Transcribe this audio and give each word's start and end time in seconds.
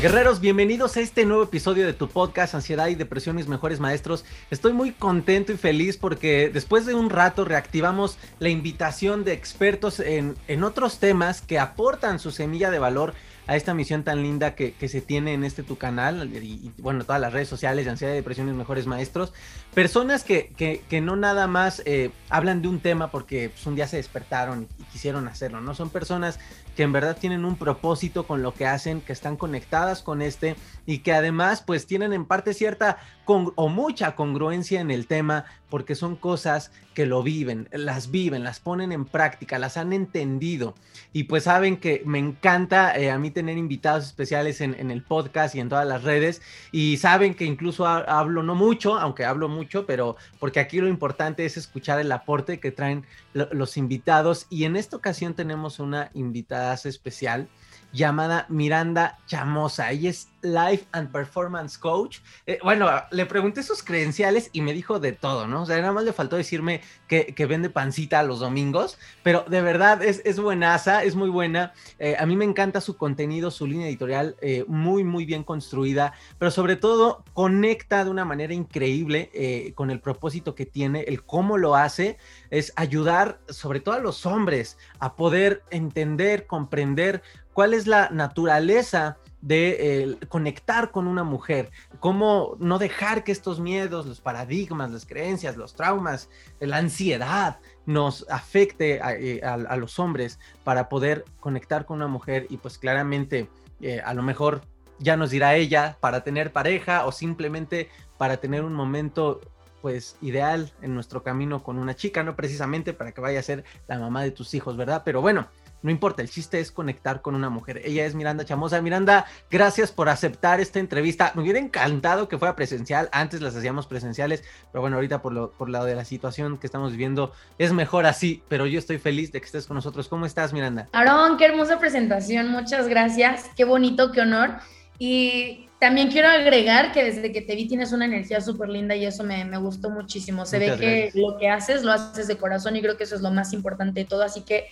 Guerreros, 0.00 0.40
bienvenidos 0.40 0.96
a 0.96 1.00
este 1.00 1.26
nuevo 1.26 1.42
episodio 1.42 1.84
de 1.84 1.92
tu 1.92 2.08
podcast 2.08 2.54
Ansiedad 2.54 2.88
y 2.88 2.94
Depresión 2.94 3.36
Mis 3.36 3.48
Mejores 3.48 3.80
Maestros. 3.80 4.24
Estoy 4.50 4.72
muy 4.72 4.92
contento 4.92 5.52
y 5.52 5.58
feliz 5.58 5.98
porque 5.98 6.48
después 6.48 6.86
de 6.86 6.94
un 6.94 7.10
rato 7.10 7.44
reactivamos 7.44 8.16
la 8.38 8.48
invitación 8.48 9.24
de 9.24 9.34
expertos 9.34 10.00
en, 10.00 10.36
en 10.48 10.64
otros 10.64 11.00
temas 11.00 11.42
que 11.42 11.58
aportan 11.58 12.18
su 12.18 12.30
semilla 12.30 12.70
de 12.70 12.78
valor 12.78 13.12
a 13.50 13.56
esta 13.56 13.74
misión 13.74 14.04
tan 14.04 14.22
linda 14.22 14.54
que, 14.54 14.74
se 14.88 15.00
tiene 15.00 15.34
en 15.34 15.42
este 15.42 15.64
tu 15.64 15.76
canal 15.76 16.30
y, 16.36 16.70
bueno, 16.78 17.02
todas 17.02 17.20
las 17.20 17.32
redes 17.32 17.48
sociales 17.48 17.84
de 17.84 17.90
ansiedad 17.90 18.12
y 18.12 18.16
depresión 18.16 18.46
mis 18.46 18.54
mejores 18.54 18.86
maestros. 18.86 19.32
Personas 19.74 20.22
que, 20.22 20.52
que, 20.88 21.00
no 21.00 21.16
nada 21.16 21.48
más 21.48 21.82
eh, 21.84 22.12
hablan 22.28 22.62
de 22.62 22.68
un 22.68 22.78
tema 22.78 23.10
porque 23.10 23.48
pues, 23.48 23.66
un 23.66 23.74
día 23.74 23.88
se 23.88 23.96
despertaron 23.96 24.68
y, 24.78 24.84
quisieron 24.84 25.26
hacerlo, 25.26 25.60
¿no? 25.60 25.74
Son 25.74 25.90
personas 25.90 26.38
que 26.80 26.84
en 26.84 26.92
verdad 26.92 27.18
tienen 27.20 27.44
un 27.44 27.56
propósito 27.56 28.26
con 28.26 28.40
lo 28.40 28.54
que 28.54 28.64
hacen, 28.64 29.02
que 29.02 29.12
están 29.12 29.36
conectadas 29.36 30.02
con 30.02 30.22
este 30.22 30.56
y 30.86 31.00
que 31.00 31.12
además 31.12 31.60
pues 31.60 31.86
tienen 31.86 32.14
en 32.14 32.24
parte 32.24 32.54
cierta 32.54 32.96
o 33.26 33.68
mucha 33.68 34.16
congruencia 34.16 34.80
en 34.80 34.90
el 34.90 35.06
tema 35.06 35.44
porque 35.68 35.94
son 35.94 36.16
cosas 36.16 36.72
que 36.94 37.06
lo 37.06 37.22
viven, 37.22 37.68
las 37.70 38.10
viven, 38.10 38.42
las 38.42 38.58
ponen 38.58 38.90
en 38.90 39.04
práctica, 39.04 39.58
las 39.58 39.76
han 39.76 39.92
entendido. 39.92 40.74
Y 41.12 41.24
pues 41.24 41.44
saben 41.44 41.76
que 41.76 42.02
me 42.04 42.18
encanta 42.18 42.96
eh, 42.98 43.10
a 43.10 43.18
mí 43.18 43.30
tener 43.30 43.56
invitados 43.56 44.04
especiales 44.04 44.60
en, 44.60 44.90
el 44.90 45.02
podcast 45.02 45.54
y 45.54 45.60
en 45.60 45.68
todas 45.68 45.86
las 45.86 46.02
redes. 46.02 46.42
Y 46.72 46.96
saben 46.96 47.34
que 47.34 47.44
incluso 47.44 47.86
hablo 47.86 48.42
no 48.42 48.56
mucho, 48.56 48.98
aunque 48.98 49.24
hablo 49.24 49.48
mucho, 49.48 49.86
pero 49.86 50.16
porque 50.40 50.58
aquí 50.58 50.80
lo 50.80 50.88
importante 50.88 51.44
es 51.44 51.56
escuchar 51.56 52.00
el 52.00 52.10
aporte 52.10 52.58
que 52.58 52.72
traen 52.72 53.06
los 53.32 53.76
invitados. 53.76 54.46
Y 54.50 54.64
en 54.64 54.74
esta 54.74 54.96
ocasión 54.96 55.34
tenemos 55.34 55.78
una 55.78 56.10
invitada 56.14 56.69
especial 56.72 57.48
llamada 57.92 58.46
Miranda 58.48 59.18
Chamosa. 59.26 59.90
Ella 59.90 60.10
es 60.10 60.28
Life 60.42 60.86
and 60.92 61.10
Performance 61.10 61.78
Coach. 61.78 62.18
Eh, 62.46 62.58
bueno, 62.62 62.88
le 63.10 63.26
pregunté 63.26 63.62
sus 63.62 63.82
credenciales 63.82 64.50
y 64.52 64.62
me 64.62 64.72
dijo 64.72 65.00
de 65.00 65.12
todo, 65.12 65.46
¿no? 65.46 65.62
O 65.62 65.66
sea, 65.66 65.76
nada 65.80 65.92
más 65.92 66.04
le 66.04 66.12
faltó 66.12 66.36
decirme 66.36 66.80
que, 67.08 67.34
vende 67.50 67.68
pancita 67.68 68.22
los 68.22 68.40
domingos, 68.40 68.98
pero 69.22 69.44
de 69.48 69.60
verdad 69.60 70.04
es, 70.04 70.22
es 70.24 70.38
buenaza, 70.38 71.02
es 71.02 71.16
muy 71.16 71.28
buena. 71.30 71.72
Eh, 71.98 72.16
a 72.18 72.26
mí 72.26 72.36
me 72.36 72.44
encanta 72.44 72.80
su 72.80 72.96
contenido, 72.96 73.50
su 73.50 73.66
línea 73.66 73.88
editorial, 73.88 74.36
eh, 74.40 74.64
muy, 74.68 75.04
muy 75.04 75.24
bien 75.24 75.42
construida, 75.42 76.12
pero 76.38 76.50
sobre 76.50 76.76
todo 76.76 77.24
conecta 77.32 78.04
de 78.04 78.10
una 78.10 78.24
manera 78.24 78.54
increíble 78.54 79.30
con 79.74 79.90
el 79.90 80.00
propósito 80.00 80.54
que 80.54 80.66
tiene, 80.66 81.00
el 81.02 81.24
cómo 81.24 81.58
lo 81.58 81.74
hace, 81.74 82.18
es 82.50 82.72
ayudar 82.76 83.40
sobre 83.48 83.80
todo 83.80 83.94
a 83.94 84.00
los 84.00 84.26
hombres 84.26 84.78
a 84.98 85.16
poder 85.16 85.62
entender, 85.70 86.46
comprender 86.46 87.22
cuál 87.52 87.74
es 87.74 87.86
la 87.86 88.08
naturaleza 88.10 89.18
de 89.42 90.18
conectar 90.28 90.90
con 90.90 91.06
una 91.06 91.24
mujer, 91.24 91.70
cómo 91.98 92.56
no 92.58 92.78
dejar 92.78 93.24
que 93.24 93.32
estos 93.32 93.58
miedos, 93.58 94.04
los 94.04 94.20
paradigmas, 94.20 94.90
las 94.90 95.06
creencias, 95.06 95.56
los 95.56 95.74
traumas, 95.74 96.28
la 96.60 96.76
ansiedad 96.76 97.58
nos 97.86 98.26
afecte 98.28 99.00
a, 99.00 99.14
eh, 99.14 99.40
los 99.78 99.98
hombres 99.98 100.38
para 100.62 100.88
poder 100.88 101.24
conectar 101.40 101.86
con 101.86 101.96
una 101.96 102.06
mujer 102.06 102.46
y 102.50 102.58
pues 102.58 102.76
claramente 102.76 103.48
eh, 103.80 104.02
a 104.04 104.12
lo 104.12 104.22
mejor 104.22 104.60
ya 104.98 105.16
nos 105.16 105.30
dirá 105.30 105.54
ella 105.54 105.96
para 106.00 106.22
tener 106.22 106.52
pareja 106.52 107.06
o 107.06 107.12
simplemente 107.12 107.88
para 108.18 108.36
tener 108.36 108.62
un 108.62 108.74
momento 108.74 109.40
pues 109.80 110.16
ideal 110.20 110.70
en 110.82 110.94
nuestro 110.94 111.22
camino 111.22 111.62
con 111.62 111.78
una 111.78 111.96
chica, 111.96 112.22
no 112.22 112.36
precisamente 112.36 112.92
para 112.92 113.12
que 113.12 113.22
vaya 113.22 113.40
a 113.40 113.42
ser 113.42 113.64
la 113.88 113.98
mamá 113.98 114.22
de 114.22 114.30
tus 114.30 114.52
hijos, 114.52 114.76
¿verdad? 114.76 115.02
Pero 115.04 115.22
bueno, 115.22 115.48
no 115.82 115.90
importa, 115.90 116.20
el 116.22 116.28
chiste 116.28 116.60
es 116.60 116.70
conectar 116.70 117.22
con 117.22 117.34
una 117.34 117.48
mujer. 117.48 117.80
Ella 117.84 118.04
es 118.04 118.14
Miranda 118.14 118.44
Chamosa. 118.44 118.82
Miranda, 118.82 119.24
gracias 119.50 119.92
por 119.92 120.08
aceptar 120.08 120.60
esta 120.60 120.78
entrevista. 120.78 121.32
Me 121.34 121.42
hubiera 121.42 121.58
encantado 121.58 122.28
que 122.28 122.38
fuera 122.38 122.54
presencial. 122.54 123.08
Antes 123.12 123.40
las 123.40 123.56
hacíamos 123.56 123.86
presenciales, 123.86 124.44
pero 124.72 124.82
bueno, 124.82 124.96
ahorita 124.96 125.22
por 125.22 125.32
lo, 125.32 125.52
por 125.52 125.70
lado 125.70 125.86
de 125.86 125.94
la 125.94 126.04
situación 126.04 126.58
que 126.58 126.66
estamos 126.66 126.92
viviendo 126.92 127.32
es 127.58 127.72
mejor 127.72 128.04
así. 128.04 128.42
Pero 128.48 128.66
yo 128.66 128.78
estoy 128.78 128.98
feliz 128.98 129.32
de 129.32 129.40
que 129.40 129.46
estés 129.46 129.66
con 129.66 129.74
nosotros. 129.74 130.08
¿Cómo 130.08 130.26
estás, 130.26 130.52
Miranda? 130.52 130.88
Aarón, 130.92 131.38
qué 131.38 131.46
hermosa 131.46 131.78
presentación. 131.78 132.48
Muchas 132.48 132.86
gracias. 132.86 133.50
Qué 133.56 133.64
bonito, 133.64 134.12
qué 134.12 134.20
honor. 134.20 134.58
Y 134.98 135.66
también 135.78 136.10
quiero 136.10 136.28
agregar 136.28 136.92
que 136.92 137.04
desde 137.04 137.32
que 137.32 137.40
te 137.40 137.56
vi 137.56 137.66
tienes 137.66 137.92
una 137.92 138.04
energía 138.04 138.42
súper 138.42 138.68
linda 138.68 138.94
y 138.94 139.06
eso 139.06 139.24
me, 139.24 139.46
me, 139.46 139.56
gustó 139.56 139.88
muchísimo. 139.88 140.44
Se 140.44 140.58
ve 140.58 140.76
que 140.78 141.10
lo 141.14 141.38
que 141.38 141.48
haces 141.48 141.84
lo 141.84 141.92
haces 141.92 142.28
de 142.28 142.36
corazón 142.36 142.76
y 142.76 142.82
creo 142.82 142.98
que 142.98 143.04
eso 143.04 143.14
es 143.14 143.22
lo 143.22 143.30
más 143.30 143.54
importante 143.54 144.00
de 144.00 144.06
todo. 144.06 144.22
Así 144.22 144.42
que 144.42 144.66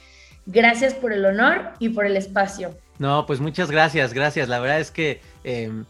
Gracias 0.51 0.95
por 0.95 1.13
el 1.13 1.27
honor 1.27 1.73
y 1.79 1.91
por 1.91 2.07
el 2.07 2.17
espacio. 2.17 2.75
No, 2.99 3.27
pues 3.27 3.39
muchas 3.39 3.71
gracias, 3.71 4.15
gracias. 4.15 4.49
La 4.49 4.59
verdad 4.59 4.81
es 4.81 4.91
que 4.91 5.21
em, 5.45 5.85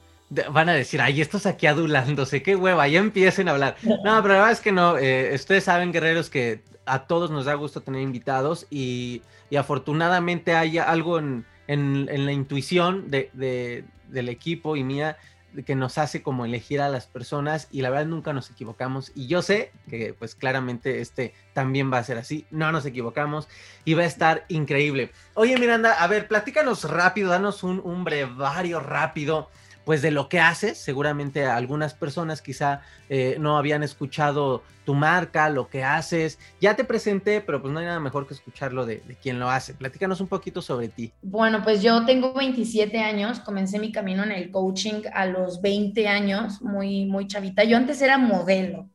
van 0.50 0.68
a 0.68 0.72
decir, 0.72 1.00
ay, 1.00 1.20
estos 1.20 1.46
aquí 1.46 1.68
adulándose, 1.68 2.42
qué 2.42 2.56
hueva, 2.56 2.88
ya 2.88 2.98
empiecen 2.98 3.48
a 3.48 3.52
hablar. 3.52 3.76
No, 3.84 4.20
pero 4.20 4.34
la 4.34 4.40
verdad 4.40 4.50
es 4.50 4.60
que 4.60 4.72
no. 4.72 4.98
Eh, 4.98 5.30
ustedes 5.32 5.62
saben, 5.62 5.92
guerreros, 5.92 6.28
que 6.28 6.62
a 6.86 7.06
todos 7.06 7.30
nos 7.30 7.44
da 7.44 7.54
gusto 7.54 7.82
tener 7.82 8.02
invitados 8.02 8.66
y, 8.68 9.22
afortunadamente 9.56 10.56
hay 10.56 10.78
algo 10.78 11.20
en, 11.20 11.44
la 11.68 12.32
intuición 12.32 13.10
de, 13.10 13.84
del 14.08 14.28
equipo 14.28 14.74
y 14.74 14.82
mía 14.82 15.18
que 15.64 15.74
nos 15.74 15.98
hace 15.98 16.22
como 16.22 16.44
elegir 16.44 16.80
a 16.80 16.88
las 16.88 17.06
personas 17.06 17.68
y 17.70 17.82
la 17.82 17.90
verdad 17.90 18.06
nunca 18.06 18.32
nos 18.32 18.50
equivocamos. 18.50 19.12
Y 19.14 19.26
yo 19.26 19.42
sé 19.42 19.72
que 19.88 20.14
pues 20.18 20.34
claramente 20.34 21.00
este 21.00 21.34
también 21.52 21.92
va 21.92 21.98
a 21.98 22.04
ser 22.04 22.18
así, 22.18 22.46
no 22.50 22.70
nos 22.72 22.86
equivocamos 22.86 23.48
y 23.84 23.94
va 23.94 24.02
a 24.02 24.06
estar 24.06 24.44
increíble. 24.48 25.10
Oye 25.34 25.58
Miranda, 25.58 25.92
a 25.94 26.06
ver, 26.06 26.28
platícanos 26.28 26.84
rápido, 26.84 27.30
danos 27.30 27.62
un, 27.62 27.80
un 27.82 28.04
brevario 28.04 28.80
rápido 28.80 29.48
pues 29.88 30.02
de 30.02 30.10
lo 30.10 30.28
que 30.28 30.38
haces. 30.38 30.76
Seguramente 30.76 31.46
algunas 31.46 31.94
personas 31.94 32.42
quizá 32.42 32.82
eh, 33.08 33.38
no 33.40 33.56
habían 33.56 33.82
escuchado 33.82 34.62
tu 34.84 34.94
marca, 34.94 35.48
lo 35.48 35.70
que 35.70 35.82
haces. 35.82 36.38
Ya 36.60 36.76
te 36.76 36.84
presenté, 36.84 37.40
pero 37.40 37.62
pues 37.62 37.72
no 37.72 37.80
hay 37.80 37.86
nada 37.86 37.98
mejor 37.98 38.26
que 38.26 38.34
escucharlo 38.34 38.84
de, 38.84 39.00
de 39.00 39.16
quien 39.16 39.38
lo 39.40 39.48
hace. 39.50 39.72
Platícanos 39.74 40.20
un 40.20 40.28
poquito 40.28 40.60
sobre 40.60 40.90
ti. 40.90 41.14
Bueno, 41.22 41.62
pues 41.64 41.82
yo 41.82 42.04
tengo 42.06 42.32
27 42.32 42.98
años, 43.00 43.40
comencé 43.40 43.78
mi 43.78 43.92
camino 43.92 44.22
en 44.24 44.32
el 44.32 44.50
coaching 44.50 45.02
a 45.12 45.26
los 45.26 45.60
20 45.60 46.06
años, 46.08 46.62
muy, 46.62 47.06
muy 47.06 47.26
chavita. 47.26 47.64
Yo 47.64 47.76
antes 47.76 48.00
era 48.02 48.18
modelo. 48.18 48.88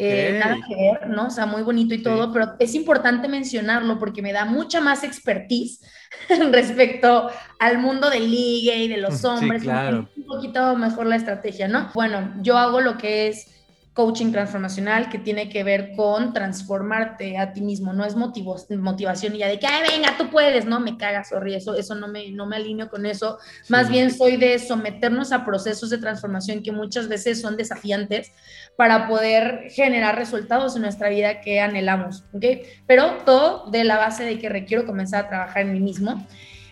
Eh, 0.00 0.36
nada 0.40 0.56
que 0.66 0.74
ver, 0.74 1.08
¿no? 1.08 1.26
O 1.26 1.30
sea, 1.30 1.46
muy 1.46 1.62
bonito 1.62 1.94
y 1.94 2.02
todo, 2.02 2.32
pero 2.32 2.54
es 2.58 2.74
importante 2.74 3.28
mencionarlo 3.28 3.98
porque 3.98 4.20
me 4.20 4.32
da 4.32 4.44
mucha 4.44 4.80
más 4.80 5.04
expertise 5.04 5.80
respecto 6.50 7.30
al 7.60 7.78
mundo 7.78 8.10
del 8.10 8.28
ligue 8.28 8.76
y 8.76 8.88
de 8.88 8.96
los 8.96 9.24
hombres. 9.24 9.62
claro. 9.62 10.08
Un 10.16 10.26
poquito 10.26 10.74
mejor 10.76 11.06
la 11.06 11.16
estrategia, 11.16 11.68
¿no? 11.68 11.90
Bueno, 11.94 12.34
yo 12.42 12.58
hago 12.58 12.80
lo 12.80 12.98
que 12.98 13.28
es 13.28 13.55
coaching 13.96 14.30
transformacional 14.30 15.08
que 15.08 15.18
tiene 15.18 15.48
que 15.48 15.64
ver 15.64 15.92
con 15.96 16.34
transformarte 16.34 17.38
a 17.38 17.54
ti 17.54 17.62
mismo, 17.62 17.94
no 17.94 18.04
es 18.04 18.14
motivación 18.14 19.34
y 19.34 19.38
ya 19.38 19.48
de 19.48 19.58
que, 19.58 19.66
ay, 19.66 19.84
venga, 19.90 20.18
tú 20.18 20.28
puedes, 20.28 20.66
no, 20.66 20.80
me 20.80 20.98
cagas, 20.98 21.30
sorry, 21.30 21.54
eso, 21.54 21.74
eso 21.74 21.94
no, 21.94 22.06
me, 22.06 22.30
no 22.30 22.44
me 22.44 22.56
alineo 22.56 22.90
con 22.90 23.06
eso, 23.06 23.38
más 23.70 23.88
bien 23.88 24.12
soy 24.12 24.36
de 24.36 24.58
someternos 24.58 25.32
a 25.32 25.46
procesos 25.46 25.88
de 25.88 25.96
transformación 25.96 26.62
que 26.62 26.72
muchas 26.72 27.08
veces 27.08 27.40
son 27.40 27.56
desafiantes 27.56 28.32
para 28.76 29.08
poder 29.08 29.70
generar 29.70 30.16
resultados 30.16 30.76
en 30.76 30.82
nuestra 30.82 31.08
vida 31.08 31.40
que 31.40 31.60
anhelamos, 31.60 32.22
¿ok? 32.34 32.44
Pero 32.86 33.22
todo 33.24 33.70
de 33.70 33.84
la 33.84 33.96
base 33.96 34.24
de 34.24 34.38
que 34.38 34.50
requiero 34.50 34.84
comenzar 34.84 35.24
a 35.24 35.28
trabajar 35.30 35.62
en 35.62 35.72
mí 35.72 35.80
mismo. 35.80 36.22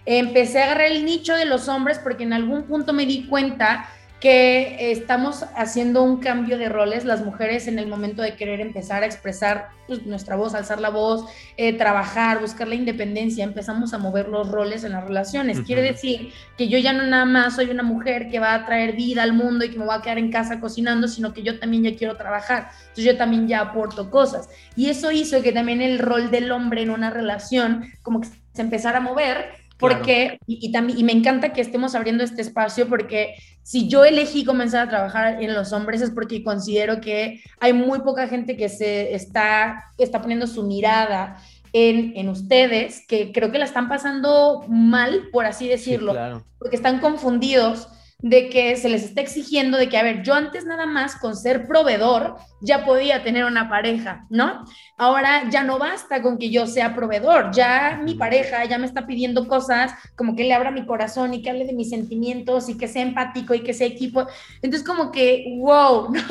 Empecé 0.05 0.61
a 0.61 0.65
agarrar 0.65 0.89
el 0.89 1.07
nicho 1.07 1.35
de 1.35 1.47
los 1.47 1.69
hombres 1.69 1.99
porque 1.99 2.25
en 2.25 2.35
algún 2.35 2.65
punto 2.65 2.93
me 2.93 3.07
di 3.07 3.27
cuenta 3.27 3.89
que 4.25 4.91
estamos 4.91 5.45
haciendo 5.55 6.03
un 6.03 6.17
cambio 6.17 6.57
de 6.57 6.71
roles, 6.71 7.05
las 7.05 7.23
mujeres 7.23 7.69
en 7.69 7.79
el 7.79 7.87
momento 7.87 8.23
de 8.23 8.37
querer 8.37 8.63
empezar 8.63 9.03
a 9.03 9.07
expresar 9.07 9.69
pues, 9.87 10.07
nuestra 10.07 10.35
voz, 10.35 10.55
alzar 10.55 10.81
la 10.81 10.89
voz, 10.89 11.27
eh, 11.59 11.75
trabajar, 11.75 12.41
buscar 12.41 12.67
la 12.67 12.75
independencia, 12.75 13.45
empezamos 13.45 13.93
a 13.93 13.99
mover 13.99 14.29
los 14.29 14.51
roles 14.51 14.83
en 14.83 14.93
las 14.93 15.05
relaciones. 15.05 15.61
Quiere 15.61 15.83
decir 15.83 16.33
que 16.57 16.69
yo 16.69 16.79
ya 16.79 16.95
no 16.95 17.03
nada 17.03 17.27
más 17.27 17.57
soy 17.57 17.69
una 17.69 17.83
mujer 17.83 18.31
que 18.31 18.39
va 18.39 18.55
a 18.55 18.65
traer 18.65 18.97
vida 18.97 19.23
al 19.23 19.35
mundo 19.35 19.67
y 19.67 19.71
que 19.71 19.79
me 19.79 19.85
va 19.85 19.97
a 19.97 20.01
quedar 20.01 20.17
en 20.17 20.33
casa 20.33 20.59
cocinando, 20.59 21.07
sino 21.07 21.35
que 21.35 21.43
yo 21.43 21.59
también 21.59 21.83
ya 21.83 21.95
quiero 21.95 22.17
trabajar. 22.17 22.71
Entonces 22.81 23.05
yo 23.05 23.19
también 23.19 23.47
ya 23.47 23.61
aporto 23.61 24.11
cosas. 24.11 24.49
Y 24.75 24.89
eso 24.89 25.13
hizo 25.13 25.43
que 25.43 25.53
también 25.53 25.83
el 25.83 25.99
rol 25.99 26.31
del 26.31 26.51
hombre 26.51 26.81
en 26.81 26.89
una 26.89 27.11
relación 27.11 27.93
como 28.01 28.23
que 28.23 28.29
se 28.55 28.63
empezara 28.63 28.99
a 28.99 29.03
mover 29.03 29.64
porque, 29.89 30.39
y, 30.47 30.73
también, 30.73 30.99
y 30.99 31.05
me 31.05 31.13
encanta 31.13 31.53
que 31.53 31.61
estemos 31.61 31.95
abriendo 31.95 32.25
este 32.25 32.41
espacio 32.41 32.89
porque 32.89 33.35
si 33.63 33.89
yo 33.89 34.05
elegí 34.05 34.45
comenzar 34.45 34.87
a 34.87 34.91
trabajar 34.91 35.43
en 35.43 35.55
los 35.55 35.73
hombres 35.73 36.01
es 36.01 36.11
porque 36.11 36.43
considero 36.43 37.01
que 37.01 37.43
hay 37.61 37.73
muy 37.73 38.01
poca 38.01 38.27
gente 38.27 38.57
que 38.57 38.69
se 38.69 39.15
está, 39.15 39.85
está 39.99 40.21
poniendo 40.21 40.47
su 40.47 40.65
mirada 40.65 41.37
en, 41.73 42.13
en, 42.17 42.29
ustedes, 42.29 43.05
que 43.07 43.33
creo 43.33 43.51
que 43.53 43.59
la 43.59 43.65
están 43.65 43.89
pasando 43.89 44.65
mal, 44.69 45.29
por 45.33 45.45
así 45.45 45.69
decirlo, 45.69 46.15
porque 46.59 46.77
están 46.77 47.01
confundidos 47.01 47.89
de 48.25 48.49
que 48.49 48.75
se 48.77 48.89
les 48.89 49.05
está 49.05 49.21
exigiendo 49.21 49.77
de 49.77 49.91
que, 49.91 49.99
a 49.99 50.03
ver, 50.03 50.23
yo 50.23 50.33
antes 50.33 50.65
nada 50.65 50.87
más 50.87 51.17
con 51.17 51.37
ser 51.37 51.67
proveedor 51.67 52.37
ya 52.63 52.87
podía 52.87 53.23
tener 53.23 53.45
una 53.45 53.69
pareja, 53.69 54.25
¿no? 54.31 54.65
Ahora 54.97 55.51
ya 55.51 55.63
no 55.63 55.79
basta 55.79 56.23
con 56.23 56.39
que 56.39 56.49
yo 56.49 56.67
sea 56.67 56.95
proveedor, 56.95 57.51
ya 57.53 58.01
mi 58.03 58.15
pareja 58.15 58.65
ya 58.65 58.79
me 58.79 58.87
está 58.87 59.07
pidiendo 59.07 59.47
cosas 59.47 59.93
como 60.17 60.35
que 60.35 60.45
le 60.45 60.55
abra 60.55 60.71
mi 60.71 60.87
corazón 60.87 61.35
y 61.35 61.43
que 61.43 61.51
hable 61.51 61.67
de 61.67 61.75
mis 61.75 61.91
sentimientos 61.91 62.71
y 62.71 62.79
que 62.79 62.89
sea 62.89 63.03
empático 63.03 63.53
y 63.53 63.61
que 63.61 63.75
sea 63.75 63.87
equipo. 63.87 64.27
Entonces 64.63 64.89
como 64.89 65.13
que, 65.13 65.59
wow, 65.59 66.11
¿no? 66.11 66.23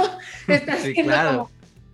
Está 0.47 0.77
como... 0.95 1.51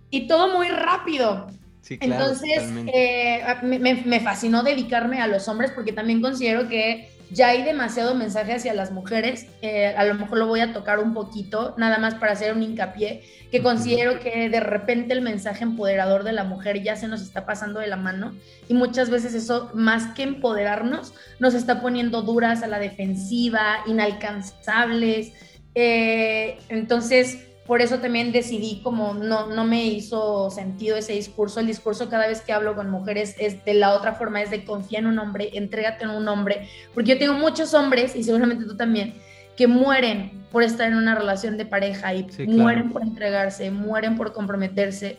Y 0.08 0.26
todo 0.26 0.56
muy 0.56 0.68
rápido. 0.68 1.48
Sí, 1.82 1.98
claro, 1.98 2.14
Entonces, 2.14 2.62
eh, 2.94 3.42
me, 3.62 3.96
me 3.96 4.20
fascinó 4.20 4.62
dedicarme 4.62 5.20
a 5.20 5.26
los 5.26 5.46
hombres 5.46 5.72
porque 5.72 5.92
también 5.92 6.22
considero 6.22 6.70
que 6.70 7.19
ya 7.30 7.48
hay 7.48 7.62
demasiado 7.62 8.14
mensaje 8.14 8.54
hacia 8.54 8.74
las 8.74 8.90
mujeres, 8.90 9.46
eh, 9.62 9.86
a 9.86 10.04
lo 10.04 10.14
mejor 10.14 10.38
lo 10.38 10.46
voy 10.46 10.60
a 10.60 10.72
tocar 10.72 10.98
un 10.98 11.14
poquito, 11.14 11.74
nada 11.78 11.98
más 11.98 12.14
para 12.16 12.32
hacer 12.32 12.52
un 12.54 12.62
hincapié, 12.62 13.22
que 13.50 13.62
considero 13.62 14.20
que 14.20 14.48
de 14.48 14.60
repente 14.60 15.12
el 15.12 15.22
mensaje 15.22 15.64
empoderador 15.64 16.24
de 16.24 16.32
la 16.32 16.44
mujer 16.44 16.82
ya 16.82 16.96
se 16.96 17.08
nos 17.08 17.22
está 17.22 17.46
pasando 17.46 17.80
de 17.80 17.86
la 17.86 17.96
mano 17.96 18.34
y 18.68 18.74
muchas 18.74 19.10
veces 19.10 19.34
eso, 19.34 19.70
más 19.74 20.14
que 20.14 20.22
empoderarnos, 20.22 21.14
nos 21.38 21.54
está 21.54 21.80
poniendo 21.80 22.22
duras 22.22 22.62
a 22.62 22.68
la 22.68 22.78
defensiva, 22.78 23.78
inalcanzables. 23.86 25.32
Eh, 25.74 26.58
entonces, 26.68 27.49
por 27.70 27.82
eso 27.82 28.00
también 28.00 28.32
decidí 28.32 28.80
como 28.82 29.14
no, 29.14 29.46
no 29.46 29.64
me 29.64 29.86
hizo 29.86 30.50
sentido 30.50 30.96
ese 30.96 31.12
discurso. 31.12 31.60
El 31.60 31.68
discurso 31.68 32.08
cada 32.08 32.26
vez 32.26 32.40
que 32.40 32.52
hablo 32.52 32.74
con 32.74 32.90
mujeres 32.90 33.36
es 33.38 33.64
de 33.64 33.74
la 33.74 33.94
otra 33.94 34.14
forma, 34.14 34.42
es 34.42 34.50
de 34.50 34.64
confía 34.64 34.98
en 34.98 35.06
un 35.06 35.20
hombre, 35.20 35.50
entrégate 35.52 36.02
en 36.02 36.10
un 36.10 36.26
hombre, 36.26 36.68
porque 36.92 37.10
yo 37.10 37.18
tengo 37.20 37.34
muchos 37.34 37.72
hombres, 37.72 38.16
y 38.16 38.24
seguramente 38.24 38.64
tú 38.64 38.76
también, 38.76 39.14
que 39.56 39.68
mueren 39.68 40.32
por 40.50 40.64
estar 40.64 40.88
en 40.88 40.96
una 40.96 41.14
relación 41.14 41.56
de 41.56 41.64
pareja 41.64 42.12
y 42.12 42.26
mueren 42.48 42.90
por 42.90 43.02
entregarse, 43.02 43.70
mueren 43.70 44.16
por 44.16 44.32
comprometerse. 44.32 45.16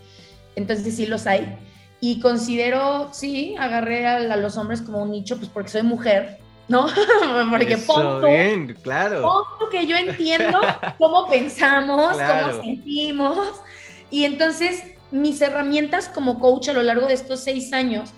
Entonces 0.57 0.93
sí 0.93 1.05
los 1.05 1.27
hay. 1.27 1.57
Y 2.01 2.19
considero, 2.19 3.13
sí, 3.13 3.55
agarré 3.57 4.07
a, 4.07 4.17
a 4.17 4.35
los 4.35 4.57
hombres 4.57 4.81
como 4.81 5.01
un 5.03 5.11
nicho, 5.11 5.37
pues 5.37 5.47
porque 5.47 5.69
soy 5.69 5.83
mujer, 5.83 6.39
¿no? 6.71 6.87
Porque 7.49 7.73
Eso, 7.73 8.21
bien, 8.21 8.75
claro. 8.81 9.45
que 9.69 9.85
yo 9.85 9.95
entiendo 9.95 10.59
cómo 10.97 11.27
pensamos, 11.29 12.17
cómo 12.17 12.63
sentimos. 12.63 13.61
Y 14.09 14.25
entonces 14.25 14.83
mis 15.11 15.41
herramientas 15.41 16.07
como 16.07 16.39
coach 16.39 16.69
a 16.69 16.73
lo 16.73 16.81
largo 16.81 17.07
de 17.07 17.13
estos 17.13 17.41
seis 17.41 17.73
años 17.73 18.11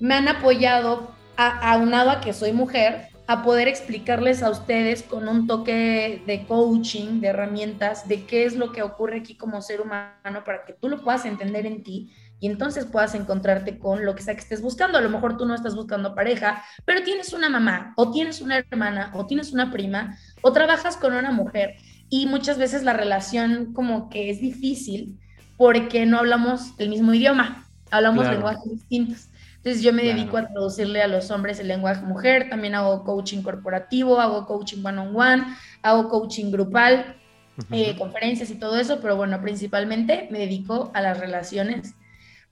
me 0.00 0.14
han 0.14 0.28
apoyado, 0.28 1.10
a, 1.36 1.72
aunado 1.72 2.10
a 2.10 2.20
que 2.20 2.32
soy 2.32 2.52
mujer, 2.52 3.08
a 3.26 3.42
poder 3.42 3.68
explicarles 3.68 4.42
a 4.42 4.50
ustedes 4.50 5.02
con 5.02 5.28
un 5.28 5.46
toque 5.46 6.22
de 6.26 6.46
coaching, 6.46 7.20
de 7.20 7.28
herramientas, 7.28 8.08
de 8.08 8.24
qué 8.24 8.46
es 8.46 8.56
lo 8.56 8.72
que 8.72 8.82
ocurre 8.82 9.18
aquí 9.18 9.34
como 9.34 9.60
ser 9.60 9.82
humano 9.82 10.44
para 10.46 10.64
que 10.64 10.72
tú 10.72 10.88
lo 10.88 11.02
puedas 11.02 11.26
entender 11.26 11.66
en 11.66 11.82
ti 11.82 12.10
y 12.40 12.46
entonces 12.46 12.84
puedas 12.86 13.14
encontrarte 13.14 13.78
con 13.78 14.04
lo 14.04 14.14
que 14.14 14.22
sea 14.22 14.34
que 14.34 14.40
estés 14.40 14.62
buscando. 14.62 14.98
A 14.98 15.00
lo 15.00 15.10
mejor 15.10 15.36
tú 15.36 15.46
no 15.46 15.54
estás 15.54 15.74
buscando 15.74 16.14
pareja, 16.14 16.62
pero 16.84 17.02
tienes 17.02 17.32
una 17.32 17.48
mamá 17.48 17.92
o 17.96 18.10
tienes 18.10 18.40
una 18.40 18.58
hermana 18.58 19.10
o 19.14 19.26
tienes 19.26 19.52
una 19.52 19.72
prima 19.72 20.16
o 20.42 20.52
trabajas 20.52 20.96
con 20.96 21.14
una 21.14 21.32
mujer 21.32 21.76
y 22.08 22.26
muchas 22.26 22.58
veces 22.58 22.84
la 22.84 22.92
relación 22.92 23.72
como 23.72 24.08
que 24.08 24.30
es 24.30 24.40
difícil 24.40 25.18
porque 25.56 26.06
no 26.06 26.18
hablamos 26.18 26.72
el 26.78 26.88
mismo 26.88 27.12
idioma, 27.12 27.66
hablamos 27.90 28.28
lenguajes 28.28 28.70
distintos. 28.70 29.28
Entonces 29.56 29.82
yo 29.82 29.92
me 29.92 30.04
dedico 30.04 30.36
a 30.36 30.46
traducirle 30.46 31.02
a 31.02 31.08
los 31.08 31.32
hombres 31.32 31.58
el 31.58 31.66
lenguaje 31.66 32.02
mujer, 32.02 32.48
también 32.48 32.76
hago 32.76 33.02
coaching 33.02 33.42
corporativo, 33.42 34.20
hago 34.20 34.46
coaching 34.46 34.84
one-on-one, 34.84 35.44
hago 35.82 36.08
coaching 36.08 36.52
grupal, 36.52 37.16
eh, 37.72 37.96
conferencias 37.98 38.50
y 38.50 38.54
todo 38.54 38.78
eso, 38.78 39.00
pero 39.00 39.16
bueno, 39.16 39.42
principalmente 39.42 40.28
me 40.30 40.38
dedico 40.38 40.92
a 40.94 41.00
las 41.00 41.18
relaciones 41.18 41.94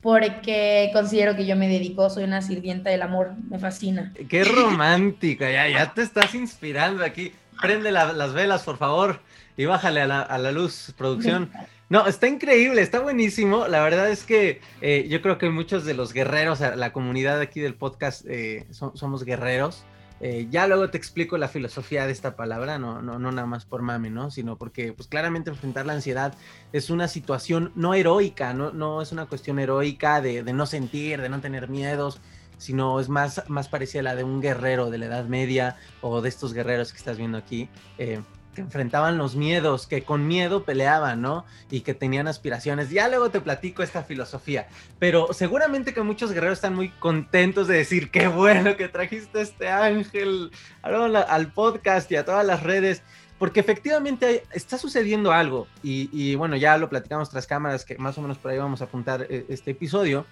porque 0.06 0.90
considero 0.92 1.34
que 1.34 1.46
yo 1.46 1.56
me 1.56 1.66
dedico, 1.66 2.08
soy 2.10 2.22
una 2.22 2.40
sirvienta 2.40 2.90
del 2.90 3.02
amor, 3.02 3.32
me 3.50 3.58
fascina. 3.58 4.12
Qué 4.28 4.44
romántica, 4.44 5.50
ya, 5.50 5.68
ya 5.68 5.94
te 5.94 6.02
estás 6.02 6.32
inspirando 6.36 7.04
aquí. 7.04 7.32
Prende 7.60 7.90
las 7.90 8.32
velas, 8.32 8.62
por 8.62 8.76
favor, 8.76 9.18
y 9.56 9.64
bájale 9.64 10.02
a 10.02 10.06
la, 10.06 10.52
luz, 10.52 10.94
producción. 10.96 11.50
No, 11.88 12.06
está 12.06 12.28
increíble, 12.28 12.82
está 12.82 13.00
buenísimo. 13.00 13.66
La 13.66 13.82
verdad 13.82 14.08
es 14.08 14.22
que 14.22 14.60
eh, 14.80 15.08
yo 15.08 15.20
creo 15.22 15.38
que 15.38 15.50
muchos 15.50 15.84
de 15.84 15.94
los 15.94 16.12
guerreros, 16.12 16.60
la 16.60 16.92
comunidad 16.92 17.40
aquí 17.40 17.58
del 17.58 17.74
podcast, 17.74 18.24
eh, 18.28 18.64
somos 18.70 19.24
guerreros. 19.24 19.84
Eh, 20.20 20.46
ya 20.50 20.66
luego 20.66 20.88
te 20.88 20.96
explico 20.96 21.36
la 21.36 21.48
filosofía 21.48 22.06
de 22.06 22.12
esta 22.12 22.36
palabra, 22.36 22.78
no, 22.78 23.02
no, 23.02 23.18
no 23.18 23.32
nada 23.32 23.46
más 23.46 23.66
por 23.66 23.82
mame, 23.82 24.10
¿no? 24.10 24.30
Sino 24.30 24.56
porque, 24.56 24.92
pues 24.92 25.08
claramente 25.08 25.50
enfrentar 25.50 25.84
la 25.86 25.92
ansiedad 25.92 26.34
es 26.72 26.88
una 26.88 27.06
situación 27.08 27.72
no 27.74 27.92
heroica, 27.94 28.54
no, 28.54 28.72
no 28.72 29.02
es 29.02 29.12
una 29.12 29.26
cuestión 29.26 29.58
heroica 29.58 30.20
de, 30.20 30.42
de, 30.42 30.52
no 30.52 30.66
sentir, 30.66 31.20
de 31.20 31.28
no 31.28 31.40
tener 31.40 31.68
miedos, 31.68 32.20
sino 32.58 32.98
es 33.00 33.08
más, 33.08 33.42
más 33.48 33.68
parecida 33.68 34.00
a 34.00 34.04
la 34.04 34.14
de 34.14 34.24
un 34.24 34.40
guerrero 34.40 34.90
de 34.90 34.98
la 34.98 35.06
Edad 35.06 35.26
Media 35.26 35.76
o 36.00 36.22
de 36.22 36.28
estos 36.28 36.54
guerreros 36.54 36.92
que 36.92 36.98
estás 36.98 37.18
viendo 37.18 37.36
aquí. 37.36 37.68
Eh, 37.98 38.22
que 38.56 38.62
enfrentaban 38.62 39.18
los 39.18 39.36
miedos, 39.36 39.86
que 39.86 40.02
con 40.02 40.26
miedo 40.26 40.64
peleaban, 40.64 41.20
¿no? 41.20 41.44
Y 41.70 41.82
que 41.82 41.92
tenían 41.92 42.26
aspiraciones. 42.26 42.88
Ya 42.90 43.06
luego 43.08 43.30
te 43.30 43.42
platico 43.42 43.82
esta 43.82 44.02
filosofía, 44.02 44.66
pero 44.98 45.32
seguramente 45.34 45.92
que 45.92 46.00
muchos 46.00 46.32
guerreros 46.32 46.56
están 46.56 46.74
muy 46.74 46.88
contentos 46.88 47.68
de 47.68 47.76
decir, 47.76 48.10
qué 48.10 48.28
bueno 48.28 48.76
que 48.76 48.88
trajiste 48.88 49.42
este 49.42 49.68
ángel 49.68 50.50
al 50.82 51.52
podcast 51.52 52.10
y 52.10 52.16
a 52.16 52.24
todas 52.24 52.46
las 52.46 52.62
redes, 52.62 53.02
porque 53.38 53.60
efectivamente 53.60 54.44
está 54.52 54.78
sucediendo 54.78 55.32
algo, 55.32 55.68
y, 55.82 56.34
bueno, 56.36 56.56
ya 56.56 56.78
lo 56.78 56.88
platicamos 56.88 57.28
tras 57.28 57.46
cámaras, 57.46 57.84
que 57.84 57.98
más 57.98 58.16
o 58.16 58.22
menos 58.22 58.38
por 58.38 58.50
ahí 58.50 58.58
vamos 58.58 58.80
a 58.80 58.84
apuntar 58.84 59.26
eh, 59.28 59.44
este 59.50 59.72
episodio. 59.72 60.24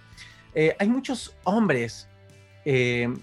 Eh, 0.54 0.74
hay 0.78 0.88
muchos 0.88 1.36
hombres 1.44 2.08
eh, 2.64 3.14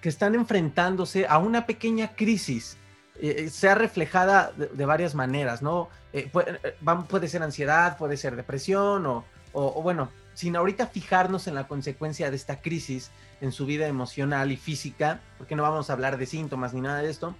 que 0.00 0.08
están 0.08 0.36
enfrentándose 0.36 1.26
a 1.26 1.38
una 1.38 1.66
pequeña 1.66 2.14
crisis 2.14 2.78
eh, 3.20 3.34
eh, 3.46 3.50
sea 3.50 3.74
reflejada 3.74 4.52
de, 4.52 4.86
varias 4.86 5.14
maneras, 5.14 5.60
¿no? 5.60 5.88
Eh, 6.12 6.30
puede, 6.30 7.28
ser 7.28 7.42
ansiedad, 7.42 7.98
puede 7.98 8.16
ser 8.16 8.36
depresión 8.36 9.06
o, 9.06 9.82
bueno, 9.82 10.08
sin 10.34 10.54
ahorita 10.54 10.86
fijarnos 10.86 11.48
en 11.48 11.56
la 11.56 11.66
consecuencia 11.66 12.30
de 12.30 12.36
esta 12.36 12.60
crisis 12.60 13.10
en 13.40 13.50
su 13.50 13.66
vida 13.66 13.88
emocional 13.88 14.52
y 14.52 14.56
física, 14.56 15.20
porque 15.36 15.56
no 15.56 15.64
vamos 15.64 15.90
a 15.90 15.94
hablar 15.94 16.16
de 16.16 16.26
síntomas 16.26 16.74
ni 16.74 16.80
nada 16.80 17.02
de 17.02 17.10
esto, 17.10 17.34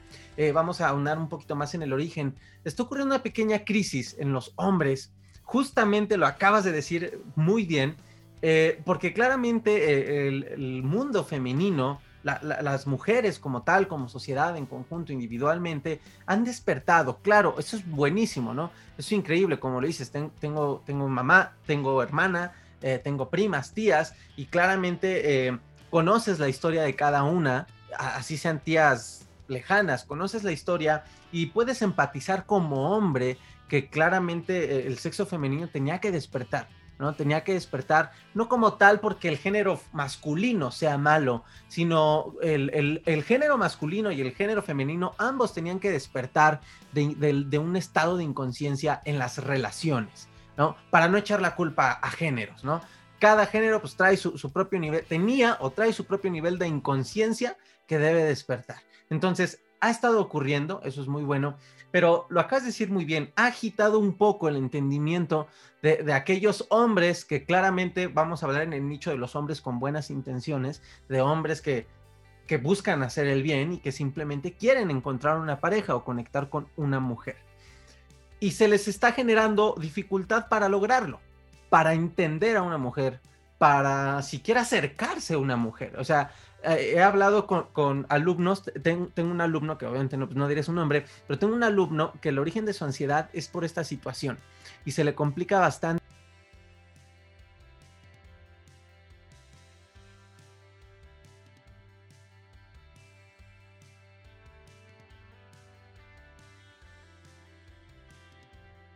vamos 0.53 0.81
a 0.81 0.89
ahondar 0.89 1.17
un 1.17 1.29
poquito 1.29 1.55
más 1.55 1.75
en 1.75 1.83
el 1.83 1.93
origen. 1.93 2.35
Está 2.65 2.83
ocurriendo 2.83 3.15
una 3.15 3.23
pequeña 3.23 3.65
crisis 3.65 4.17
en 4.19 4.33
los 4.33 4.53
hombres, 4.57 5.13
justamente 5.45 6.17
lo 6.17 6.27
acabas 6.27 6.65
de 6.65 6.73
decir 6.73 7.21
muy 7.37 7.65
bien, 7.67 7.97
porque 8.85 9.13
claramente 9.13 10.27
el, 10.27 10.83
mundo 10.83 11.25
femenino 11.25 12.01
las 12.43 12.87
mujeres 12.87 13.39
como 13.39 13.63
tal, 13.63 13.89
como 13.89 14.09
sociedad, 14.09 14.57
en 14.57 14.67
conjunto, 14.67 15.13
individualmente, 15.13 16.01
han 16.27 16.45
despertado. 16.45 17.19
Claro, 17.19 17.57
eso 17.59 17.77
es 17.77 17.89
buenísimo, 17.89 18.55
¿no? 18.55 18.67
Eso 18.97 19.09
es 19.09 19.13
increíble, 19.13 19.59
como 19.59 19.81
lo 19.81 19.87
dices, 19.87 20.11
tengo, 20.11 20.83
tengo 20.85 21.09
mamá, 21.09 21.53
tengo 21.67 22.03
hermana, 22.03 22.53
eh, 22.83 23.01
tengo 23.03 23.29
primas, 23.29 23.73
tías, 23.73 24.15
y 24.37 24.47
claramente 24.47 25.47
eh, 25.49 25.59
conoces 25.91 26.39
la 26.39 26.49
historia 26.49 26.83
de 26.83 26.95
cada 26.95 27.25
una, 27.25 27.67
así 27.97 28.37
sean 28.37 28.61
tías 28.61 29.27
lejanas, 29.49 30.05
conoces 30.05 30.45
la 30.45 30.53
historia 30.53 31.05
y 31.33 31.47
puedes 31.47 31.83
empatizar 31.83 32.47
como 32.47 32.95
hombre 32.97 33.39
que 33.69 33.89
claramente 33.89 34.77
eh, 34.77 34.87
el 34.87 34.99
sexo 34.99 35.27
femenino 35.27 35.69
tenía 35.69 36.01
que 36.01 36.13
despertar 36.13 36.69
¿no? 36.99 37.15
Tenía 37.15 37.45
que 37.45 37.55
despertar, 37.55 38.13
no 38.35 38.49
como 38.49 38.75
tal 38.75 39.01
porque 39.01 39.29
el 39.29 39.39
género 39.39 39.81
masculino 39.93 40.71
sea 40.71 40.99
malo, 40.99 41.45
sino 41.69 42.35
el, 42.43 43.25
género 43.25 43.57
masculino 43.57 44.11
y 44.11 44.21
el 44.21 44.33
género 44.33 44.63
femenino, 44.63 45.15
ambos 45.19 45.55
tenían 45.55 45.81
que 45.81 45.91
despertar 45.91 46.61
de, 46.93 47.59
un 47.59 47.77
estado 47.77 48.17
de 48.17 48.25
inconsciencia 48.25 49.01
en 49.05 49.19
las 49.19 49.39
relaciones, 49.39 50.29
¿no? 50.57 50.77
Para 50.91 51.09
no 51.09 51.19
echar 51.19 51.41
la 51.41 51.55
culpa 51.55 51.93
a 51.93 52.11
géneros, 52.11 52.65
¿no? 52.65 52.81
Cada 53.21 53.47
género 53.47 53.81
pues 53.81 53.97
trae 53.97 54.17
su, 54.17 54.39
su 54.39 54.53
propio 54.53 54.79
nivel, 54.79 55.05
tenía 55.05 55.57
o 55.61 55.71
trae 55.71 55.93
su 55.93 56.05
propio 56.05 56.31
nivel 56.31 56.59
de 56.59 56.69
inconsciencia 56.69 57.57
que 57.87 57.99
debe 57.99 58.23
despertar. 58.25 58.79
Entonces, 59.11 59.63
ha 59.81 59.91
estado 59.91 60.21
ocurriendo, 60.21 60.81
eso 60.85 61.01
es 61.03 61.09
muy 61.09 61.23
bueno, 61.23 61.57
pero 61.91 62.27
lo 62.29 62.41
acabas 62.41 62.65
de 62.65 62.69
decir 62.69 62.91
muy 62.91 63.05
bien, 63.05 63.33
ha 63.37 63.47
agitado 63.47 63.99
un 63.99 64.17
poco 64.17 64.49
el 64.49 64.57
entendimiento 64.57 65.47
de, 65.83 66.13
aquellos 66.13 66.67
hombres 66.71 67.25
que 67.25 67.45
claramente, 67.45 68.09
vamos 68.09 68.43
a 68.43 68.47
hablar 68.47 68.63
en 68.63 68.73
el 68.73 68.89
nicho 68.89 69.11
de 69.11 69.17
los 69.17 69.37
hombres 69.37 69.61
con 69.61 69.79
buenas 69.79 70.11
intenciones, 70.11 70.83
de 71.09 71.21
hombres 71.21 71.63
que, 71.63 71.87
que 72.47 72.59
buscan 72.59 73.03
hacer 73.03 73.27
el 73.27 73.43
bien 73.43 73.73
y 73.73 73.79
que 73.79 73.93
simplemente 73.93 74.55
quieren 74.55 74.91
encontrar 74.91 75.39
una 75.39 75.61
pareja 75.61 75.95
o 75.95 76.05
conectar 76.05 76.51
con 76.51 76.69
una 76.77 77.01
mujer. 77.01 77.37
Y 78.41 78.53
se 78.53 78.69
les 78.69 78.87
está 78.87 79.13
generando 79.13 79.75
dificultad 79.79 80.49
para 80.49 80.69
lograrlo, 80.69 81.21
para 81.71 81.95
entender 81.95 82.57
a 82.57 82.63
una 82.63 82.79
mujer, 82.79 83.21
para 83.57 84.23
siquiera 84.23 84.61
acercarse 84.61 85.35
a 85.35 85.39
una 85.39 85.57
mujer. 85.57 85.97
O 85.99 86.05
sea, 86.05 86.31
he 86.65 87.01
hablado 87.01 87.47
con, 87.47 88.07
alumnos, 88.09 88.65
tengo, 88.83 89.11
un 89.17 89.41
alumno 89.41 89.79
que 89.79 89.87
obviamente 89.87 90.17
no, 90.17 90.27
no 90.27 90.49
diré 90.49 90.63
su 90.63 90.73
nombre, 90.73 91.05
pero 91.27 91.39
tengo 91.39 91.55
un 91.55 91.63
alumno 91.63 92.13
que 92.21 92.31
el 92.31 92.39
origen 92.39 92.65
de 92.65 92.73
su 92.73 92.85
ansiedad 92.85 93.31
es 93.33 93.49
por 93.49 93.65
esta 93.65 93.85
situación 93.85 94.39
y 94.85 94.93
se 94.93 95.05
le 95.05 95.15
complica 95.15 95.61
bastante. 95.61 96.03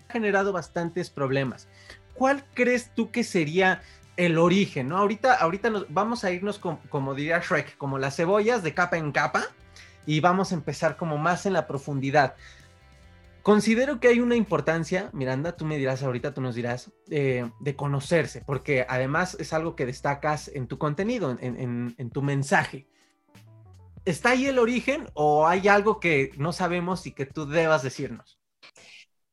Ha 0.09 0.13
generado 0.13 0.53
bastantes 0.53 1.09
problemas. 1.09 1.69
¿Cuál 2.15 2.45
crees 2.55 2.93
tú 2.95 3.11
que 3.11 3.25
sería 3.25 3.81
el 4.17 4.39
origen, 4.39 4.89
¿no? 4.89 4.99
Ahorita, 4.99 5.35
ahorita 5.35 5.71
nos, 5.71 5.93
vamos 5.93 6.25
a 6.25 6.31
irnos 6.31 6.59
como 6.59 7.15
diría 7.15 7.41
Shrek, 7.41 7.77
como 7.77 7.99
las 7.99 8.17
cebollas 8.17 8.63
de 8.63 8.75
capa 8.75 8.97
en 8.97 9.13
capa 9.13 9.45
y 10.07 10.21
vamos 10.21 10.53
a 10.53 10.55
empezar 10.55 10.97
como 10.97 11.19
más 11.19 11.47
en 11.47 11.53
la 11.53 11.67
profundidad. 11.67 12.35
Considero 13.43 13.99
que 13.99 14.09
hay 14.09 14.21
una 14.21 14.37
importancia, 14.37 15.11
Miranda, 15.13 15.57
tú 15.57 15.65
me 15.65 15.77
dirás 15.77 16.03
ahorita, 16.03 16.33
tú 16.33 16.41
nos 16.41 16.55
dirás, 16.55 16.93
eh, 17.11 17.51
de 17.59 17.75
conocerse, 17.75 18.43
porque 18.47 18.87
además 18.89 19.37
es 19.41 19.53
algo 19.53 19.75
que 19.75 19.85
destacas 19.85 20.49
en 20.49 20.69
tu 20.69 20.79
contenido, 20.79 21.37
en 21.41 22.11
tu 22.11 22.23
mensaje. 22.23 22.87
¿Está 24.05 24.31
ahí 24.31 24.47
el 24.47 24.59
origen 24.59 25.09
o 25.15 25.47
hay 25.47 25.69
algo 25.69 26.01
que 26.01 26.33
no 26.37 26.53
sabemos 26.53 27.07
y 27.07 27.13
que 27.13 27.27
tú 27.27 27.47
debas 27.47 27.83
decirnos? 27.83 28.42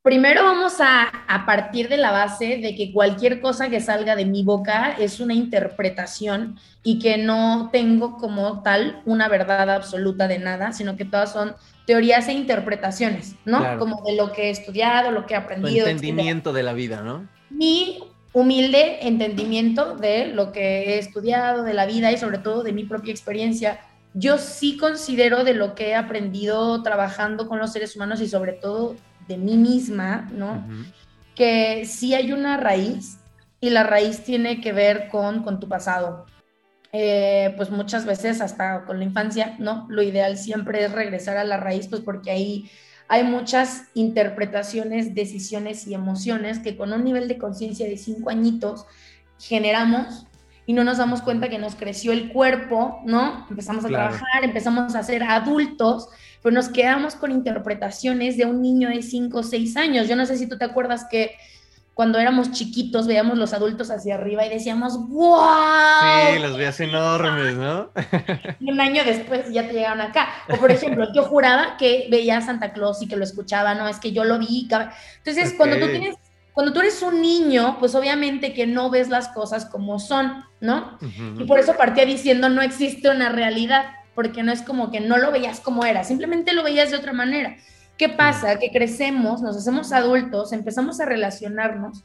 Primero 0.01 0.43
vamos 0.43 0.75
a, 0.79 1.11
partir 1.45 1.89
de 1.89 1.97
la 1.97 2.11
base 2.11 2.57
de 2.57 2.73
que 2.73 2.93
cualquier 2.93 3.41
cosa 3.41 3.69
que 3.69 3.81
salga 3.81 4.15
de 4.15 4.25
mi 4.25 4.43
boca 4.43 4.95
es 4.97 5.19
una 5.19 5.33
interpretación 5.33 6.57
y 6.83 6.99
que 6.99 7.17
no 7.17 7.69
tengo 7.73 8.15
como 8.17 8.61
tal 8.61 9.01
una 9.05 9.27
verdad 9.27 9.69
absoluta 9.69 10.29
de 10.29 10.39
nada, 10.39 10.71
sino 10.71 10.95
que 10.95 11.03
todas 11.03 11.33
son 11.33 11.53
teorías 11.85 12.29
e 12.29 12.33
interpretaciones, 12.33 13.35
¿no? 13.43 13.77
Como 13.77 14.01
de 14.05 14.15
lo 14.15 14.31
que 14.31 14.43
he 14.43 14.49
estudiado, 14.51 15.11
lo 15.11 15.25
que 15.25 15.33
he 15.33 15.37
aprendido. 15.37 15.85
entendimiento 15.85 16.53
de 16.53 16.63
la 16.63 16.71
vida, 16.71 17.01
¿no? 17.01 17.27
Mi 17.49 17.99
humilde 18.31 19.05
entendimiento 19.05 19.95
de 19.95 20.27
lo 20.27 20.53
que 20.53 20.93
he 20.93 20.99
estudiado, 20.99 21.63
de 21.63 21.73
la 21.73 21.85
vida 21.85 22.11
y 22.13 22.17
sobre 22.17 22.37
todo 22.37 22.63
de 22.63 22.71
mi 22.71 22.85
propia 22.85 23.11
experiencia. 23.11 23.81
Yo 24.13 24.37
sí 24.37 24.77
considero 24.77 25.43
de 25.43 25.55
lo 25.55 25.75
que 25.75 25.89
he 25.89 25.95
aprendido 25.95 26.81
trabajando 26.83 27.49
con 27.49 27.59
los 27.59 27.73
seres 27.73 27.95
humanos 27.97 28.21
y 28.21 28.29
sobre 28.29 28.53
todo 28.53 28.95
de 29.29 29.37
mí 29.37 29.55
misma, 29.55 30.27
¿no? 30.33 30.67
Que 31.35 31.85
sí 31.85 32.13
hay 32.13 32.33
una 32.33 32.57
raíz 32.57 33.19
y 33.61 33.69
la 33.69 33.83
raíz 33.83 34.23
tiene 34.23 34.59
que 34.59 34.73
ver 34.73 35.07
con, 35.07 35.43
con 35.43 35.59
tu 35.61 35.69
pasado. 35.69 36.25
Eh, 36.91 37.53
pues 37.55 37.69
muchas 37.69 38.05
veces 38.05 38.41
hasta 38.41 38.83
con 38.85 38.97
la 38.97 39.05
infancia, 39.05 39.55
¿no? 39.59 39.85
Lo 39.89 40.01
ideal 40.01 40.37
siempre 40.37 40.83
es 40.83 40.91
regresar 40.91 41.37
a 41.37 41.43
la 41.43 41.57
raíz, 41.57 41.87
pues 41.87 42.01
porque 42.01 42.31
ahí 42.31 42.69
hay 43.07 43.23
muchas 43.23 43.83
interpretaciones, 43.93 45.13
decisiones 45.13 45.85
y 45.85 45.93
emociones 45.93 46.57
que 46.57 46.75
con 46.75 46.91
un 46.91 47.03
nivel 47.03 47.27
de 47.27 47.37
conciencia 47.37 47.87
de 47.87 47.97
cinco 47.97 48.31
añitos 48.31 48.85
generamos 49.39 50.25
y 50.65 50.73
no 50.73 50.83
nos 50.83 50.97
damos 50.97 51.21
cuenta 51.21 51.49
que 51.49 51.59
nos 51.59 51.75
creció 51.75 52.11
el 52.11 52.31
cuerpo, 52.31 53.01
¿no? 53.05 53.45
Empezamos 53.49 53.85
a 53.85 53.89
trabajar, 53.89 54.43
empezamos 54.43 54.95
a 54.95 55.03
ser 55.03 55.23
adultos 55.23 56.09
pero 56.41 56.53
nos 56.53 56.69
quedamos 56.69 57.15
con 57.15 57.31
interpretaciones 57.31 58.37
de 58.37 58.45
un 58.45 58.61
niño 58.61 58.89
de 58.89 59.01
5 59.01 59.39
o 59.39 59.43
6 59.43 59.77
años. 59.77 60.07
Yo 60.07 60.15
no 60.15 60.25
sé 60.25 60.37
si 60.37 60.47
tú 60.47 60.57
te 60.57 60.65
acuerdas 60.65 61.05
que 61.09 61.35
cuando 61.93 62.17
éramos 62.17 62.51
chiquitos 62.51 63.07
veíamos 63.07 63.37
los 63.37 63.51
adultos 63.51 63.91
hacia 63.91 64.15
arriba 64.15 64.45
y 64.45 64.49
decíamos, 64.49 64.97
¡wow! 65.09 65.41
Sí, 66.01 66.39
los 66.39 66.55
veías 66.55 66.79
enormes, 66.79 67.55
¿no? 67.55 67.91
y 68.59 68.71
un 68.71 68.79
año 68.79 69.03
después 69.03 69.51
ya 69.51 69.67
te 69.67 69.73
llegaron 69.73 69.99
acá. 69.99 70.29
O 70.49 70.55
por 70.55 70.71
ejemplo, 70.71 71.07
yo 71.13 71.23
juraba 71.23 71.75
que 71.77 72.07
veía 72.09 72.37
a 72.37 72.41
Santa 72.41 72.71
Claus 72.71 73.01
y 73.01 73.07
que 73.09 73.17
lo 73.17 73.25
escuchaba, 73.25 73.75
no, 73.75 73.87
es 73.89 73.99
que 73.99 74.13
yo 74.13 74.23
lo 74.23 74.39
vi. 74.39 74.69
Entonces, 75.17 75.53
cuando 75.57 75.77
tú 75.77 75.87
tienes 75.87 76.15
cuando 76.53 76.73
tú 76.73 76.81
eres 76.81 77.01
un 77.01 77.21
niño, 77.21 77.77
pues 77.79 77.95
obviamente 77.95 78.53
que 78.53 78.67
no 78.67 78.89
ves 78.89 79.07
las 79.07 79.29
cosas 79.29 79.65
como 79.65 79.97
son, 79.97 80.43
¿no? 80.59 80.97
Y 81.37 81.45
por 81.45 81.57
eso 81.57 81.77
partía 81.77 82.03
diciendo, 82.05 82.49
no 82.49 82.61
existe 82.61 83.09
una 83.09 83.29
realidad 83.29 83.85
porque 84.19 84.43
no 84.43 84.51
es 84.51 84.61
como 84.63 84.91
que 84.91 84.99
no 84.99 85.17
lo 85.17 85.31
veías 85.31 85.61
como 85.61 85.85
era, 85.85 86.03
simplemente 86.03 86.51
lo 86.51 86.61
veías 86.61 86.91
de 86.91 86.97
otra 86.97 87.13
manera. 87.13 87.55
¿Qué 87.97 88.09
pasa? 88.09 88.59
Que 88.59 88.69
crecemos, 88.69 89.41
nos 89.41 89.55
hacemos 89.55 89.93
adultos, 89.93 90.51
empezamos 90.51 90.99
a 90.99 91.05
relacionarnos 91.05 92.03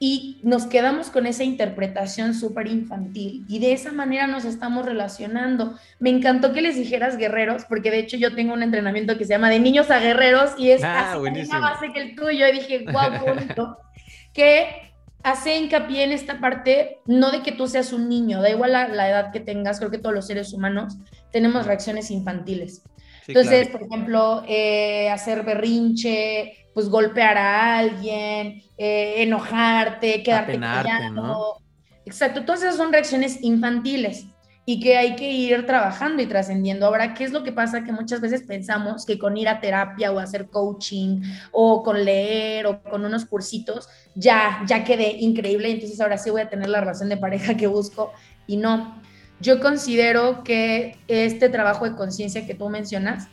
y 0.00 0.40
nos 0.42 0.66
quedamos 0.66 1.10
con 1.10 1.24
esa 1.24 1.44
interpretación 1.44 2.34
súper 2.34 2.66
infantil 2.66 3.44
y 3.48 3.60
de 3.60 3.74
esa 3.74 3.92
manera 3.92 4.26
nos 4.26 4.44
estamos 4.44 4.86
relacionando. 4.86 5.78
Me 6.00 6.10
encantó 6.10 6.52
que 6.52 6.62
les 6.62 6.74
dijeras 6.74 7.16
guerreros, 7.16 7.64
porque 7.68 7.92
de 7.92 8.00
hecho 8.00 8.16
yo 8.16 8.34
tengo 8.34 8.54
un 8.54 8.64
entrenamiento 8.64 9.16
que 9.16 9.24
se 9.24 9.34
llama 9.34 9.48
de 9.48 9.60
niños 9.60 9.88
a 9.92 10.00
guerreros 10.00 10.54
y 10.58 10.72
es 10.72 10.82
ah, 10.82 11.16
la 11.16 11.58
base 11.60 11.92
que 11.92 12.00
el 12.00 12.16
tuyo 12.16 12.44
y 12.48 12.52
dije, 12.54 12.86
guau, 12.90 13.24
bonito, 13.24 13.78
que 14.34 14.91
hace 15.22 15.56
hincapié 15.56 16.04
en 16.04 16.12
esta 16.12 16.40
parte, 16.40 17.00
no 17.06 17.30
de 17.30 17.42
que 17.42 17.52
tú 17.52 17.68
seas 17.68 17.92
un 17.92 18.08
niño, 18.08 18.42
da 18.42 18.50
igual 18.50 18.72
la, 18.72 18.88
la 18.88 19.08
edad 19.08 19.32
que 19.32 19.40
tengas, 19.40 19.78
creo 19.78 19.90
que 19.90 19.98
todos 19.98 20.14
los 20.14 20.26
seres 20.26 20.52
humanos, 20.52 20.96
tenemos 21.30 21.66
reacciones 21.66 22.10
infantiles. 22.10 22.82
Entonces, 23.28 23.68
por 23.68 23.82
ejemplo, 23.82 24.42
eh, 24.48 25.08
hacer 25.10 25.44
berrinche, 25.44 26.66
pues 26.74 26.88
golpear 26.88 27.38
a 27.38 27.78
alguien, 27.78 28.62
eh, 28.76 29.14
enojarte, 29.18 30.22
quedarte 30.22 30.58
callado. 30.58 31.58
Exacto, 32.04 32.44
todas 32.44 32.62
esas 32.62 32.76
son 32.76 32.92
reacciones 32.92 33.42
infantiles 33.42 34.26
y 34.64 34.80
que 34.80 34.96
hay 34.96 35.16
que 35.16 35.30
ir 35.30 35.66
trabajando 35.66 36.22
y 36.22 36.26
trascendiendo. 36.26 36.86
Ahora, 36.86 37.14
¿qué 37.14 37.24
es 37.24 37.32
lo 37.32 37.42
que 37.42 37.52
pasa? 37.52 37.82
Que 37.82 37.92
muchas 37.92 38.20
veces 38.20 38.42
pensamos 38.42 39.04
que 39.04 39.18
con 39.18 39.36
ir 39.36 39.48
a 39.48 39.60
terapia 39.60 40.12
o 40.12 40.18
hacer 40.18 40.46
coaching 40.46 41.20
o 41.50 41.82
con 41.82 42.04
leer 42.04 42.66
o 42.66 42.82
con 42.82 43.04
unos 43.04 43.24
cursitos 43.24 43.88
ya, 44.14 44.62
ya 44.66 44.84
quedé 44.84 45.16
increíble, 45.18 45.70
entonces 45.70 46.00
ahora 46.00 46.18
sí 46.18 46.30
voy 46.30 46.42
a 46.42 46.48
tener 46.48 46.68
la 46.68 46.80
razón 46.80 47.08
de 47.08 47.16
pareja 47.16 47.56
que 47.56 47.66
busco 47.66 48.12
y 48.46 48.56
no 48.56 49.00
yo 49.42 49.60
considero 49.60 50.44
que 50.44 50.96
este 51.08 51.48
trabajo 51.48 51.84
de 51.84 51.96
conciencia 51.96 52.46
que 52.46 52.54
tú 52.54 52.68
mencionas 52.68 53.26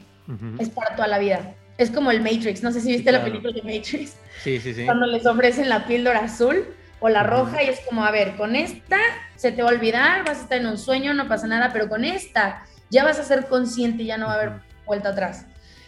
es 0.57 0.69
para 0.69 0.95
toda 0.95 1.07
la 1.07 1.19
vida. 1.19 1.55
Es 1.77 1.91
como 1.91 2.11
el 2.11 2.21
Matrix. 2.21 2.63
No 2.63 2.71
sé 2.71 2.81
si 2.81 2.91
viste 2.91 3.11
la 3.11 3.23
película 3.23 3.53
de 3.53 3.61
Matrix. 3.61 4.15
Sí, 4.43 4.59
sí, 4.59 4.73
sí. 4.73 4.85
Cuando 4.85 5.05
les 5.05 5.25
ofrecen 5.25 5.69
la 5.69 5.85
píldora 5.85 6.21
azul 6.21 6.65
o 6.99 7.09
la 7.09 7.23
roja 7.23 7.63
y 7.63 7.67
es 7.67 7.79
como, 7.81 8.03
a 8.05 8.11
ver, 8.11 8.35
con 8.35 8.55
esta 8.55 8.97
se 9.35 9.51
te 9.51 9.61
va 9.61 9.69
a 9.69 9.73
olvidar, 9.73 10.25
vas 10.25 10.39
a 10.39 10.41
estar 10.41 10.57
en 10.57 10.67
un 10.67 10.77
sueño, 10.77 11.13
no 11.13 11.27
pasa 11.27 11.47
nada, 11.47 11.71
pero 11.71 11.87
con 11.87 12.03
esta 12.05 12.63
ya 12.89 13.03
vas 13.03 13.19
a 13.19 13.23
ser 13.23 13.47
consciente 13.47 14.05
ya 14.05 14.17
no 14.17 14.27
va 14.27 14.33
a 14.33 14.35
haber 14.35 14.51
vuelta 14.85 15.09
atrás. 15.09 15.45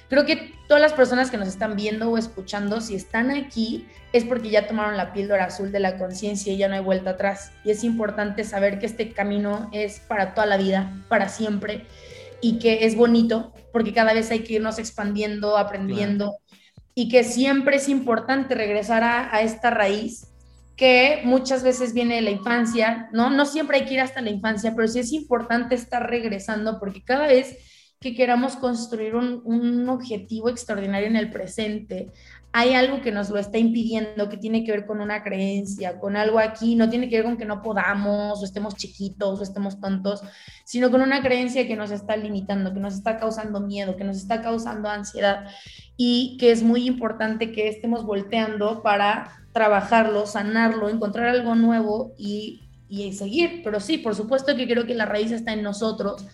Creo 0.09 0.25
que 0.25 0.53
todas 0.67 0.81
las 0.81 0.91
personas 0.91 1.31
que 1.31 1.37
nos 1.37 1.47
están 1.47 1.77
viendo 1.77 2.09
o 2.09 2.17
escuchando, 2.17 2.81
si 2.81 2.95
están 2.95 3.31
aquí, 3.31 3.87
es 4.11 4.25
porque 4.25 4.49
ya 4.49 4.67
tomaron 4.67 4.97
la 4.97 5.13
píldora 5.13 5.45
azul 5.45 5.71
de 5.71 5.79
la 5.79 5.97
conciencia 5.97 6.51
y 6.51 6.57
ya 6.57 6.67
no 6.67 6.75
hay 6.75 6.81
vuelta 6.81 7.11
atrás. 7.11 7.53
Y 7.63 7.71
es 7.71 7.85
importante 7.85 8.43
saber 8.43 8.77
que 8.77 8.87
este 8.87 9.13
camino 9.13 9.69
es 9.71 10.01
para 10.01 10.33
toda 10.33 10.47
la 10.47 10.57
vida, 10.57 10.91
para 11.07 11.29
siempre, 11.29 11.85
y 12.41 12.59
que 12.59 12.85
es 12.85 12.95
bonito, 12.97 13.53
porque 13.71 13.93
cada 13.93 14.13
vez 14.13 14.29
hay 14.31 14.39
que 14.39 14.55
irnos 14.55 14.79
expandiendo, 14.79 15.57
aprendiendo, 15.57 16.35
y 16.93 17.07
que 17.07 17.23
siempre 17.23 17.77
es 17.77 17.87
importante 17.87 18.53
regresar 18.53 19.03
a, 19.03 19.33
a 19.33 19.41
esta 19.41 19.69
raíz 19.69 20.30
que 20.81 21.21
muchas 21.25 21.61
veces 21.61 21.93
viene 21.93 22.15
de 22.15 22.21
la 22.23 22.31
infancia, 22.31 23.07
¿no? 23.13 23.29
No 23.29 23.45
siempre 23.45 23.77
hay 23.77 23.85
que 23.85 23.93
ir 23.93 24.00
hasta 24.00 24.19
la 24.19 24.31
infancia, 24.31 24.73
pero 24.75 24.88
sí 24.88 24.97
es 24.97 25.13
importante 25.13 25.75
estar 25.75 26.09
regresando 26.09 26.79
porque 26.79 27.03
cada 27.03 27.27
vez 27.27 27.55
que 28.00 28.15
queramos 28.15 28.55
construir 28.55 29.13
un, 29.15 29.43
un, 29.45 29.88
objetivo 29.89 30.50
extraordinario 30.50 31.07
en 31.07 31.17
el 31.17 31.29
presente, 31.29 32.07
hay 32.53 32.74
algo 32.74 33.01
que 33.01 33.12
nos 33.12 33.29
lo 33.29 33.38
está 33.38 33.58
impidiendo, 33.58 34.27
que 34.27 34.38
tiene 34.38 34.63
que 34.63 34.72
ver 34.72 34.86
con 34.86 35.00
una 35.00 35.24
creencia, 35.24 36.00
con 36.00 36.17
algo 36.17 36.38
aquí, 36.38 36.75
no 36.75 36.89
tiene 36.89 37.10
que 37.10 37.17
ver 37.17 37.25
con 37.25 37.38
que 37.38 37.46
no 37.46 37.62
podamos, 37.62 38.41
o 38.41 38.46
estemos 38.46 38.75
chiquitos, 38.75 39.39
o 39.39 39.43
estemos 39.43 39.79
tontos, 39.79 40.22
sino 40.65 40.91
con 40.91 41.01
una 41.01 41.22
creencia 41.22 41.65
que 41.65 41.77
nos 41.77 41.91
está 41.91 42.17
limitando, 42.17 42.74
que 42.74 42.79
nos 42.81 42.96
está 42.96 43.17
causando 43.17 43.62
miedo, 43.62 43.96
que 43.96 44.03
nos 44.03 44.17
está 44.17 44.41
causando 44.41 44.89
ansiedad 44.89 45.46
y 45.96 46.38
que 46.39 46.51
es 46.51 46.62
muy 46.62 46.86
importante 46.88 47.53
que 47.53 47.70
estemos 47.70 48.05
volteando 48.05 48.81
para 48.84 49.46
trabajarlo, 49.53 50.25
sanarlo, 50.25 50.89
encontrar 50.89 51.27
algo 51.27 51.55
nuevo 51.55 52.13
y, 52.17 52.63
y 52.89 53.13
seguir. 53.13 53.62
Pero 53.63 53.79
sí, 53.79 53.98
por 53.98 54.13
supuesto 54.13 54.58
que 54.58 54.67
creo 54.67 54.86
que 54.86 54.96
la 54.96 55.05
raíz 55.05 55.31
está 55.31 55.53
en 55.53 55.63
nosotros 55.63 56.25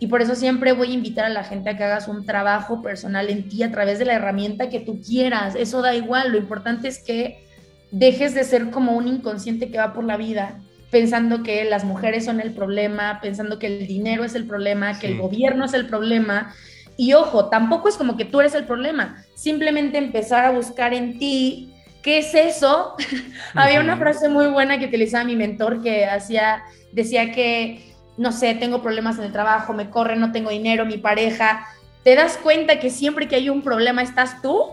y 0.00 0.06
por 0.06 0.22
eso 0.22 0.34
siempre 0.34 0.72
voy 0.72 0.90
a 0.90 0.94
invitar 0.94 1.26
a 1.26 1.28
la 1.28 1.44
gente 1.44 1.68
a 1.68 1.76
que 1.76 1.84
hagas 1.84 2.08
un 2.08 2.24
trabajo 2.24 2.80
personal 2.80 3.28
en 3.28 3.48
ti 3.50 3.62
a 3.62 3.70
través 3.70 3.98
de 3.98 4.06
la 4.06 4.14
herramienta 4.14 4.70
que 4.70 4.80
tú 4.80 4.98
quieras. 5.02 5.54
Eso 5.54 5.82
da 5.82 5.94
igual. 5.94 6.32
Lo 6.32 6.38
importante 6.38 6.88
es 6.88 7.00
que 7.00 7.44
dejes 7.90 8.34
de 8.34 8.44
ser 8.44 8.70
como 8.70 8.92
un 8.92 9.06
inconsciente 9.06 9.70
que 9.70 9.76
va 9.76 9.92
por 9.92 10.04
la 10.04 10.16
vida 10.16 10.58
pensando 10.90 11.42
que 11.42 11.64
las 11.66 11.84
mujeres 11.84 12.24
son 12.24 12.40
el 12.40 12.52
problema, 12.52 13.20
pensando 13.20 13.58
que 13.58 13.66
el 13.66 13.86
dinero 13.86 14.24
es 14.24 14.34
el 14.34 14.46
problema, 14.46 14.98
que 14.98 15.06
el 15.06 15.18
gobierno 15.18 15.66
es 15.66 15.74
el 15.74 15.86
problema. 15.86 16.54
Y 16.96 17.12
ojo, 17.12 17.50
tampoco 17.50 17.88
es 17.88 17.96
como 17.96 18.16
que 18.16 18.24
tú 18.24 18.40
eres 18.40 18.54
el 18.54 18.64
problema. 18.64 19.22
Simplemente 19.34 19.98
empezar 19.98 20.46
a 20.46 20.50
buscar 20.50 20.94
en 20.94 21.18
ti 21.18 21.74
qué 22.02 22.18
es 22.18 22.34
eso. 22.34 22.96
Había 23.54 23.80
una 23.80 23.98
frase 23.98 24.30
muy 24.30 24.46
buena 24.46 24.78
que 24.78 24.86
utilizaba 24.86 25.24
mi 25.24 25.36
mentor 25.36 25.82
que 25.82 26.06
hacía, 26.06 26.62
decía 26.92 27.32
que 27.32 27.89
no 28.16 28.32
sé, 28.32 28.54
tengo 28.54 28.82
problemas 28.82 29.18
en 29.18 29.24
el 29.24 29.32
trabajo, 29.32 29.72
me 29.72 29.90
corre, 29.90 30.16
no 30.16 30.32
tengo 30.32 30.50
dinero, 30.50 30.84
mi 30.86 30.98
pareja, 30.98 31.66
te 32.02 32.14
das 32.14 32.38
cuenta 32.38 32.80
que 32.80 32.90
siempre 32.90 33.28
que 33.28 33.36
hay 33.36 33.48
un 33.48 33.62
problema 33.62 34.02
estás 34.02 34.40
tú, 34.42 34.64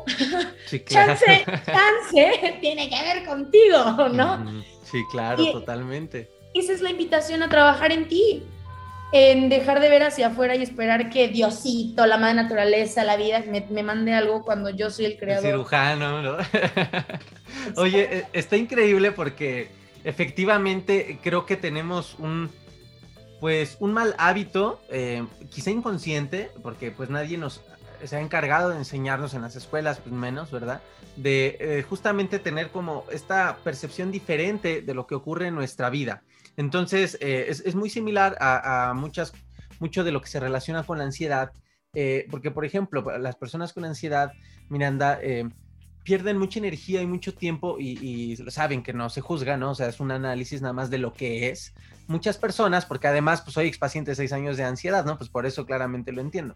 sí, 0.66 0.80
claro. 0.86 1.14
chance, 1.14 1.46
chance, 1.66 2.58
tiene 2.62 2.90
que 2.90 3.02
ver 3.02 3.26
contigo, 3.26 4.10
¿no? 4.14 4.64
Sí, 4.84 5.04
claro, 5.12 5.46
totalmente. 5.52 6.30
Esa 6.54 6.74
es 6.74 6.82
la 6.82 6.90
invitación 6.90 7.44
a 7.44 7.50
trabajar 7.50 7.92
en 7.92 8.08
ti, 8.08 8.44
en 9.12 9.50
dejar 9.50 9.80
de 9.80 9.90
ver 9.90 10.04
hacia 10.04 10.28
afuera 10.28 10.56
y 10.56 10.64
esperar 10.64 11.10
que 11.10 11.28
Diosito, 11.28 12.06
la 12.06 12.18
madre 12.18 12.36
naturaleza, 12.36 13.04
la 13.04 13.18
vida, 13.18 13.44
me, 13.48 13.66
me 13.70 13.84
mande 13.84 14.14
algo 14.14 14.44
cuando 14.44 14.70
yo 14.70 14.90
soy 14.90 15.06
el 15.06 15.18
creador. 15.18 15.46
El 15.46 15.52
cirujano, 15.52 16.22
¿no? 16.22 16.38
Oye, 17.76 18.20
e, 18.20 18.26
está 18.34 18.56
increíble 18.58 19.12
porque 19.12 19.70
efectivamente 20.04 21.20
creo 21.22 21.46
que 21.46 21.58
tenemos 21.58 22.16
un 22.20 22.50
pues 23.40 23.78
un 23.80 23.94
mal 23.94 24.16
hábito, 24.18 24.82
eh, 24.90 25.26
quizá 25.50 25.72
inconsciente, 25.72 26.50
porque 26.64 26.92
pues 26.92 27.10
nadie 27.10 27.38
nos 27.38 27.62
se 28.04 28.16
ha 28.16 28.22
encargado 28.22 28.70
de 28.70 28.78
enseñarnos 28.78 29.34
en 29.34 29.42
las 29.42 29.56
escuelas, 29.56 30.00
pues 30.00 30.14
menos, 30.14 30.52
¿verdad? 30.52 30.84
De 31.16 31.58
eh, 31.60 31.82
justamente 31.82 32.38
tener 32.38 32.70
como 32.70 33.06
esta 33.12 33.58
percepción 33.64 34.12
diferente 34.12 34.84
de 34.84 34.94
lo 34.94 35.08
que 35.08 35.16
ocurre 35.16 35.48
en 35.48 35.56
nuestra 35.56 35.90
vida. 35.90 36.22
Entonces, 36.58 37.18
eh, 37.22 37.48
es, 37.50 37.74
muy 37.74 37.90
similar 37.90 38.38
a, 38.40 38.94
muchas, 38.96 39.34
mucho 39.80 40.04
de 40.04 40.12
lo 40.12 40.22
que 40.22 40.28
se 40.28 40.40
relaciona 40.40 40.84
con 40.84 41.00
la 41.00 41.06
ansiedad, 41.06 41.52
porque, 42.30 42.52
por 42.52 42.66
ejemplo, 42.66 43.04
las 43.18 43.36
personas 43.36 43.74
con 43.74 43.84
ansiedad, 43.84 44.32
Miranda, 44.70 45.20
pierden 46.04 46.38
mucha 46.38 46.60
energía 46.60 47.02
y 47.02 47.08
mucho 47.08 47.34
tiempo 47.34 47.78
y, 47.80 47.98
y, 48.00 48.38
saben 48.52 48.84
que 48.84 48.94
no 48.94 49.10
se 49.10 49.22
juzga, 49.22 49.58
¿no? 49.58 49.72
O 49.72 49.76
sea, 49.76 49.88
es 49.88 50.00
un 50.00 50.12
análisis 50.12 50.62
nada 50.62 50.74
más 50.74 50.92
de 50.92 51.00
lo 51.00 51.14
que 51.14 51.50
es 51.50 51.74
muchas 52.08 52.38
personas, 52.38 52.86
porque 52.86 53.08
además 53.08 53.42
pues 53.42 53.54
soy 53.54 53.68
expaciente 53.68 54.12
de 54.12 54.16
seis 54.16 54.34
años 54.34 54.58
de 54.58 54.64
ansiedad, 54.64 55.06
¿no? 55.06 55.18
Pues 55.18 55.30
por 55.30 55.46
eso 55.46 55.66
claramente 55.66 56.12
lo 56.12 56.22
entiendo. 56.22 56.56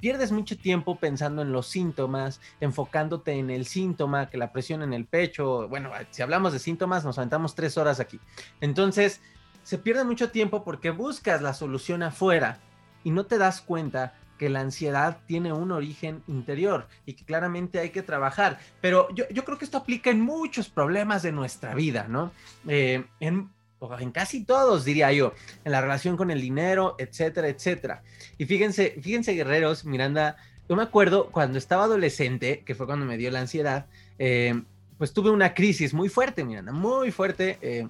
Pierdes 0.00 0.32
mucho 0.32 0.56
tiempo 0.56 0.96
pensando 0.96 1.42
en 1.42 1.52
los 1.52 1.66
síntomas, 1.66 2.40
enfocándote 2.60 3.32
en 3.32 3.50
el 3.50 3.66
síntoma, 3.66 4.30
que 4.30 4.38
la 4.38 4.52
presión 4.52 4.82
en 4.82 4.92
el 4.92 5.06
pecho, 5.06 5.68
bueno, 5.68 5.90
si 6.10 6.22
hablamos 6.22 6.52
de 6.52 6.58
síntomas 6.58 7.04
nos 7.04 7.18
aventamos 7.18 7.54
tres 7.54 7.76
horas 7.78 8.00
aquí. 8.00 8.20
Entonces, 8.60 9.20
se 9.62 9.78
pierde 9.78 10.04
mucho 10.04 10.30
tiempo 10.30 10.64
porque 10.64 10.90
buscas 10.90 11.42
la 11.42 11.54
solución 11.54 12.02
afuera 12.02 12.58
y 13.04 13.10
no 13.10 13.26
te 13.26 13.38
das 13.38 13.60
cuenta 13.60 14.14
que 14.38 14.48
la 14.48 14.60
ansiedad 14.60 15.18
tiene 15.26 15.52
un 15.52 15.70
origen 15.70 16.22
interior 16.26 16.88
y 17.04 17.12
que 17.12 17.26
claramente 17.26 17.78
hay 17.78 17.90
que 17.90 18.02
trabajar. 18.02 18.58
Pero 18.80 19.14
yo, 19.14 19.24
yo 19.30 19.44
creo 19.44 19.58
que 19.58 19.66
esto 19.66 19.76
aplica 19.76 20.08
en 20.08 20.22
muchos 20.22 20.70
problemas 20.70 21.22
de 21.22 21.30
nuestra 21.30 21.74
vida, 21.74 22.06
¿no? 22.08 22.32
Eh, 22.66 23.04
en 23.20 23.50
en 23.98 24.12
casi 24.12 24.44
todos, 24.44 24.84
diría 24.84 25.12
yo, 25.12 25.32
en 25.64 25.72
la 25.72 25.80
relación 25.80 26.16
con 26.16 26.30
el 26.30 26.40
dinero, 26.40 26.96
etcétera, 26.98 27.48
etcétera. 27.48 28.02
Y 28.38 28.44
fíjense, 28.44 28.98
fíjense, 29.00 29.32
guerreros, 29.32 29.84
Miranda, 29.84 30.36
yo 30.68 30.76
me 30.76 30.82
acuerdo 30.82 31.30
cuando 31.30 31.58
estaba 31.58 31.84
adolescente, 31.84 32.62
que 32.64 32.74
fue 32.74 32.86
cuando 32.86 33.06
me 33.06 33.16
dio 33.16 33.30
la 33.30 33.40
ansiedad, 33.40 33.86
eh, 34.18 34.62
pues 34.98 35.12
tuve 35.12 35.30
una 35.30 35.54
crisis 35.54 35.94
muy 35.94 36.08
fuerte, 36.08 36.44
Miranda, 36.44 36.72
muy 36.72 37.10
fuerte, 37.10 37.58
eh, 37.62 37.88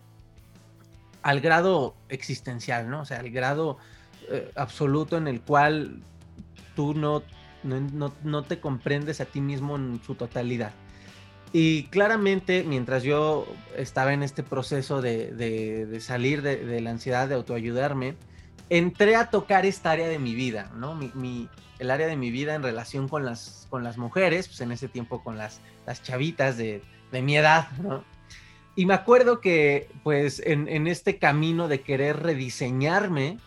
al 1.22 1.40
grado 1.40 1.94
existencial, 2.09 2.88
¿no? 2.88 3.03
O 3.03 3.05
sea, 3.05 3.18
al 3.18 3.31
grado 3.31 3.79
eh, 4.31 4.50
absoluto 4.55 5.18
en 5.18 5.29
el 5.29 5.40
cual 5.42 6.03
tú 6.76 6.94
no, 6.94 7.22
no, 7.62 8.14
no 8.22 8.42
te 8.44 8.61
comprendes 8.61 9.20
a 9.20 9.24
ti 9.24 9.40
mismo 9.40 9.76
en 9.76 10.00
su 10.07 10.14
totalidad. 10.14 10.72
Y 11.53 11.85
claramente, 11.85 12.63
mientras 12.63 13.03
yo 13.03 13.47
estaba 13.77 14.13
en 14.13 14.23
este 14.23 14.43
proceso 14.43 15.03
de, 15.03 15.99
salir 16.01 16.43
de, 16.43 16.81
la 16.81 16.91
ansiedad, 16.91 17.29
de 17.29 17.35
autoayudarme, 17.35 18.15
entré 18.69 19.17
a 19.17 19.31
tocar 19.31 19.67
esta 19.67 19.91
área 19.91 20.09
de 20.09 20.21
mi 20.21 20.35
vida, 20.35 20.71
¿no? 20.77 20.95
Mi, 20.95 21.49
el 21.81 21.91
área 21.91 22.07
de 22.07 22.17
mi 22.17 22.31
vida 22.31 22.55
en 22.55 22.63
relación 22.63 23.09
con 23.09 23.25
las, 23.25 23.67
con 23.69 23.83
las 23.83 23.99
mujeres, 23.99 24.47
pues 24.47 24.61
en 24.61 24.71
ese 24.71 24.87
tiempo 24.87 25.25
con 25.25 25.39
las, 25.39 25.61
las 25.87 26.03
chavitas 26.03 26.57
de, 26.57 26.83
mi 27.11 27.37
edad, 27.37 27.69
¿no? 27.83 28.05
Y 28.77 28.87
me 28.87 28.95
acuerdo 28.95 29.41
que, 29.41 29.89
pues, 30.05 30.41
en, 30.47 30.87
este 30.87 31.19
camino 31.19 31.67
de 31.67 31.81
querer 31.81 32.23
rediseñarme, 32.23 33.39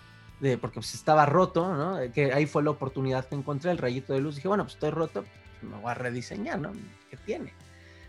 de, 0.42 0.58
porque 0.58 0.76
pues 0.76 0.94
estaba 0.94 1.26
roto, 1.26 1.74
¿no? 1.74 2.12
Que 2.12 2.34
ahí 2.34 2.46
fue 2.46 2.64
la 2.64 2.72
oportunidad 2.72 3.26
que 3.30 3.36
encontré, 3.36 3.72
el 3.72 3.78
rayito 3.78 4.12
de 4.12 4.20
luz. 4.20 4.36
Dije, 4.36 4.50
bueno, 4.50 4.66
pues 4.66 4.74
estoy 4.74 4.90
roto, 4.90 5.24
pues, 5.24 5.72
me 5.72 5.80
voy 5.80 5.90
a 5.90 5.94
rediseñar, 5.94 6.60
¿no? 6.60 6.74
¿Qué 7.10 7.16
tiene? 7.16 7.54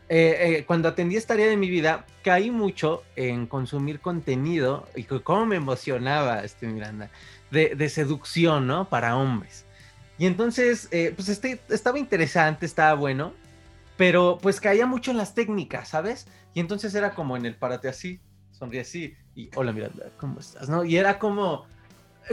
Eh, 0.08 0.58
eh, 0.58 0.64
cuando 0.66 0.88
atendí 0.88 1.16
esta 1.16 1.34
área 1.34 1.46
de 1.46 1.56
mi 1.56 1.70
vida, 1.70 2.04
caí 2.22 2.50
mucho 2.50 3.02
en 3.16 3.46
consumir 3.46 4.00
contenido 4.00 4.86
y 4.94 5.04
cómo 5.04 5.46
me 5.46 5.56
emocionaba, 5.56 6.44
este 6.44 6.66
Miranda, 6.66 7.10
de, 7.50 7.88
seducción, 7.88 8.66
¿no? 8.66 8.88
Para 8.88 9.16
hombres. 9.16 9.64
Y 10.18 10.26
entonces, 10.26 10.88
eh, 10.90 11.12
pues 11.16 11.28
este, 11.28 11.60
estaba 11.70 11.98
interesante, 11.98 12.66
estaba 12.66 12.94
bueno, 12.94 13.32
pero 13.96 14.38
pues 14.42 14.60
caía 14.60 14.86
mucho 14.86 15.10
en 15.10 15.16
las 15.16 15.34
técnicas, 15.34 15.88
¿sabes? 15.88 16.26
Y 16.52 16.60
entonces 16.60 16.94
era 16.94 17.14
como 17.14 17.36
en 17.36 17.46
el 17.46 17.56
párate 17.56 17.88
así, 17.88 18.20
sonríe 18.52 18.80
así, 18.80 19.16
y 19.34 19.50
hola 19.54 19.72
Miranda, 19.72 20.06
¿cómo 20.18 20.38
estás? 20.40 20.68
¿No? 20.68 20.84
Y 20.84 20.96
era 20.96 21.18
como 21.18 21.66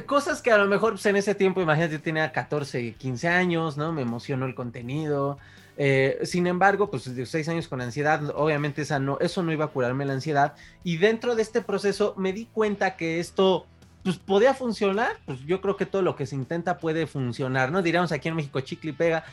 cosas 0.05 0.41
que 0.41 0.51
a 0.51 0.57
lo 0.57 0.67
mejor 0.67 0.93
pues, 0.93 1.05
en 1.05 1.15
ese 1.15 1.35
tiempo, 1.35 1.61
imagínate, 1.61 1.93
yo 1.93 2.01
tenía 2.01 2.31
14, 2.31 2.93
15 2.93 3.27
años, 3.27 3.77
¿no? 3.77 3.91
Me 3.91 4.01
emocionó 4.01 4.45
el 4.45 4.55
contenido, 4.55 5.37
eh, 5.77 6.19
sin 6.23 6.47
embargo, 6.47 6.89
pues 6.89 7.09
seis 7.25 7.47
años 7.49 7.67
con 7.67 7.81
ansiedad, 7.81 8.21
obviamente 8.35 8.81
esa 8.81 8.99
no, 8.99 9.17
eso 9.19 9.43
no 9.43 9.51
iba 9.51 9.65
a 9.65 9.69
curarme 9.69 10.05
la 10.05 10.13
ansiedad. 10.13 10.55
Y 10.83 10.97
dentro 10.97 11.35
de 11.35 11.41
este 11.41 11.61
proceso 11.61 12.13
me 12.17 12.33
di 12.33 12.45
cuenta 12.45 12.95
que 12.97 13.19
esto 13.19 13.65
pues 14.03 14.17
podía 14.17 14.53
funcionar, 14.53 15.17
pues 15.25 15.39
yo 15.41 15.61
creo 15.61 15.77
que 15.77 15.85
todo 15.85 16.01
lo 16.01 16.15
que 16.15 16.25
se 16.25 16.35
intenta 16.35 16.77
puede 16.77 17.05
funcionar, 17.05 17.71
¿no? 17.71 17.81
Diríamos 17.81 18.11
aquí 18.11 18.29
en 18.29 18.35
México 18.35 18.59
chicle 18.61 18.91
y 18.91 18.93
pega, 18.93 19.23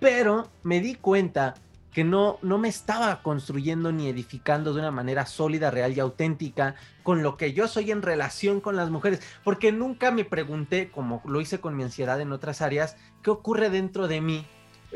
pero 0.00 0.48
me 0.62 0.80
di 0.80 0.94
cuenta 0.94 1.54
que 1.92 2.04
no, 2.04 2.38
no 2.42 2.58
me 2.58 2.68
estaba 2.68 3.22
construyendo 3.22 3.92
ni 3.92 4.08
edificando 4.08 4.72
de 4.72 4.80
una 4.80 4.90
manera 4.90 5.26
sólida, 5.26 5.70
real 5.70 5.96
y 5.96 6.00
auténtica 6.00 6.74
con 7.04 7.22
lo 7.22 7.36
que 7.36 7.52
yo 7.52 7.68
soy 7.68 7.92
en 7.92 8.02
relación 8.02 8.60
con 8.60 8.76
las 8.76 8.90
mujeres, 8.90 9.20
porque 9.44 9.70
nunca 9.70 10.10
me 10.10 10.24
pregunté, 10.24 10.90
como 10.90 11.22
lo 11.24 11.40
hice 11.40 11.60
con 11.60 11.76
mi 11.76 11.84
ansiedad 11.84 12.20
en 12.20 12.32
otras 12.32 12.62
áreas, 12.62 12.96
qué 13.22 13.30
ocurre 13.30 13.70
dentro 13.70 14.08
de 14.08 14.20
mí 14.20 14.44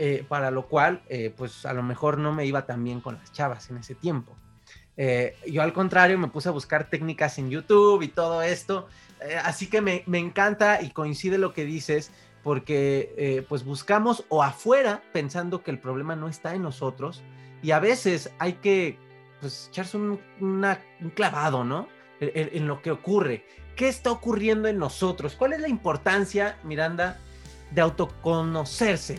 eh, 0.01 0.25
para 0.29 0.53
lo 0.53 0.69
cual, 0.69 1.03
eh, 1.09 1.35
pues 1.37 1.67
a 1.67 1.73
lo 1.73 1.83
mejor 1.83 2.19
no 2.19 2.33
me 2.33 2.47
iba 2.47 2.67
tan 2.67 2.85
bien 2.85 3.01
con 3.01 3.17
las 3.17 3.33
chavas 3.33 3.69
en 3.69 3.79
ese 3.79 3.97
tiempo. 3.97 4.37
Eh, 4.97 5.37
yo 5.51 5.61
al 5.61 5.73
contrario 5.73 6.17
me 6.19 6.29
puse 6.29 6.49
a 6.49 6.53
buscar 6.53 6.89
técnicas 6.89 7.37
en 7.39 7.51
YouTube 7.51 8.03
y 8.03 8.09
todo 8.09 8.43
esto, 8.43 8.87
así 9.43 9.69
que 9.69 9.81
me, 9.81 10.05
me, 10.07 10.19
encanta 10.19 10.81
y 10.83 10.91
coincide 10.91 11.39
lo 11.39 11.53
que 11.53 11.65
dices, 11.65 12.13
porque 12.45 13.45
pues 13.49 13.65
buscamos 13.65 14.25
o 14.29 14.45
afuera 14.45 15.03
pensando 15.13 15.65
que 15.65 15.73
el 15.73 15.81
problema 15.81 16.15
no 16.15 16.29
está 16.29 16.55
en 16.55 16.63
nosotros 16.63 17.23
y 17.61 17.73
a 17.73 17.81
veces 17.81 18.31
hay 18.39 18.55
que 18.55 18.97
pues 19.41 19.69
echarse 19.73 19.97
un, 19.97 20.21
un 20.41 21.11
clavado, 21.15 21.65
¿no? 21.65 21.89
En, 22.21 22.51
en 22.53 22.69
lo 22.69 22.83
que 22.83 22.93
ocurre. 22.93 23.45
¿Qué 23.75 23.89
está 23.89 24.13
ocurriendo 24.13 24.69
en 24.69 24.79
nosotros? 24.79 25.35
¿Cuál 25.37 25.55
es 25.55 25.61
la 25.61 25.69
importancia, 25.69 26.59
Miranda, 26.63 27.19
de 27.73 27.81
autoconocerse? 27.81 29.19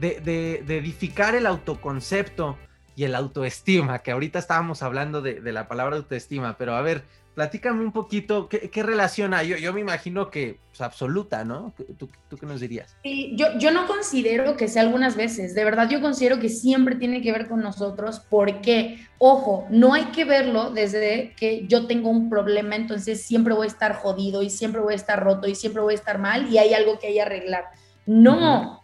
De, 0.00 0.64
edificar 0.66 1.34
el 1.34 1.46
autoconcepto, 1.46 2.58
y 2.96 3.04
el 3.04 3.14
autoestima, 3.14 4.00
que 4.00 4.10
ahorita 4.10 4.38
estábamos 4.38 4.82
hablando 4.82 5.22
de, 5.22 5.40
de 5.40 5.52
la 5.52 5.68
palabra 5.68 5.96
autoestima, 5.96 6.58
pero 6.58 6.74
a 6.74 6.82
ver, 6.82 7.04
platícame 7.34 7.82
un 7.82 7.92
poquito, 7.92 8.48
¿qué, 8.48 8.82
relación 8.82 9.32
hay? 9.32 9.48
Yo, 9.48 9.56
yo, 9.56 9.72
me 9.72 9.80
imagino 9.80 10.30
que 10.30 10.58
pues, 10.68 10.80
absoluta, 10.80 11.44
¿no? 11.44 11.72
¿Tú, 11.96 12.10
¿Tú, 12.28 12.36
qué 12.36 12.44
nos 12.44 12.60
dirías? 12.60 12.96
Sí, 13.02 13.32
yo, 13.36 13.46
yo 13.58 13.70
no 13.70 13.86
considero 13.86 14.56
que 14.56 14.68
sea 14.68 14.82
algunas 14.82 15.16
veces, 15.16 15.54
de 15.54 15.64
verdad 15.64 15.88
yo 15.88 16.00
considero 16.00 16.40
que 16.40 16.48
siempre 16.48 16.96
tiene 16.96 17.22
que 17.22 17.32
ver 17.32 17.48
con 17.48 17.60
nosotros, 17.60 18.20
porque, 18.28 19.06
ojo, 19.18 19.66
no 19.70 19.94
hay 19.94 20.06
que 20.06 20.24
verlo 20.24 20.70
desde 20.70 21.32
que 21.36 21.66
yo 21.66 21.86
tengo 21.86 22.10
un 22.10 22.28
problema, 22.28 22.76
entonces 22.76 23.22
siempre 23.22 23.54
voy 23.54 23.64
a 23.64 23.70
estar 23.70 23.94
jodido 23.94 24.42
y 24.42 24.50
siempre 24.50 24.80
voy 24.80 24.92
a 24.92 24.96
estar 24.96 25.22
roto 25.22 25.48
y 25.48 25.54
siempre 25.54 25.82
voy 25.82 25.94
a 25.94 25.96
estar 25.96 26.18
mal 26.18 26.52
y 26.52 26.58
hay 26.58 26.74
algo 26.74 26.98
que 26.98 27.06
hay 27.06 27.14
que 27.14 27.22
arreglar. 27.22 27.64
No, 28.06 28.79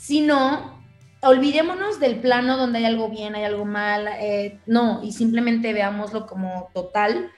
sino 0.00 0.80
olvidémonos 1.20 2.00
del 2.00 2.20
plano 2.20 2.56
donde 2.56 2.78
hay 2.78 2.84
algo 2.86 3.10
bien, 3.10 3.34
hay 3.34 3.44
algo 3.44 3.66
mal, 3.66 4.08
eh, 4.20 4.58
no, 4.66 5.02
y 5.02 5.12
simplemente 5.12 5.72
veámoslo 5.72 6.26
como 6.26 6.70
total 6.72 7.30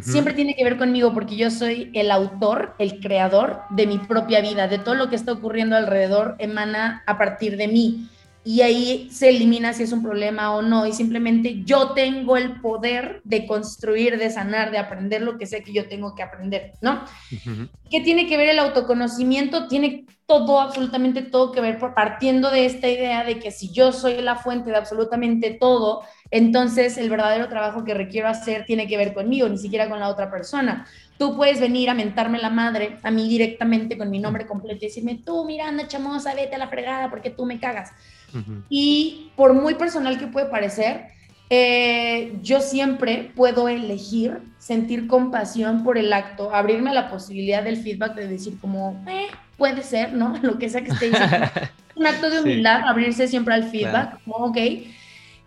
siempre 0.00 0.34
tiene 0.34 0.54
que 0.54 0.64
ver 0.64 0.76
conmigo 0.76 1.12
porque 1.14 1.36
yo 1.36 1.50
soy 1.50 1.90
el 1.94 2.10
autor, 2.10 2.74
el 2.78 3.00
creador 3.00 3.62
de 3.70 3.86
mi 3.86 3.98
propia 3.98 4.40
vida, 4.40 4.68
de 4.68 4.78
todo 4.78 4.94
lo 4.94 5.08
que 5.08 5.16
está 5.16 5.32
ocurriendo 5.32 5.76
alrededor 5.76 6.36
emana 6.38 7.02
a 7.06 7.18
partir 7.18 7.56
de 7.56 7.68
mí. 7.68 8.08
Y 8.46 8.60
ahí 8.60 9.08
se 9.10 9.30
elimina 9.30 9.72
si 9.72 9.82
es 9.82 9.90
un 9.90 10.04
problema 10.04 10.54
o 10.54 10.62
no. 10.62 10.86
Y 10.86 10.92
simplemente 10.92 11.64
yo 11.64 11.94
tengo 11.94 12.36
el 12.36 12.60
poder 12.60 13.20
de 13.24 13.44
construir, 13.44 14.18
de 14.18 14.30
sanar, 14.30 14.70
de 14.70 14.78
aprender 14.78 15.22
lo 15.22 15.36
que 15.36 15.46
sé 15.46 15.64
que 15.64 15.72
yo 15.72 15.88
tengo 15.88 16.14
que 16.14 16.22
aprender, 16.22 16.74
¿no? 16.80 17.04
¿Qué 17.90 18.00
tiene 18.02 18.28
que 18.28 18.36
ver 18.36 18.50
el 18.50 18.60
autoconocimiento? 18.60 19.66
Tiene 19.66 20.06
todo, 20.26 20.60
absolutamente 20.60 21.22
todo 21.22 21.50
que 21.50 21.60
ver 21.60 21.78
partiendo 21.78 22.52
de 22.52 22.66
esta 22.66 22.88
idea 22.88 23.24
de 23.24 23.40
que 23.40 23.50
si 23.50 23.72
yo 23.72 23.90
soy 23.90 24.22
la 24.22 24.36
fuente 24.36 24.70
de 24.70 24.76
absolutamente 24.76 25.50
todo, 25.50 26.02
entonces 26.30 26.98
el 26.98 27.10
verdadero 27.10 27.48
trabajo 27.48 27.82
que 27.82 27.94
requiero 27.94 28.28
hacer 28.28 28.64
tiene 28.64 28.86
que 28.86 28.96
ver 28.96 29.12
conmigo, 29.12 29.48
ni 29.48 29.58
siquiera 29.58 29.88
con 29.88 29.98
la 29.98 30.08
otra 30.08 30.30
persona. 30.30 30.86
Tú 31.18 31.36
puedes 31.36 31.60
venir 31.60 31.88
a 31.90 31.94
mentarme 31.94 32.38
la 32.38 32.50
madre 32.50 32.98
a 33.02 33.10
mí 33.10 33.28
directamente 33.28 33.96
con 33.96 34.10
mi 34.10 34.18
nombre 34.18 34.46
completo 34.46 34.84
y 34.84 34.88
decirme, 34.88 35.20
tú 35.24 35.44
Miranda 35.44 35.88
chamosa, 35.88 36.34
vete 36.34 36.56
a 36.56 36.58
la 36.58 36.68
fregada 36.68 37.10
porque 37.10 37.30
tú 37.30 37.46
me 37.46 37.58
cagas. 37.58 37.92
Y 38.68 39.30
por 39.34 39.54
muy 39.54 39.74
personal 39.74 40.18
que 40.18 40.26
puede 40.26 40.46
parecer, 40.46 41.06
eh, 41.48 42.36
yo 42.42 42.60
siempre 42.60 43.32
puedo 43.34 43.68
elegir 43.68 44.42
sentir 44.58 45.06
compasión 45.06 45.84
por 45.84 45.96
el 45.96 46.12
acto, 46.12 46.54
abrirme 46.54 46.90
a 46.90 46.94
la 46.94 47.10
posibilidad 47.10 47.62
del 47.62 47.78
feedback 47.78 48.14
de 48.14 48.28
decir 48.28 48.58
como, 48.60 49.02
eh, 49.08 49.28
puede 49.56 49.82
ser, 49.82 50.12
¿no? 50.12 50.34
Lo 50.42 50.58
que 50.58 50.68
sea 50.68 50.82
que 50.82 50.90
esté 50.90 51.10
diciendo. 51.10 51.46
Un 51.96 52.06
acto 52.06 52.28
de 52.28 52.40
humildad, 52.40 52.82
abrirse 52.86 53.26
siempre 53.26 53.54
al 53.54 53.70
feedback, 53.70 54.22
como, 54.24 54.46
ok 54.46 54.58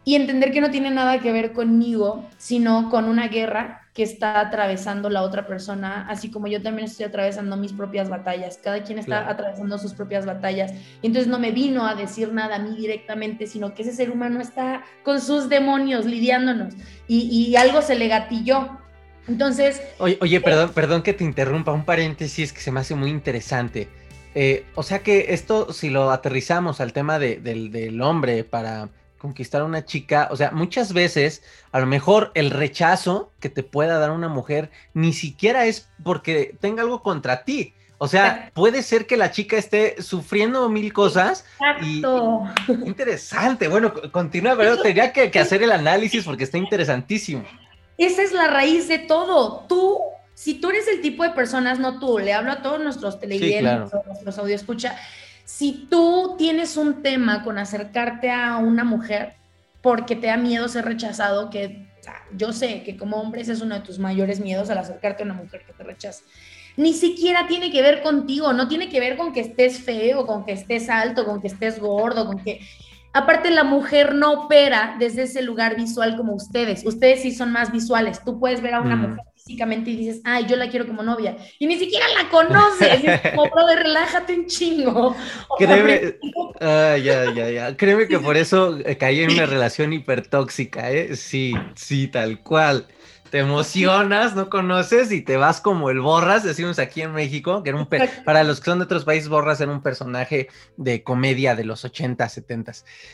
y 0.10 0.16
entender 0.16 0.52
que 0.52 0.60
no 0.60 0.72
tiene 0.72 0.90
nada 0.90 1.20
que 1.20 1.32
ver 1.32 1.54
conmigo, 1.54 2.28
sino 2.38 2.90
con 2.90 3.06
una 3.06 3.28
guerra 3.28 3.79
que 3.94 4.04
está 4.04 4.40
atravesando 4.40 5.10
la 5.10 5.24
otra 5.24 5.48
persona, 5.48 6.06
así 6.10 6.30
como 6.30 6.48
yo 6.48 6.62
también 6.62 6.88
estoy 6.88 7.06
atravesando 7.06 7.58
mis 7.58 7.74
propias 7.74 8.10
batallas. 8.10 8.60
Cada 8.64 8.84
quien 8.84 9.00
está 9.00 9.30
atravesando 9.30 9.78
sus 9.78 9.94
propias 9.94 10.26
batallas. 10.26 10.72
Y 11.02 11.08
entonces 11.08 11.28
no 11.28 11.40
me 11.40 11.52
vino 11.52 11.86
a 11.86 11.96
decir 11.96 12.32
nada 12.32 12.58
a 12.58 12.60
mí 12.60 12.76
directamente, 12.76 13.48
sino 13.48 13.74
que 13.74 13.82
ese 13.82 13.94
ser 13.94 14.12
humano 14.12 14.42
está 14.42 14.84
con 15.04 15.20
sus 15.20 15.50
demonios 15.50 16.06
lidiándonos 16.06 16.74
y, 17.08 17.56
algo 17.56 17.82
se 17.82 17.96
le 17.96 18.08
gatilló. 18.08 18.78
Entonces... 19.28 19.82
Oye, 19.98 20.18
oye 20.22 20.38
eh, 20.38 20.42
perdón, 20.42 20.72
perdón 20.74 21.02
que 21.02 21.14
te 21.14 21.24
interrumpa, 21.24 21.72
un 21.72 21.84
paréntesis 21.84 22.54
que 22.54 22.62
se 22.62 22.72
me 22.72 22.80
hace 22.80 22.96
muy 22.96 23.10
interesante. 23.10 23.90
Eh, 24.36 24.66
o 24.76 24.84
sea 24.84 25.00
que 25.00 25.34
esto, 25.34 25.74
si 25.74 25.90
lo 25.90 26.12
aterrizamos 26.12 26.80
al 26.80 26.94
tema 26.94 27.20
del, 27.20 27.72
del 27.72 28.02
hombre 28.02 28.44
para 28.44 28.90
conquistar 29.20 29.62
a 29.62 29.66
una 29.66 29.86
chica, 29.86 30.30
o 30.32 30.36
sea, 30.36 30.52
muchas 30.52 30.94
veces 30.94 31.44
a 31.72 31.80
lo 31.80 31.86
mejor 31.86 32.32
el 32.34 32.50
rechazo 32.50 33.32
que 33.40 33.50
te 33.50 33.62
pueda 33.62 34.00
dar 34.00 34.12
una 34.12 34.30
mujer 34.30 34.72
ni 34.94 35.14
siquiera 35.14 35.66
es 35.66 35.90
porque 36.04 36.56
tenga 36.60 36.82
algo 36.82 37.04
contra 37.04 37.44
ti. 37.44 37.76
O 38.02 38.08
sea, 38.08 38.50
puede 38.54 38.82
ser 38.82 39.06
que 39.06 39.18
la 39.18 39.30
chica 39.30 39.58
esté 39.58 40.02
sufriendo 40.02 40.70
mil 40.70 40.94
cosas. 40.94 41.46
Exacto. 41.60 42.46
interesante. 42.86 43.68
Bueno, 43.68 43.94
continúa, 44.12 44.56
pero 44.56 44.82
tendría 44.82 45.12
que, 45.12 45.38
hacer 45.38 45.64
el 45.64 45.72
análisis 45.74 46.24
porque 46.24 46.46
está 46.46 46.58
interesantísimo. 46.58 47.44
Esa 47.98 48.24
es 48.24 48.32
la 48.32 48.48
raíz 48.48 48.88
de 48.88 49.00
todo. 49.00 49.66
Tú, 49.68 50.00
si 50.34 50.54
tú 50.54 50.70
eres 50.70 50.88
el 50.88 51.02
tipo 51.02 51.24
de 51.24 51.32
personas, 51.32 51.78
no 51.78 52.00
tú, 52.00 52.20
le 52.20 52.32
hablo 52.32 52.54
a 52.54 52.62
todos 52.62 52.80
nuestros 52.80 53.20
televidentes, 53.20 53.94
a 53.94 54.02
nuestros 54.08 54.38
audio 54.38 54.56
escucha, 54.56 54.98
si 55.50 55.88
tú 55.90 56.36
tienes 56.38 56.78
un 56.78 57.02
tema 57.02 57.44
con 57.44 57.58
acercarte 57.58 58.30
a 58.30 58.58
una 58.58 58.84
mujer 58.84 59.34
porque 59.82 60.16
te 60.16 60.28
da 60.28 60.38
miedo 60.38 60.68
ser 60.68 60.86
rechazado, 60.86 61.50
que 61.50 61.88
yo 62.38 62.54
sé 62.54 62.84
que 62.84 62.96
como 62.96 63.18
hombre 63.18 63.42
ese 63.42 63.54
es 63.54 63.62
uno 63.62 63.74
de 63.74 63.82
tus 63.82 63.98
mayores 63.98 64.40
miedos 64.40 64.70
al 64.70 64.78
acercarte 64.78 65.24
a 65.24 65.26
una 65.26 65.34
mujer 65.34 65.64
que 65.66 65.74
te 65.74 65.84
rechaza. 65.84 66.24
Ni 66.78 66.94
siquiera 66.94 67.48
tiene 67.48 67.72
que 67.72 67.82
ver 67.82 68.04
contigo, 68.04 68.54
no 68.54 68.68
tiene 68.68 68.90
que 68.90 69.00
ver 69.00 69.18
con 69.18 69.34
que 69.34 69.40
estés 69.40 69.80
feo, 69.80 70.28
con 70.28 70.46
que 70.46 70.52
estés 70.52 70.88
alto, 70.88 71.26
con 71.26 71.42
que 71.42 71.48
estés 71.48 71.80
gordo, 71.80 72.28
con 72.28 72.44
que... 72.44 72.60
Aparte, 73.12 73.50
la 73.50 73.64
mujer 73.64 74.14
no 74.14 74.44
opera 74.44 74.98
desde 75.00 75.24
ese 75.24 75.42
lugar 75.42 75.76
visual 75.76 76.16
como 76.16 76.36
ustedes. 76.36 76.86
Ustedes 76.86 77.24
sí 77.24 77.32
son 77.32 77.52
más 77.52 77.72
visuales. 77.72 78.24
Tú 78.24 78.40
puedes 78.40 78.62
ver 78.62 78.76
a 78.76 78.82
una 78.82 78.96
mm. 78.96 79.02
mujer 79.02 79.26
y 79.50 79.96
dices, 79.96 80.22
ay, 80.24 80.46
yo 80.48 80.56
la 80.56 80.70
quiero 80.70 80.86
como 80.86 81.04
novia. 81.04 81.38
Y 81.58 81.68
ni 81.68 81.78
siquiera 81.78 82.06
la 82.10 82.30
conoces. 82.30 83.02
como, 83.32 83.50
brother, 83.50 83.80
relájate 83.80 84.34
un 84.34 84.46
chingo. 84.46 85.16
Créeme, 85.58 86.16
ah, 86.62 86.98
ya, 86.98 87.34
ya, 87.34 87.50
ya. 87.50 87.78
Créeme 87.78 88.08
que 88.08 88.20
por 88.20 88.38
eso 88.38 88.78
eh, 88.86 88.98
caí 88.98 89.22
en 89.22 89.32
una 89.32 89.46
relación 89.46 89.92
hipertóxica, 89.94 90.92
¿eh? 90.92 91.16
Sí, 91.16 91.54
sí, 91.76 92.08
tal 92.08 92.42
cual 92.42 92.88
te 93.30 93.40
emocionas, 93.40 94.36
no 94.36 94.50
conoces 94.50 95.12
y 95.12 95.22
te 95.22 95.38
vas 95.38 95.62
como 95.62 95.90
el 95.90 96.00
Borras, 96.00 96.44
decimos 96.44 96.80
aquí 96.80 97.02
en 97.02 97.14
México, 97.14 97.64
que 97.64 97.70
era 97.70 97.80
un 97.80 97.88
para 98.26 98.44
los 98.44 98.60
que 98.60 98.66
son 98.66 98.80
de 98.80 98.86
otros 98.86 99.06
países, 99.06 99.30
Borras 99.30 99.62
era 99.62 99.72
un 99.72 99.82
personaje 99.82 100.50
de 100.78 101.04
comedia 101.04 101.56
de 101.56 101.64
los 101.64 101.86
80, 101.86 102.28
70 102.28 102.72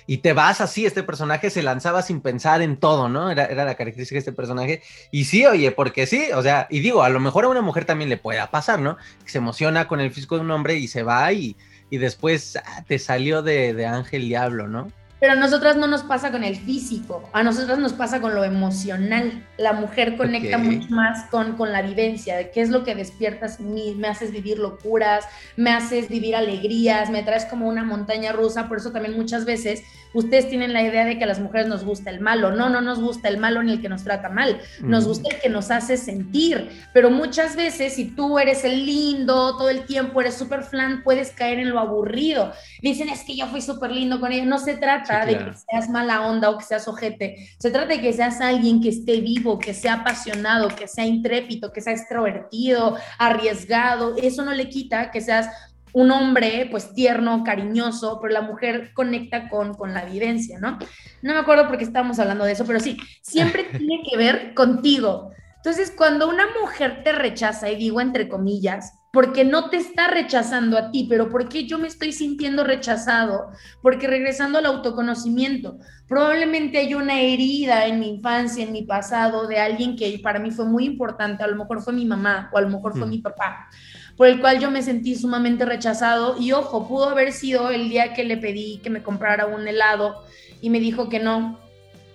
y 0.08 0.18
te 0.18 0.34
vas 0.34 0.62
así, 0.62 0.86
este 0.86 1.04
personaje 1.04 1.50
se 1.50 1.64
lanzaba 1.64 2.02
sin 2.02 2.22
pensar 2.22 2.62
en 2.62 2.78
todo, 2.78 3.10
¿no? 3.10 3.30
Era, 3.30 3.46
era 3.46 3.66
la 3.66 3.76
característica 3.76 4.16
de 4.16 4.20
este 4.20 4.34
personaje 4.34 4.82
y 5.12 5.26
sí, 5.26 5.46
oye, 5.46 5.72
porque 5.72 6.08
sí, 6.08 6.30
o 6.34 6.42
sea, 6.42 6.68
y 6.70 6.80
digo, 6.80 7.04
a 7.04 7.10
lo 7.10 7.20
mejor 7.20 7.46
a 7.46 7.50
una 7.50 7.62
mujer 7.62 7.86
también 7.86 8.10
le 8.10 8.18
pueda 8.18 8.52
pasar, 8.52 8.80
¿no? 8.80 8.98
Que 9.24 9.30
se 9.30 9.38
emociona 9.38 9.88
con 9.88 10.00
el 10.00 10.12
físico 10.12 10.36
de 10.36 10.42
un 10.42 10.52
hombre 10.52 10.76
y 10.76 10.88
se 10.88 11.04
va 11.04 11.32
y, 11.32 11.56
y 11.90 11.98
después 11.98 12.58
ah, 12.58 12.84
te 12.88 13.00
salió 13.00 13.42
de, 13.42 13.74
de 13.74 13.86
ángel 13.86 14.24
diablo, 14.28 14.68
¿no? 14.68 14.92
Pero 15.20 15.32
a 15.32 15.36
nosotras 15.36 15.78
no 15.78 15.88
nos 15.88 16.04
pasa 16.04 16.32
con 16.32 16.44
el 16.44 16.58
físico, 16.58 17.30
a 17.32 17.42
nosotras 17.42 17.80
nos 17.80 17.94
pasa 17.94 18.20
con 18.20 18.36
lo 18.36 18.44
emocional. 18.44 19.48
La 19.58 19.72
mujer 19.72 20.18
conecta 20.18 20.58
mucho 20.58 20.90
más 20.90 21.30
con, 21.30 21.56
con 21.56 21.72
la 21.72 21.82
vivencia, 21.82 22.36
de 22.36 22.52
qué 22.52 22.62
es 22.62 22.70
lo 22.70 22.84
que 22.84 22.96
despiertas 22.96 23.60
mí, 23.62 23.96
me 23.98 24.10
haces 24.10 24.32
vivir 24.32 24.60
locuras, 24.60 25.26
me 25.56 25.72
haces 25.72 26.10
vivir 26.10 26.36
alegrías, 26.36 27.10
me 27.10 27.24
traes 27.24 27.46
como 27.46 27.68
una 27.68 27.84
montaña 27.84 28.34
rusa, 28.34 28.68
por 28.68 28.78
eso 28.78 28.92
también 28.92 29.16
muchas 29.16 29.46
veces 29.46 29.84
ustedes 30.14 30.50
tienen 30.50 30.74
la 30.74 30.82
idea 30.82 31.06
de 31.06 31.18
que 31.18 31.24
a 31.24 31.28
las 31.28 31.40
mujeres 31.40 31.68
nos 31.68 31.84
gusta 31.84 32.10
el 32.10 32.20
malo. 32.20 32.52
No, 32.52 32.70
no 32.70 32.82
nos 32.82 33.00
gusta 33.00 33.28
el 33.28 33.38
malo 33.38 33.64
ni 33.64 33.74
el 33.74 33.82
que 33.82 33.90
nos 33.90 34.04
trata 34.04 34.30
mal. 34.30 34.60
Nos 34.82 35.06
gusta 35.06 35.30
el 35.30 35.42
que 35.42 35.50
nos 35.50 35.72
hace 35.72 35.98
sentir. 35.98 36.70
Pero 36.94 37.10
muchas 37.10 37.56
veces, 37.56 37.94
si 37.94 38.06
tú 38.06 38.40
eres 38.40 38.64
el 38.64 38.86
lindo, 38.86 39.58
todo 39.58 39.70
el 39.70 39.86
tiempo 39.86 40.22
eres 40.22 40.36
súper 40.36 40.64
flan, 40.64 41.04
puedes 41.04 41.32
caer 41.32 41.60
en 41.60 41.70
lo 41.70 41.80
aburrido. 41.80 42.54
Dicen, 42.82 43.10
es 43.10 43.24
que 43.24 43.36
yo 43.36 43.48
fui 43.48 43.62
súper 43.62 43.92
lindo 43.92 44.20
con 44.20 44.32
ella. 44.32 44.46
No 44.46 44.58
se 44.58 44.76
trata 44.78 45.05
de 45.26 45.38
que 45.38 45.54
seas 45.54 45.90
mala 45.90 46.28
onda 46.28 46.50
o 46.50 46.58
que 46.58 46.64
seas 46.64 46.88
ojete. 46.88 47.50
Se 47.60 47.72
trata 47.72 47.88
de 47.88 48.02
que 48.02 48.14
seas 48.14 48.42
alguien 48.42 48.82
que 48.82 48.90
esté 48.90 49.22
vivo, 49.22 49.60
que 49.60 49.74
sea 49.74 49.96
apasionado, 49.96 50.70
que 50.70 50.88
sea 50.88 51.06
intrépido, 51.06 51.72
que 51.72 51.82
sea 51.82 51.94
extrovertido, 51.94 52.98
arriesgado. 53.18 54.16
Eso 54.18 54.44
no 54.44 54.54
le 54.54 54.70
quita 54.70 55.12
que 55.12 55.22
seas 55.22 55.50
un 55.94 56.12
hombre 56.12 56.68
pues 56.70 56.94
tierno, 56.94 57.44
cariñoso, 57.46 58.20
pero 58.22 58.34
la 58.34 58.42
mujer 58.42 58.92
conecta 58.94 59.48
con, 59.48 59.76
con 59.76 59.94
la 59.94 60.04
vivencia, 60.04 60.60
¿no? 60.60 60.78
No 61.22 61.34
me 61.34 61.40
acuerdo 61.40 61.68
porque 61.68 61.86
estábamos 61.86 62.20
hablando 62.20 62.44
de 62.44 62.52
eso, 62.52 62.66
pero 62.66 62.82
sí, 62.82 62.98
siempre 63.22 63.64
tiene 63.72 64.04
que 64.04 64.18
ver 64.18 64.54
contigo. 64.54 65.32
Entonces, 65.56 65.94
cuando 65.96 66.28
una 66.28 66.46
mujer 66.62 67.02
te 67.04 67.14
rechaza, 67.14 67.72
y 67.72 67.78
digo 67.78 68.02
entre 68.02 68.28
comillas, 68.28 68.94
porque 69.16 69.46
no 69.46 69.70
te 69.70 69.78
está 69.78 70.08
rechazando 70.08 70.78
a 70.78 70.92
ti, 70.92 71.08
pero 71.10 71.30
porque 71.30 71.66
yo 71.66 71.80
me 71.80 71.88
estoy 71.88 72.12
sintiendo 72.12 72.66
rechazado, 72.66 73.48
porque 73.82 74.08
regresando 74.08 74.60
al 74.60 74.66
autoconocimiento, 74.66 75.80
probablemente 76.06 76.80
hay 76.80 76.96
una 76.96 77.22
herida 77.22 77.86
en 77.88 78.02
mi 78.02 78.10
infancia, 78.10 78.66
en 78.66 78.74
mi 78.74 78.84
pasado, 78.84 79.48
de 79.48 79.58
alguien 79.58 79.96
que 79.96 80.20
para 80.22 80.40
mí 80.40 80.52
fue 80.52 80.66
muy 80.66 80.84
importante, 80.84 81.46
a 81.46 81.48
lo 81.48 81.56
mejor 81.56 81.82
fue 81.82 81.94
mi 81.94 82.04
mamá 82.04 82.50
o 82.52 82.58
a 82.58 82.62
lo 82.62 82.70
mejor 82.70 82.92
fue 82.92 83.08
mm. 83.08 83.10
mi 83.10 83.20
papá 83.20 83.70
por 84.18 84.28
el 84.28 84.42
cual 84.42 84.60
yo 84.60 84.70
me 84.70 84.82
sentí 84.82 85.16
sumamente 85.16 85.66
rechazado. 85.66 86.36
Y 86.40 86.52
ojo, 86.52 86.88
pudo 86.88 87.10
haber 87.10 87.32
sido 87.32 87.70
el 87.70 87.90
día 87.90 88.14
que 88.14 88.24
le 88.24 88.38
pedí 88.38 88.80
que 88.84 88.90
me 88.90 89.04
comprara 89.04 89.46
un 89.46 89.68
helado 89.68 90.24
y 90.62 90.70
me 90.70 90.80
dijo 90.80 91.10
que 91.10 91.20
no. 91.20 91.60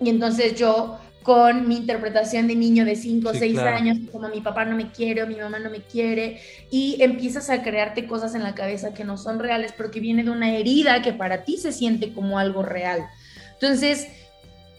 Y 0.00 0.08
entonces 0.08 0.54
yo, 0.54 0.98
con 1.22 1.68
mi 1.68 1.76
interpretación 1.76 2.48
de 2.48 2.54
niño 2.54 2.84
de 2.84 2.96
5 2.96 3.28
o 3.28 3.34
6 3.34 3.58
años, 3.58 3.98
como 4.10 4.28
mi 4.28 4.40
papá 4.40 4.64
no 4.64 4.74
me 4.74 4.90
quiere 4.90 5.22
o 5.22 5.26
mi 5.26 5.36
mamá 5.36 5.58
no 5.58 5.70
me 5.70 5.82
quiere, 5.82 6.40
y 6.70 6.96
empiezas 7.00 7.50
a 7.50 7.62
crearte 7.62 8.06
cosas 8.06 8.34
en 8.34 8.42
la 8.42 8.54
cabeza 8.54 8.94
que 8.94 9.04
no 9.04 9.18
son 9.18 9.38
reales, 9.38 9.74
pero 9.76 9.90
que 9.90 10.00
viene 10.00 10.24
de 10.24 10.30
una 10.30 10.50
herida 10.56 11.02
que 11.02 11.12
para 11.12 11.44
ti 11.44 11.58
se 11.58 11.72
siente 11.72 12.14
como 12.14 12.38
algo 12.38 12.62
real. 12.62 13.06
Entonces, 13.52 14.08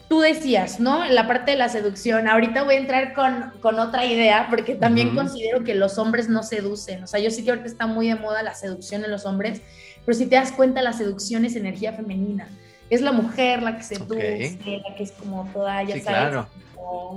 tú 0.09 0.19
decías, 0.19 0.79
¿no? 0.79 1.05
La 1.05 1.27
parte 1.27 1.51
de 1.51 1.57
la 1.57 1.69
seducción. 1.69 2.27
Ahorita 2.27 2.63
voy 2.63 2.75
a 2.75 2.79
entrar 2.79 3.13
con, 3.13 3.53
con 3.61 3.79
otra 3.79 4.05
idea, 4.05 4.47
porque 4.49 4.75
también 4.75 5.15
considero 5.15 5.63
que 5.63 5.75
los 5.75 5.97
hombres 5.99 6.27
no 6.27 6.43
seducen. 6.43 7.03
O 7.03 7.07
sea, 7.07 7.19
yo 7.19 7.31
sí 7.31 7.43
que 7.43 7.51
ahorita 7.51 7.67
está 7.67 7.87
muy 7.87 8.09
de 8.09 8.15
moda 8.15 8.43
la 8.43 8.55
seducción 8.55 9.05
en 9.05 9.11
los 9.11 9.25
hombres, 9.25 9.61
pero 10.05 10.17
si 10.17 10.25
te 10.25 10.35
das 10.35 10.51
cuenta, 10.51 10.81
la 10.81 10.93
seducción 10.93 11.45
es 11.45 11.55
energía 11.55 11.93
femenina. 11.93 12.49
Es 12.91 13.01
la 13.01 13.11
mujer 13.11 13.63
la 13.63 13.77
que 13.77 13.83
seduce, 13.83 14.59
la 14.85 14.95
que 14.95 15.03
es 15.03 15.11
como 15.13 15.49
toda, 15.51 15.81
ya 15.81 15.99
sabes, 16.01 16.05
claro. 16.05 16.47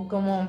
como, 0.09 0.49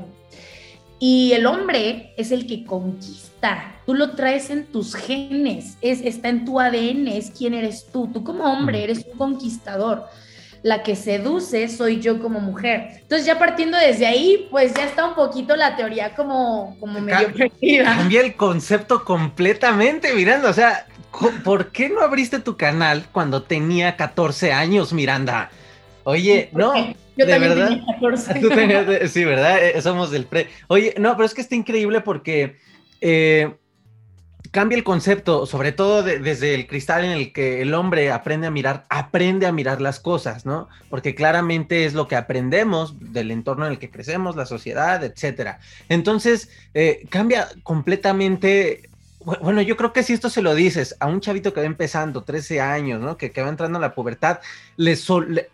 Y 0.99 1.33
el 1.33 1.45
hombre 1.45 2.13
es 2.15 2.31
el 2.31 2.47
que 2.47 2.63
conquista. 2.63 3.75
Tú 3.85 3.95
lo 3.95 4.11
traes 4.11 4.49
en 4.49 4.65
tus 4.67 4.95
genes, 4.95 5.77
es, 5.81 5.99
está 6.01 6.29
en 6.29 6.45
tu 6.45 6.59
ADN, 6.59 7.07
es 7.07 7.31
quién 7.31 7.53
eres 7.53 7.87
tú. 7.91 8.07
Tú 8.13 8.23
como 8.23 8.45
hombre 8.45 8.83
eres 8.83 9.05
un 9.11 9.17
conquistador 9.17 10.05
la 10.65 10.81
que 10.81 10.95
seduce 10.95 11.67
soy 11.67 11.99
yo 11.99 12.19
como 12.19 12.39
mujer. 12.39 12.97
Entonces 13.01 13.27
ya 13.27 13.37
partiendo 13.37 13.77
desde 13.77 14.07
ahí, 14.07 14.47
pues 14.49 14.73
ya 14.73 14.85
está 14.85 15.05
un 15.07 15.13
poquito 15.13 15.55
la 15.55 15.75
teoría 15.75 16.15
como, 16.15 16.75
como 16.79 17.01
medio 17.01 17.31
perdida. 17.31 17.83
Cambia 17.83 18.21
el 18.21 18.35
concepto 18.35 19.05
completamente, 19.05 20.11
Miranda. 20.15 20.49
O 20.49 20.53
sea, 20.53 20.87
¿por 21.43 21.71
qué 21.71 21.89
no 21.89 22.01
abriste 22.01 22.39
tu 22.39 22.57
canal 22.57 23.05
cuando 23.11 23.43
tenía 23.43 23.95
14 23.95 24.53
años, 24.53 24.93
Miranda? 24.93 25.49
Oye, 26.03 26.49
no. 26.53 26.73
Yo 27.17 27.25
de 27.25 27.39
verdad. 27.39 27.69
Tenía 27.69 27.85
14. 27.93 28.39
Tú 28.41 28.49
tenías, 28.49 29.11
sí, 29.11 29.23
¿verdad? 29.23 29.63
Eh, 29.63 29.81
somos 29.81 30.11
del 30.11 30.25
pre. 30.25 30.49
Oye, 30.67 30.93
no, 30.97 31.15
pero 31.15 31.25
es 31.25 31.33
que 31.33 31.41
está 31.41 31.55
increíble 31.55 32.01
porque 32.01 32.57
eh, 33.01 33.55
cambia 34.51 34.77
el 34.77 34.83
concepto, 34.83 35.45
sobre 35.45 35.71
todo 35.71 36.01
desde 36.01 36.55
el 36.55 36.65
cristal 36.65 37.03
en 37.03 37.11
el 37.11 37.33
que 37.33 37.61
el 37.61 37.73
hombre 37.73 38.11
aprende 38.11 38.47
a 38.47 38.51
mirar, 38.51 38.85
aprende 38.89 39.47
a 39.47 39.51
mirar 39.51 39.81
las 39.81 39.99
cosas, 39.99 40.45
¿no? 40.45 40.69
Porque 40.89 41.13
claramente 41.13 41.85
es 41.85 41.93
lo 41.93 42.07
que 42.07 42.15
aprendemos 42.15 42.95
del 43.11 43.31
entorno 43.31 43.65
en 43.65 43.73
el 43.73 43.79
que 43.79 43.89
crecemos, 43.89 44.35
la 44.35 44.45
sociedad, 44.45 45.03
etcétera. 45.03 45.59
Entonces, 45.89 46.49
eh, 46.73 47.05
cambia 47.09 47.49
completamente. 47.63 48.89
Bueno, 49.41 49.61
yo 49.61 49.75
creo 49.75 49.91
que 49.91 50.03
si 50.03 50.13
esto 50.13 50.29
se 50.29 50.41
lo 50.41 50.53
dices 50.53 50.95
a 50.99 51.07
un 51.07 51.19
chavito 51.19 51.53
que 51.53 51.59
va 51.59 51.65
empezando, 51.65 52.23
13 52.23 52.61
años, 52.61 53.01
¿no? 53.01 53.17
Que, 53.17 53.31
que 53.31 53.41
va 53.41 53.49
entrando 53.49 53.77
a 53.77 53.81
la 53.81 53.95
pubertad, 53.95 54.39
le, 54.77 54.97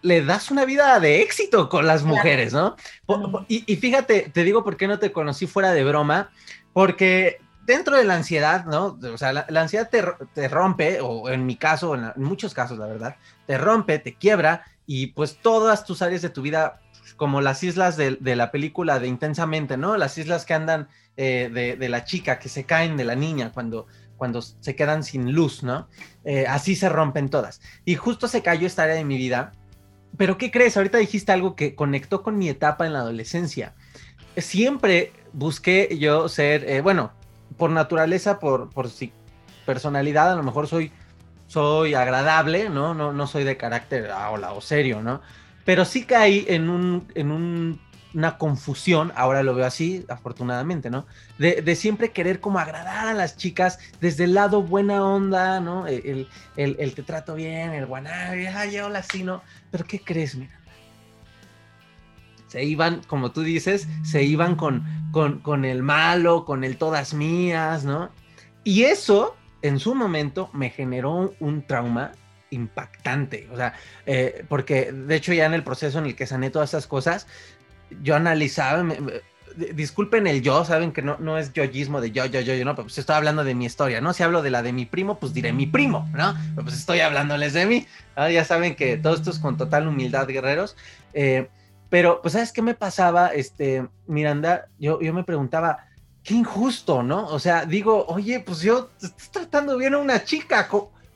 le, 0.01 0.25
das 0.25 0.51
una 0.51 0.65
vida 0.65 0.99
de 0.99 1.21
éxito 1.21 1.69
con 1.69 1.87
las 1.87 2.03
mujeres, 2.03 2.53
¿no? 2.53 2.75
Y, 3.47 3.63
y 3.71 3.75
fíjate, 3.77 4.29
te 4.33 4.43
digo 4.43 4.63
por 4.63 4.77
qué 4.77 4.87
no 4.87 4.99
te 4.99 5.11
conocí 5.11 5.47
fuera 5.47 5.71
de 5.71 5.83
broma, 5.83 6.31
porque 6.73 7.39
dentro 7.65 7.97
de 7.97 8.03
la 8.03 8.15
ansiedad, 8.15 8.65
¿no? 8.65 8.99
O 9.13 9.17
sea, 9.17 9.33
la, 9.33 9.61
ansiedad 9.61 9.89
te, 9.89 10.47
rompe, 10.47 10.99
o 11.01 11.29
en 11.29 11.45
mi 11.45 11.55
caso, 11.55 11.95
en, 11.95 12.11
muchos 12.17 12.53
casos, 12.53 12.77
la 12.77 12.87
verdad, 12.87 13.15
te 13.45 13.57
rompe, 13.57 13.99
te 13.99 14.15
quiebra, 14.15 14.65
y 14.85 15.07
pues 15.07 15.37
todas 15.37 15.85
tus 15.85 16.01
áreas 16.01 16.21
de 16.21 16.29
tu 16.29 16.41
vida, 16.41 16.81
como 17.21 17.39
las 17.39 17.61
islas 17.61 17.97
de, 17.97 18.17
la 18.35 18.49
película 18.49 18.97
de 18.97 19.07
Intensamente, 19.07 19.77
¿no? 19.77 19.95
Las 19.95 20.17
islas 20.17 20.43
que 20.43 20.55
andan 20.55 20.87
eh, 21.17 21.77
de, 21.79 21.87
la 21.87 22.03
chica, 22.03 22.39
que 22.39 22.49
se 22.49 22.63
caen 22.63 22.97
de 22.97 23.05
la 23.05 23.13
niña 23.13 23.51
cuando, 23.53 23.85
cuando 24.17 24.41
se 24.41 24.75
quedan 24.75 25.03
sin 25.03 25.31
luz, 25.31 25.61
¿no? 25.61 25.87
Eh, 26.23 26.47
así 26.47 26.75
se 26.75 26.89
rompen 26.89 27.29
todas. 27.29 27.61
Y 27.85 27.93
justo 27.93 28.27
se 28.27 28.41
cayó 28.41 28.65
esta 28.65 28.81
área 28.81 28.95
de 28.95 29.03
mi 29.03 29.17
vida. 29.17 29.51
Pero 30.17 30.39
¿qué 30.39 30.49
crees? 30.49 30.77
Ahorita 30.77 30.97
dijiste 30.97 31.31
algo 31.31 31.55
que 31.55 31.75
conectó 31.75 32.23
con 32.23 32.39
mi 32.39 32.49
etapa 32.49 32.87
en 32.87 32.93
la 32.93 33.01
adolescencia. 33.01 33.75
Siempre 34.35 35.13
busqué 35.31 35.95
yo 35.99 36.27
ser, 36.27 36.67
eh, 36.67 36.81
bueno, 36.81 37.11
por 37.55 37.69
naturaleza, 37.69 38.39
por, 38.39 38.71
por 38.71 38.89
si 38.89 39.13
personalidad, 39.67 40.31
a 40.31 40.35
lo 40.35 40.41
mejor 40.41 40.67
soy, 40.67 40.91
soy 41.45 41.93
agradable, 41.93 42.71
¿no? 42.71 42.95
No, 42.95 43.13
no 43.13 43.27
soy 43.27 43.43
de 43.43 43.57
carácter 43.57 44.09
ah, 44.09 44.31
hola, 44.31 44.53
o 44.53 44.61
serio, 44.61 45.03
¿no? 45.03 45.21
Pero 45.65 45.85
sí 45.85 46.03
caí 46.03 46.45
en, 46.47 46.69
un, 46.69 47.07
en 47.15 47.31
un, 47.31 47.81
una 48.13 48.37
confusión, 48.37 49.11
ahora 49.15 49.43
lo 49.43 49.53
veo 49.55 49.65
así, 49.65 50.05
afortunadamente, 50.09 50.89
¿no? 50.89 51.05
De, 51.37 51.61
de, 51.61 51.75
siempre 51.75 52.11
querer 52.11 52.39
como 52.39 52.59
agradar 52.59 53.07
a 53.07 53.13
las 53.13 53.37
chicas 53.37 53.79
desde 53.99 54.25
el 54.25 54.33
lado 54.33 54.63
buena 54.63 55.05
onda, 55.05 55.59
¿no? 55.59 55.87
El, 55.87 56.27
el, 56.57 56.75
el 56.79 56.93
te 56.95 57.03
trato 57.03 57.35
bien, 57.35 57.73
el 57.73 57.85
guanabi, 57.85 58.47
ay, 58.47 58.79
hola, 58.79 59.03
sí, 59.03 59.23
¿no? 59.23 59.43
Pero 59.69 59.85
¿qué 59.85 59.99
crees, 59.99 60.35
mira? 60.35 60.61
se 62.51 62.65
iban, 62.65 63.01
como 63.07 63.31
tú 63.31 63.43
dices, 63.43 63.87
se 64.03 64.23
iban 64.23 64.55
con, 64.57 64.83
con, 65.13 65.63
el 65.63 65.83
malo, 65.83 66.43
con 66.43 66.65
el 66.65 66.75
todas 66.75 67.13
mías, 67.13 67.85
¿no? 67.85 68.09
Y 68.65 68.83
eso, 68.83 69.37
en 69.61 69.79
su 69.79 69.95
momento, 69.95 70.49
me 70.51 70.69
generó 70.69 71.33
un 71.39 71.65
trauma 71.65 72.11
impactante, 72.51 73.49
o 73.51 73.57
sea, 73.57 73.73
eh, 74.05 74.45
porque 74.47 74.91
de 74.91 75.15
hecho 75.15 75.33
ya 75.33 75.45
en 75.45 75.53
el 75.53 75.63
proceso 75.63 75.99
en 75.99 76.05
el 76.05 76.15
que 76.15 76.27
sané 76.27 76.49
todas 76.49 76.69
esas 76.69 76.87
cosas, 76.87 77.27
yo 78.03 78.15
analizaba, 78.15 78.85
disculpen 79.73 80.27
el 80.27 80.41
yo, 80.41 80.63
saben 80.63 80.91
que 80.91 81.01
no, 81.01 81.17
no 81.19 81.37
es 81.37 81.51
yoyismo 81.53 81.99
de 81.99 82.11
yo, 82.11 82.25
yo, 82.25 82.39
yo, 82.41 82.53
yo, 82.53 82.63
no, 82.63 82.75
pero 82.75 82.85
pues 82.85 82.97
estoy 82.97 83.15
hablando 83.15 83.43
de 83.43 83.55
mi 83.55 83.65
historia, 83.65 83.99
¿no? 83.99 84.13
Si 84.13 84.23
hablo 84.23 84.41
de 84.41 84.51
la 84.51 84.61
de 84.61 84.73
mi 84.73 84.85
primo, 84.85 85.19
pues 85.19 85.33
diré 85.33 85.51
mi 85.51 85.67
primo, 85.67 86.09
¿no? 86.13 86.35
Pero 86.55 86.63
pues 86.63 86.77
estoy 86.77 86.99
hablándoles 86.99 87.53
de 87.53 87.65
mí, 87.65 87.87
ya 88.15 88.45
saben 88.45 88.75
que 88.75 88.97
todo 88.97 89.15
esto 89.15 89.31
es 89.31 89.39
con 89.39 89.57
total 89.57 89.87
humildad, 89.87 90.27
guerreros. 90.27 90.77
Eh, 91.13 91.49
pero, 91.89 92.21
pues, 92.21 92.31
¿sabes 92.33 92.53
qué 92.53 92.61
me 92.61 92.73
pasaba, 92.73 93.27
este, 93.27 93.85
Miranda? 94.07 94.69
Yo, 94.79 95.01
yo 95.01 95.13
me 95.13 95.25
preguntaba, 95.25 95.87
qué 96.23 96.35
injusto, 96.35 97.03
¿no? 97.03 97.27
O 97.27 97.37
sea, 97.37 97.65
digo, 97.65 98.05
oye, 98.07 98.39
pues 98.39 98.61
yo 98.61 98.89
estoy 99.01 99.43
tratando 99.43 99.77
bien 99.77 99.95
a 99.95 99.97
una 99.97 100.23
chica, 100.23 100.69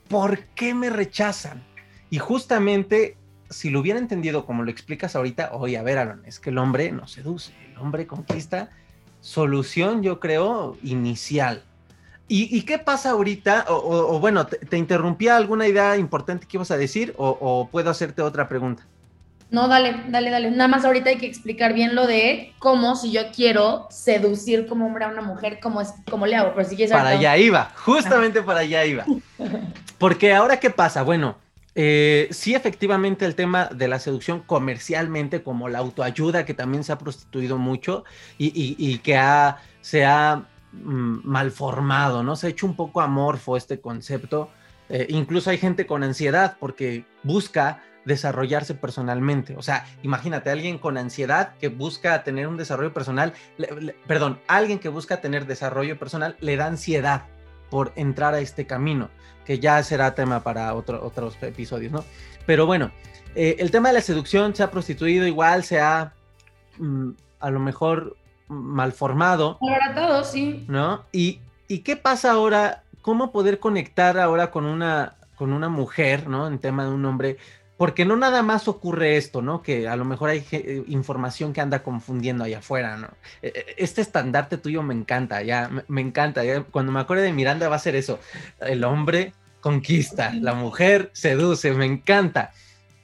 ¿por 0.07 0.39
qué 0.55 0.73
me 0.73 0.89
rechazan? 0.89 1.63
Y 2.09 2.19
justamente, 2.19 3.17
si 3.49 3.69
lo 3.69 3.79
hubiera 3.79 3.99
entendido 3.99 4.45
como 4.45 4.63
lo 4.63 4.71
explicas 4.71 5.15
ahorita, 5.15 5.51
oye, 5.53 5.77
a 5.77 5.83
ver, 5.83 5.97
Aaron, 5.97 6.23
es 6.25 6.39
que 6.39 6.49
el 6.49 6.57
hombre 6.57 6.91
no 6.91 7.07
seduce, 7.07 7.53
el 7.71 7.77
hombre 7.77 8.07
conquista. 8.07 8.69
Solución, 9.21 10.03
yo 10.03 10.19
creo, 10.19 10.77
inicial. 10.83 11.63
¿Y, 12.27 12.63
qué 12.63 12.79
pasa 12.79 13.11
ahorita? 13.11 13.65
O, 13.69 14.19
bueno, 14.19 14.47
te, 14.47 14.77
interrumpía 14.77 15.37
alguna 15.37 15.67
idea 15.67 15.95
importante 15.97 16.47
que 16.47 16.57
ibas 16.57 16.71
a 16.71 16.77
decir? 16.77 17.13
o 17.17 17.69
puedo 17.71 17.91
hacerte 17.91 18.23
otra 18.23 18.47
pregunta? 18.49 18.87
No, 19.51 19.67
dale, 19.67 20.03
dale, 20.07 20.31
dale. 20.31 20.51
Nada 20.51 20.67
más 20.67 20.85
ahorita 20.85 21.11
hay 21.11 21.17
que 21.17 21.27
explicar 21.27 21.73
bien 21.73 21.95
lo 21.95 22.07
de 22.07 22.53
cómo 22.59 22.95
si 22.95 23.11
yo 23.11 23.21
quiero 23.33 23.87
seducir 23.89 24.65
como 24.65 24.87
hombre 24.87 25.05
a 25.05 25.09
una 25.09 25.21
mujer, 25.21 25.59
cómo, 25.61 25.81
es, 25.81 25.93
cómo 26.09 26.25
le 26.25 26.35
hago. 26.35 26.53
Pero 26.55 26.67
si 26.67 26.87
para 26.87 27.09
allá 27.09 27.37
iba, 27.37 27.71
justamente 27.75 28.41
para 28.41 28.61
allá 28.61 28.85
iba. 28.85 29.05
Porque 29.97 30.33
ahora, 30.33 30.59
¿qué 30.59 30.71
pasa? 30.71 31.03
Bueno, 31.03 31.37
eh, 31.75 32.27
sí, 32.31 32.55
efectivamente, 32.55 33.25
el 33.25 33.35
tema 33.35 33.65
de 33.65 33.87
la 33.87 33.99
seducción 33.99 34.39
comercialmente, 34.39 35.43
como 35.43 35.69
la 35.69 35.79
autoayuda, 35.79 36.45
que 36.45 36.53
también 36.53 36.83
se 36.83 36.93
ha 36.93 36.97
prostituido 36.97 37.57
mucho 37.57 38.03
y, 38.37 38.97
que 38.99 39.17
ha, 39.17 39.57
se 39.81 40.05
ha 40.05 40.47
mm, 40.71 41.19
malformado, 41.23 42.23
¿no? 42.23 42.35
Se 42.35 42.47
ha 42.47 42.49
hecho 42.49 42.65
un 42.65 42.75
poco 42.75 43.01
amorfo 43.01 43.57
este 43.57 43.79
concepto. 43.79 44.49
Eh, 44.89 45.07
incluso 45.09 45.49
hay 45.49 45.57
gente 45.57 45.85
con 45.85 46.03
ansiedad 46.03 46.57
porque 46.59 47.05
busca 47.23 47.81
desarrollarse 48.05 48.75
personalmente. 48.75 49.55
O 49.57 49.61
sea, 49.61 49.85
imagínate, 50.03 50.49
alguien 50.49 50.77
con 50.77 50.97
ansiedad 50.97 51.55
que 51.59 51.67
busca 51.67 52.23
tener 52.23 52.47
un 52.47 52.57
desarrollo 52.57 52.93
personal, 52.93 53.33
perdón, 54.07 54.39
alguien 54.47 54.79
que 54.79 54.89
busca 54.89 55.21
tener 55.21 55.45
desarrollo 55.45 55.99
personal 55.99 56.37
le 56.39 56.55
da 56.55 56.67
ansiedad 56.67 57.23
por 57.69 57.91
entrar 57.95 58.33
a 58.35 58.39
este 58.39 58.67
camino, 58.67 59.09
que 59.43 59.59
ya 59.59 59.81
será 59.83 60.15
tema 60.15 60.43
para 60.43 60.73
otros 60.73 61.35
episodios, 61.41 61.91
¿no? 61.91 62.05
Pero 62.45 62.65
bueno, 62.65 62.91
eh, 63.35 63.57
el 63.59 63.71
tema 63.71 63.89
de 63.89 63.95
la 63.95 64.01
seducción 64.01 64.55
se 64.55 64.63
ha 64.63 64.71
prostituido 64.71 65.27
igual, 65.27 65.63
se 65.63 65.79
ha 65.79 66.13
mm, 66.77 67.09
a 67.39 67.49
lo 67.49 67.59
mejor 67.59 68.15
malformado. 68.47 69.59
todo, 69.95 70.23
sí. 70.23 70.65
¿No? 70.67 71.03
Y, 71.11 71.39
¿Y 71.67 71.79
qué 71.79 71.97
pasa 71.97 72.31
ahora? 72.31 72.83
¿Cómo 73.01 73.31
poder 73.31 73.59
conectar 73.59 74.19
ahora 74.19 74.51
con 74.51 74.65
una, 74.65 75.15
con 75.35 75.51
una 75.53 75.69
mujer, 75.69 76.27
¿no? 76.27 76.47
En 76.47 76.59
tema 76.59 76.85
de 76.85 76.91
un 76.91 77.05
hombre 77.05 77.37
porque 77.77 78.05
no 78.05 78.15
nada 78.15 78.41
más 78.41 78.67
ocurre 78.67 79.17
esto, 79.17 79.41
¿no? 79.41 79.61
Que 79.61 79.87
a 79.87 79.95
lo 79.95 80.05
mejor 80.05 80.29
hay 80.29 80.45
eh, 80.51 80.83
información 80.87 81.51
que 81.51 81.61
anda 81.61 81.83
confundiendo 81.83 82.43
allá 82.43 82.59
afuera, 82.59 82.97
¿no? 82.97 83.09
E, 83.41 83.47
e, 83.47 83.75
este 83.77 84.01
estandarte 84.01 84.57
tuyo 84.57 84.81
me 84.81 84.93
encanta, 84.93 85.41
ya, 85.41 85.69
me, 85.87 86.01
encanta. 86.01 86.41
Cuando 86.71 86.91
me 86.91 87.01
acuerde 87.01 87.23
de 87.23 87.33
Miranda 87.33 87.67
va 87.67 87.75
a 87.75 87.79
ser 87.79 87.95
eso. 87.95 88.19
El 88.59 88.83
hombre 88.83 89.33
conquista, 89.59 90.33
la 90.33 90.53
mujer 90.53 91.09
seduce, 91.13 91.71
me 91.73 91.85
encanta. 91.85 92.51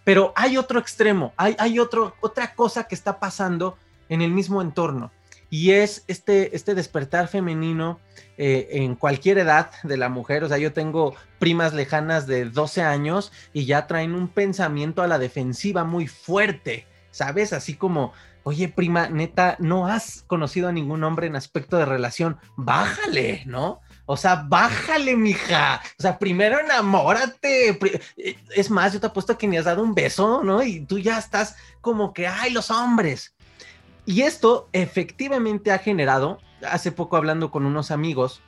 Pero 0.04 0.34
hay 0.36 0.58
otro 0.58 0.80
extremo, 0.80 1.34
hay, 1.36 1.56
hay 1.60 1.78
otro, 1.78 2.16
otra 2.22 2.56
cosa 2.56 2.86
que 2.86 2.96
está 2.96 3.20
pasando 3.20 3.78
en 4.10 4.22
el 4.22 4.32
mismo 4.32 4.62
entorno 4.62 5.12
y 5.52 5.72
es 5.72 6.06
este, 6.08 6.56
este 6.56 6.74
despertar 6.74 7.28
femenino 7.28 8.00
eh, 8.44 8.82
en 8.84 8.96
cualquier 8.96 9.38
edad 9.38 9.70
de 9.84 9.98
la 9.98 10.10
mujer. 10.10 10.44
O 10.44 10.48
sea, 10.48 10.58
yo 10.58 10.74
tengo 10.74 11.14
primas 11.38 11.76
lejanas 11.76 12.26
de 12.26 12.46
12 12.46 12.82
años 12.82 13.32
y 13.54 13.66
ya 13.66 13.86
traen 13.86 14.16
un 14.16 14.30
pensamiento 14.30 15.04
a 15.04 15.08
la 15.08 15.20
defensiva 15.20 15.84
muy 15.84 16.08
fuerte, 16.08 16.88
¿sabes? 17.12 17.54
Así 17.54 17.76
como, 17.76 18.14
oye, 18.42 18.68
prima, 18.68 19.10
neta, 19.10 19.58
no 19.60 19.86
has 19.86 20.24
conocido 20.26 20.70
a 20.70 20.72
ningún 20.72 21.04
hombre 21.04 21.28
en 21.28 21.36
aspecto 21.36 21.78
de 21.78 21.86
relación, 21.86 22.40
bájale, 22.56 23.44
¿no? 23.46 23.80
O 24.08 24.18
sea, 24.18 24.44
bájale, 24.48 25.16
mija. 25.16 25.80
O 26.00 26.02
sea, 26.02 26.18
primero 26.18 26.60
enamórate. 26.60 27.78
Es 28.56 28.72
más, 28.72 28.92
yo 28.92 29.00
te 29.00 29.06
apuesto 29.06 29.38
que 29.38 29.48
ni 29.48 29.58
has 29.58 29.66
dado 29.66 29.84
un 29.84 29.94
beso, 29.94 30.44
¿no? 30.44 30.64
Y 30.64 30.80
tú 30.88 30.98
ya 30.98 31.20
estás 31.20 31.58
como 31.80 32.12
que, 32.12 32.26
ay, 32.26 32.50
los 32.50 32.72
hombres. 32.72 33.36
Y 34.08 34.24
esto 34.24 34.68
efectivamente 34.74 35.72
ha 35.72 35.78
generado, 35.78 36.40
hace 36.70 36.92
poco 36.92 37.18
hablando 37.18 37.52
con 37.52 37.66
unos 37.66 37.92
amigos, 37.92 38.42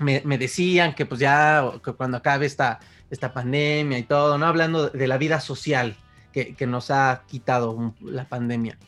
me, 0.00 0.20
decían 0.38 0.94
que 0.94 1.06
pues 1.06 1.20
ya 1.20 1.70
cuando 1.96 2.16
acabe 2.16 2.46
esta, 2.46 2.80
esta 3.10 3.32
pandemia 3.32 3.98
y 3.98 4.02
todo, 4.04 4.38
¿no? 4.38 4.46
Hablando 4.46 4.88
de 4.88 5.06
la 5.06 5.18
vida 5.18 5.40
social 5.40 5.96
que, 6.32 6.54
que 6.54 6.66
nos 6.66 6.90
ha 6.90 7.22
quitado 7.26 7.94
la 8.00 8.28
pandemia. 8.28 8.78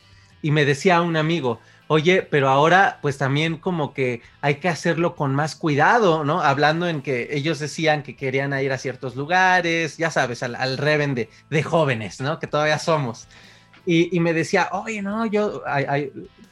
Y 0.41 0.51
me 0.51 0.65
decía 0.65 1.01
un 1.01 1.17
amigo, 1.17 1.59
oye, 1.87 2.21
pero 2.21 2.49
ahora 2.49 2.99
pues 3.01 3.17
también 3.17 3.57
como 3.57 3.93
que 3.93 4.21
hay 4.41 4.55
que 4.55 4.69
hacerlo 4.69 5.15
con 5.15 5.33
más 5.33 5.55
cuidado, 5.55 6.23
¿no? 6.23 6.41
Hablando 6.41 6.87
en 6.87 7.01
que 7.01 7.29
ellos 7.31 7.59
decían 7.59 8.03
que 8.03 8.15
querían 8.15 8.53
ir 8.59 8.71
a 8.71 8.77
ciertos 8.77 9.15
lugares, 9.15 9.97
ya 9.97 10.11
sabes, 10.11 10.43
al, 10.43 10.55
al 10.55 10.77
de, 10.77 11.29
de 11.49 11.63
jóvenes, 11.63 12.21
¿no? 12.21 12.39
Que 12.39 12.47
todavía 12.47 12.79
somos. 12.79 13.27
Y, 13.89 14.19
me 14.19 14.33
decía, 14.33 14.67
oye, 14.73 15.01
no, 15.01 15.25
yo, 15.25 15.63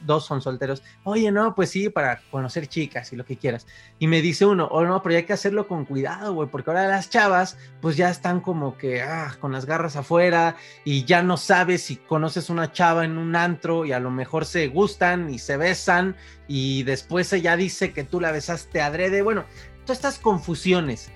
dos 0.06 0.24
son 0.24 0.40
solteros, 0.40 0.82
oye, 1.04 1.30
no, 1.30 1.54
pues 1.54 1.70
sí, 1.70 1.88
para 1.88 2.20
conocer 2.30 2.68
chicas 2.68 3.12
y 3.12 3.16
lo 3.16 3.24
que 3.24 3.36
quieras. 3.36 3.66
Y 3.98 4.06
me 4.06 4.22
dice 4.22 4.46
uno, 4.46 4.68
oh, 4.70 4.84
no, 4.84 5.02
pero 5.02 5.16
hay 5.16 5.24
que 5.24 5.32
hacerlo 5.32 5.66
con 5.68 5.84
cuidado, 5.84 6.32
güey, 6.32 6.48
porque 6.48 6.70
ahora 6.70 6.86
las 6.86 7.10
chavas, 7.10 7.58
pues 7.80 7.96
ya 7.96 8.08
están 8.08 8.40
como 8.40 8.78
que, 8.78 9.02
ah, 9.02 9.36
con 9.40 9.52
las 9.52 9.66
garras 9.66 9.96
afuera 9.96 10.56
y 10.84 11.04
ya 11.04 11.22
no 11.22 11.36
sabes 11.36 11.82
si 11.82 11.96
conoces 11.96 12.48
una 12.48 12.72
chava 12.72 13.04
en 13.04 13.18
un 13.18 13.36
antro 13.36 13.84
y 13.84 13.92
a 13.92 14.00
lo 14.00 14.10
mejor 14.10 14.46
se 14.46 14.68
gustan 14.68 15.30
y 15.30 15.38
se 15.38 15.56
besan 15.56 16.16
y 16.48 16.84
después 16.84 17.32
ella 17.32 17.56
dice 17.56 17.92
que 17.92 18.04
tú 18.04 18.20
la 18.20 18.32
besaste 18.32 18.80
adrede. 18.80 19.22
Bueno, 19.22 19.44
todas 19.84 19.98
estas 19.98 20.18
confusiones. 20.18 21.10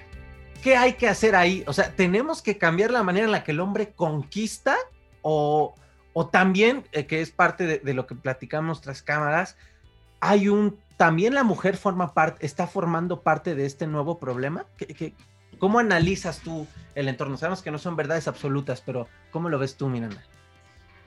¿Qué 0.63 0.77
hay 0.77 0.95
que 0.95 1.09
hacer 1.09 1.37
ahí? 1.37 1.65
O 1.67 1.73
sea, 1.73 1.95
¿tenemos 1.95 2.43
que 2.43 2.59
cambiar 2.59 2.91
la 2.91 3.03
manera 3.03 3.25
en 3.25 3.33
la 3.33 3.45
que 3.45 3.53
el 3.53 3.61
hombre 3.61 3.93
conquista 3.93 4.77
o, 5.23 5.75
o 6.13 6.27
también, 6.27 6.85
eh, 6.93 7.07
que 7.07 7.21
es 7.21 7.31
parte 7.31 7.81
de, 7.83 7.95
lo 7.95 8.07
que 8.07 8.15
platicamos 8.15 8.81
tras 8.81 9.03
cámaras, 9.03 9.57
hay 10.21 10.49
un, 10.49 10.79
también 10.97 11.35
la 11.35 11.45
mujer 11.45 11.77
forma 11.77 12.15
parte, 12.15 12.45
está 12.45 12.67
formando 12.67 13.23
parte 13.23 13.55
de 13.55 13.67
este 13.67 13.87
nuevo 13.87 14.19
problema. 14.19 14.67
¿Qué, 14.77 15.15
cómo 15.59 15.79
analizas 15.79 16.41
tú 16.41 16.67
el 16.95 17.09
entorno? 17.09 17.37
Sabemos 17.37 17.63
que 17.63 17.71
no 17.71 17.79
son 17.79 17.97
verdades 17.97 18.29
absolutas, 18.29 18.83
pero 18.85 19.09
¿cómo 19.31 19.49
lo 19.49 19.59
ves 19.59 19.77
tú, 19.77 19.89
Miranda? 19.89 20.23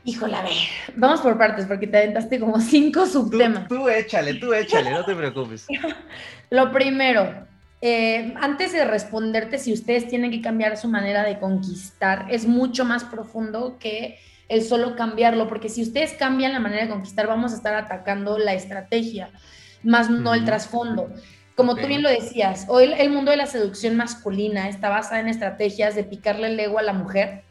Híjole, 0.06 0.36
a 0.36 0.42
ver, 0.42 0.52
vamos 0.96 1.22
por 1.22 1.38
partes, 1.38 1.66
porque 1.66 1.88
te 1.88 1.98
aventaste 1.98 2.40
como 2.40 2.60
cinco 2.60 3.06
subtemas. 3.06 3.68
Tú, 3.68 3.88
échale, 3.88 4.34
tú 4.36 4.54
échale, 4.54 4.92
no 4.92 5.06
te 5.06 5.16
preocupes. 5.16 5.66
Lo 6.50 6.72
primero, 6.74 7.48
eh, 7.82 8.34
antes 8.40 8.74
de 8.74 8.84
responderte 8.84 9.60
si 9.60 9.72
ustedes 9.72 10.08
tienen 10.08 10.32
que 10.32 10.42
cambiar 10.42 10.76
su 10.78 10.90
manera 10.90 11.24
de 11.24 11.40
conquistar, 11.40 12.26
es 12.30 12.46
mucho 12.46 12.84
más 12.84 13.06
profundo 13.06 13.78
que 13.80 14.20
el 14.54 14.64
solo 14.64 14.96
cambiarlo, 14.96 15.48
porque 15.48 15.70
si 15.70 15.82
ustedes 15.82 16.14
cambian 16.14 16.54
la 16.54 16.60
manera 16.60 16.84
de 16.84 16.90
conquistar, 16.90 17.28
vamos 17.28 17.54
a 17.54 17.56
estar 17.56 17.74
atacando 17.74 18.38
la 18.38 18.54
estrategia, 18.54 19.32
más 19.84 20.10
no 20.10 20.34
el 20.34 20.46
trasfondo. 20.46 21.10
Como 21.56 21.76
tú 21.76 21.88
bien 21.88 22.02
lo 22.02 22.10
decías, 22.10 22.66
hoy 22.68 22.92
el 22.98 23.10
mundo 23.12 23.32
de 23.32 23.38
la 23.38 23.46
seducción 23.46 23.96
masculina 23.96 24.70
está 24.70 24.90
basada 24.90 25.20
en 25.20 25.28
estrategias 25.28 25.96
de 25.96 26.04
picarle 26.04 26.48
el 26.48 26.60
ego 26.60 26.80
a 26.80 26.84
la 26.84 26.94
mujer 26.94 27.44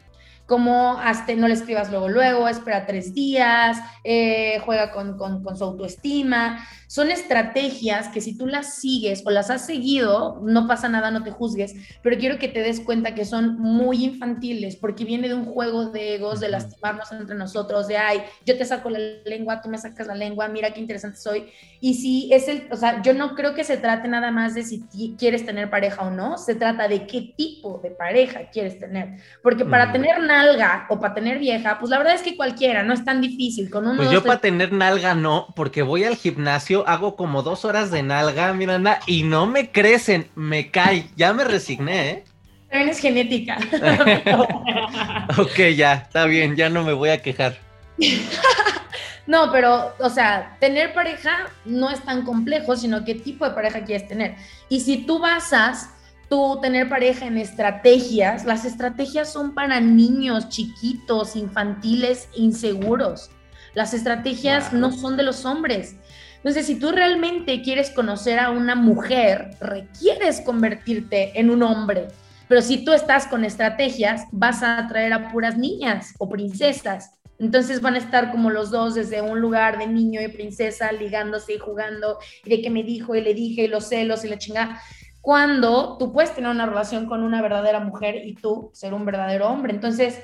como 0.47 0.99
hasta 0.99 1.35
no 1.35 1.49
le 1.49 1.55
escribas 1.55 1.91
luego, 1.91 2.09
luego, 2.09 2.49
espera 2.49 2.85
tres 2.85 3.15
días, 3.15 3.79
eh, 4.05 4.61
juega 4.65 4.91
con, 4.91 5.17
con, 5.17 5.57
su 5.57 5.65
autoestima. 5.65 6.63
Son 6.93 7.11
estrategias 7.11 8.09
que 8.09 8.21
si 8.21 8.37
tú 8.37 8.47
las 8.47 8.75
sigues 8.75 9.23
o 9.25 9.31
las 9.31 9.49
has 9.49 9.65
seguido, 9.65 10.43
no 10.43 10.69
pasa 10.69 10.91
nada, 10.91 11.11
no 11.11 11.23
te 11.23 11.31
juzgues, 11.31 11.75
pero 12.03 12.19
quiero 12.19 12.39
que 12.39 12.49
te 12.49 12.61
des 12.61 12.81
cuenta 12.81 13.15
que 13.15 13.25
son 13.25 13.59
muy 13.59 14.05
infantiles 14.05 14.77
porque 14.77 15.07
viene 15.07 15.29
de 15.29 15.33
un 15.33 15.47
juego 15.47 15.87
de 15.87 16.17
egos, 16.17 16.41
de 16.41 16.51
lastimarnos 16.51 17.11
entre 17.11 17.35
nosotros, 17.35 17.89
de, 17.89 17.97
ay, 17.97 18.21
yo 18.45 18.59
te 18.59 18.67
saco 18.67 18.91
la 18.91 18.99
lengua, 19.25 19.63
tú 19.63 19.71
me 19.71 19.79
sacas 19.79 20.07
la 20.07 20.15
lengua, 20.15 20.49
mira 20.49 20.75
qué 20.75 20.81
interesante 20.81 21.17
soy. 21.17 21.47
Y 21.81 21.95
si 21.95 22.31
es 22.31 22.47
el, 22.49 22.69
o 22.71 22.77
sea, 22.77 23.01
yo 23.01 23.15
no 23.15 23.37
creo 23.37 23.55
que 23.55 23.65
se 23.65 23.79
trate 23.79 24.07
nada 24.07 24.31
más 24.31 24.55
de 24.55 24.63
si 24.63 24.85
quieres 25.19 25.47
tener 25.47 25.71
pareja 25.71 26.03
o 26.03 26.11
no, 26.11 26.37
se 26.37 26.57
trata 26.57 26.89
de 26.89 27.07
qué 27.07 27.33
tipo 27.35 27.81
de 27.83 27.91
pareja 27.93 28.51
quieres 28.53 28.79
tener, 28.79 29.17
porque 29.43 29.65
para 29.65 29.93
tener 29.93 30.21
nalga 30.21 30.87
o 30.91 31.01
para 31.01 31.15
tener 31.15 31.39
vieja, 31.39 31.79
pues 31.79 31.89
la 31.89 31.97
verdad 31.97 32.17
es 32.17 32.23
que 32.23 32.37
cualquiera, 32.37 32.83
no 32.83 32.93
es 32.93 33.03
tan 33.03 33.23
difícil. 33.23 33.71
Con 33.71 33.87
uno, 33.87 33.97
pues 33.97 34.11
yo 34.11 34.23
para 34.23 34.41
tener 34.41 34.75
nalga 34.75 35.15
no, 35.15 35.47
porque 35.57 35.81
voy 35.81 36.05
al 36.05 36.17
gimnasio, 36.17 36.82
hago 36.87 37.17
como 37.17 37.43
dos 37.43 37.65
horas 37.65 37.91
de 37.91 38.03
nalga, 38.03 38.53
Miranda, 38.53 39.01
y 39.07 39.23
no 39.23 39.47
me 39.47 39.71
crecen, 39.71 40.29
me 40.35 40.71
cae. 40.71 41.07
Ya 41.17 41.33
me 41.33 41.45
resigné, 41.45 42.11
¿eh? 42.11 42.25
También 42.71 42.91
es 42.91 42.99
genética. 42.99 43.59
ok, 45.39 45.59
ya, 45.77 45.95
está 45.95 46.25
bien, 46.25 46.57
ya 46.57 46.71
no 46.71 46.85
me 46.85 46.93
voy 46.93 47.11
a 47.11 47.21
quejar. 47.21 47.59
no, 49.27 49.53
pero, 49.53 49.93
o 49.99 50.09
sea, 50.09 50.57
tener 50.59 50.95
pareja 50.95 51.51
no 51.65 51.91
es 51.91 52.01
tan 52.03 52.25
complejo, 52.25 52.77
sino 52.77 53.05
qué 53.05 53.15
tipo 53.15 53.45
de 53.47 53.55
pareja 53.55 53.85
quieres 53.85 54.09
tener. 54.09 54.37
Y 54.69 54.81
si 54.81 55.05
tú 55.05 55.19
basas 55.19 55.91
tú 56.33 56.59
tener 56.63 56.89
pareja 56.89 57.27
en 57.27 57.37
estrategias, 57.37 58.47
las 58.47 58.65
estrategias 58.65 59.31
son 59.31 59.53
para 59.53 59.81
niños 59.81 60.49
chiquitos, 60.49 61.37
infantiles, 61.37 62.31
inseguros. 62.35 63.31
Las 63.75 63.93
estrategias 63.93 64.73
no 64.73 64.93
son 64.93 65.19
de 65.19 65.25
los 65.25 65.45
hombres. 65.45 65.97
Entonces, 66.43 66.67
si 66.67 66.75
tú 66.75 66.91
realmente 66.91 67.63
quieres 67.63 67.91
conocer 67.91 68.41
a 68.41 68.51
una 68.51 68.75
mujer, 68.75 69.51
requieres 69.61 70.41
convertirte 70.41 71.39
en 71.39 71.51
un 71.51 71.63
hombre. 71.63 72.09
Pero 72.49 72.61
si 72.63 72.85
tú 72.85 72.93
estás 72.93 73.27
con 73.27 73.45
estrategias, 73.45 74.25
vas 74.33 74.63
a 74.63 74.79
atraer 74.79 75.13
a 75.13 75.31
puras 75.31 75.57
niñas 75.57 76.15
o 76.19 76.29
princesas. 76.29 77.13
Entonces 77.39 77.81
van 77.81 77.95
a 77.95 77.99
estar 77.99 78.31
como 78.31 78.51
los 78.51 78.71
dos 78.71 78.95
desde 78.95 79.23
un 79.23 79.41
lugar 79.41 79.79
de 79.79 79.87
niño 79.87 80.21
y 80.21 80.29
princesa, 80.29 80.93
ligándose 80.93 81.55
y 81.55 81.59
jugando, 81.59 82.19
y 82.45 82.51
de 82.51 82.61
que 82.61 82.71
me 82.71 82.83
dijo 82.83 83.15
y 83.15 83.21
le 83.21 83.35
dije, 83.35 83.63
y 83.63 83.69
los 83.69 83.89
celos 83.89 84.25
y 84.25 84.29
la 84.29 84.39
chingada 84.39 84.81
cuando 85.23 85.97
tú 85.99 86.13
puedes 86.13 86.35
tener 86.35 86.51
una 86.51 86.67
relación 86.67 87.07
con 87.07 87.23
una 87.23 87.41
verdadera 87.41 87.79
mujer 87.79 88.27
y 88.27 88.35
tú 88.35 88.71
ser 88.75 88.93
un 88.93 89.05
verdadero 89.07 89.49
hombre. 89.49 89.73
Entonces, 89.73 90.21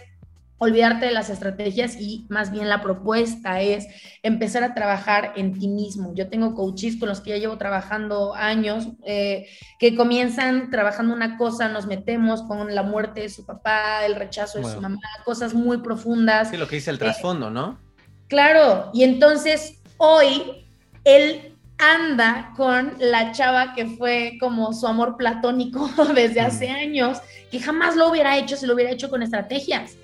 olvidarte 0.59 1.07
de 1.07 1.13
las 1.13 1.31
estrategias 1.31 1.97
y 1.99 2.27
más 2.29 2.51
bien 2.51 2.69
la 2.69 2.83
propuesta 2.83 3.61
es 3.61 3.87
empezar 4.23 4.65
a 4.65 4.75
trabajar 4.75 5.33
en 5.37 5.59
ti 5.59 5.69
mismo. 5.69 6.13
Yo 6.15 6.29
tengo 6.29 6.55
coaches 6.55 6.97
con 6.97 7.09
los 7.09 7.21
que 7.21 7.31
ya 7.31 7.37
llevo 7.37 7.59
trabajando 7.59 8.35
años, 8.35 8.89
eh, 9.05 9.49
que 9.79 9.95
comienzan 9.95 10.71
trabajando 10.71 11.15
una 11.15 11.39
cosa, 11.39 11.69
nos 11.69 11.87
metemos 11.87 12.43
con 12.43 12.75
la 12.75 12.83
muerte 12.83 13.21
de 13.23 13.29
su 13.29 13.47
papá, 13.47 14.05
el 14.05 14.17
rechazo 14.17 14.59
de 14.59 14.65
su 14.65 14.81
mamá, 14.81 14.99
cosas 15.25 15.55
muy 15.55 15.79
profundas. 15.79 16.51
Sí, 16.51 16.57
lo 16.57 16.67
que 16.67 16.77
dice 16.77 16.91
el 16.91 16.99
trasfondo, 16.99 17.51
¿no? 17.51 17.79
Claro, 18.27 18.91
y 18.93 19.05
entonces 19.05 19.81
hoy 19.97 20.67
él 21.05 21.55
anda 21.79 22.53
con 22.57 22.95
la 22.99 23.31
chava 23.31 23.73
que 23.75 23.87
fue 23.87 24.37
como 24.41 24.73
su 24.73 24.89
amor 24.89 25.17
platónico 25.17 25.89
desde 26.15 26.41
hace 26.41 26.69
años, 26.69 27.19
que 27.53 27.61
jamás 27.61 27.95
lo 27.95 28.11
hubiera 28.11 28.37
hecho 28.37 28.57
si 28.57 28.67
lo 28.67 28.75
hubiera 28.75 28.91
hecho 28.91 29.09
con 29.09 29.23
estrategias 29.23 29.97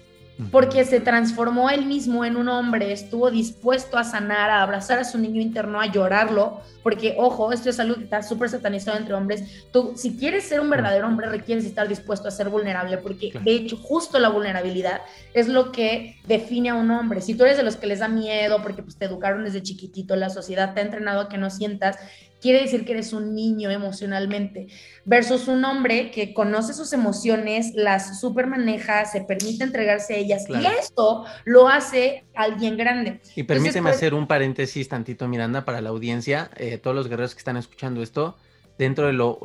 porque 0.51 0.85
se 0.85 1.01
transformó 1.01 1.71
él 1.71 1.87
mismo 1.87 2.25
en 2.25 2.37
un 2.37 2.49
hombre, 2.49 2.93
estuvo 2.93 3.31
dispuesto 3.31 3.97
a 3.97 4.05
sanar, 4.05 4.51
a 4.51 4.63
abrazar 4.63 4.99
a 4.99 5.05
su 5.05 5.19
niño 5.19 5.41
interno, 5.41 5.81
a 5.81 5.87
llorarlo, 5.87 6.61
porque 6.83 7.15
ojo, 7.19 7.53
esto 7.53 7.71
es 7.71 7.79
algo 7.79 7.95
que 7.95 8.05
está 8.05 8.23
súper 8.23 8.49
satanizado 8.49 8.99
entre 8.99 9.15
hombres. 9.15 9.65
Tú, 9.73 9.93
si 9.97 10.17
quieres 10.17 10.45
ser 10.45 10.61
un 10.61 10.71
verdadero 10.71 11.07
hombre, 11.07 11.29
requieres 11.29 11.65
estar 11.65 11.87
dispuesto 11.87 12.27
a 12.27 12.33
ser 12.33 12.49
vulnerable, 12.49 12.99
porque 12.99 13.33
de 13.43 13.53
hecho, 13.53 13.77
justo 13.77 14.19
la 14.19 14.29
vulnerabilidad 14.29 15.03
es 15.35 15.49
lo 15.49 15.71
que 15.71 16.17
define 16.27 16.71
a 16.71 16.75
un 16.75 16.91
hombre. 16.91 17.21
Si 17.21 17.35
tú 17.35 17.45
eres 17.45 17.57
de 17.57 17.63
los 17.63 17.77
que 17.77 17.87
les 17.87 18.01
da 18.01 18.09
miedo, 18.09 18.61
porque 18.63 18.83
pues, 18.83 18.97
te 18.97 19.05
educaron 19.05 19.45
desde 19.45 19.63
chiquitito, 19.63 20.17
la 20.17 20.31
sociedad 20.31 20.75
te 20.75 20.81
ha 20.81 20.85
entrenado 20.85 21.21
a 21.21 21.29
que 21.29 21.39
no 21.39 21.49
sientas, 21.49 21.97
quiere 22.45 22.61
decir 22.61 22.85
que 22.85 22.93
eres 22.93 23.15
un 23.15 23.35
niño 23.35 23.71
emocionalmente, 23.71 24.67
versus 25.07 25.49
un 25.49 25.65
hombre 25.65 26.11
que 26.11 26.35
conoce 26.35 26.75
sus 26.75 26.93
emociones, 26.93 27.73
las 27.75 28.21
super 28.21 28.47
maneja, 28.49 29.07
se 29.07 29.23
permite 29.23 29.65
entregarse 29.65 30.13
a 30.13 30.17
ellas 30.19 30.45
y 30.51 30.67
esto 30.79 31.25
lo 31.47 31.69
hace 31.69 32.27
alguien 32.35 32.77
grande. 32.77 33.23
Y 33.35 33.45
permíteme 33.45 33.89
hacer 33.89 34.13
un 34.13 34.27
paréntesis 34.27 34.91
tantito, 34.91 35.27
Miranda, 35.27 35.65
para 35.65 35.81
la 35.81 35.89
audiencia, 35.89 36.51
eh, 36.57 36.77
todos 36.77 36.95
los 36.95 37.09
guerreros 37.09 37.35
que 37.35 37.39
están 37.39 37.57
escuchando 37.57 38.03
esto, 38.03 38.37
dentro 38.77 39.07
de 39.07 39.15
lo, 39.15 39.39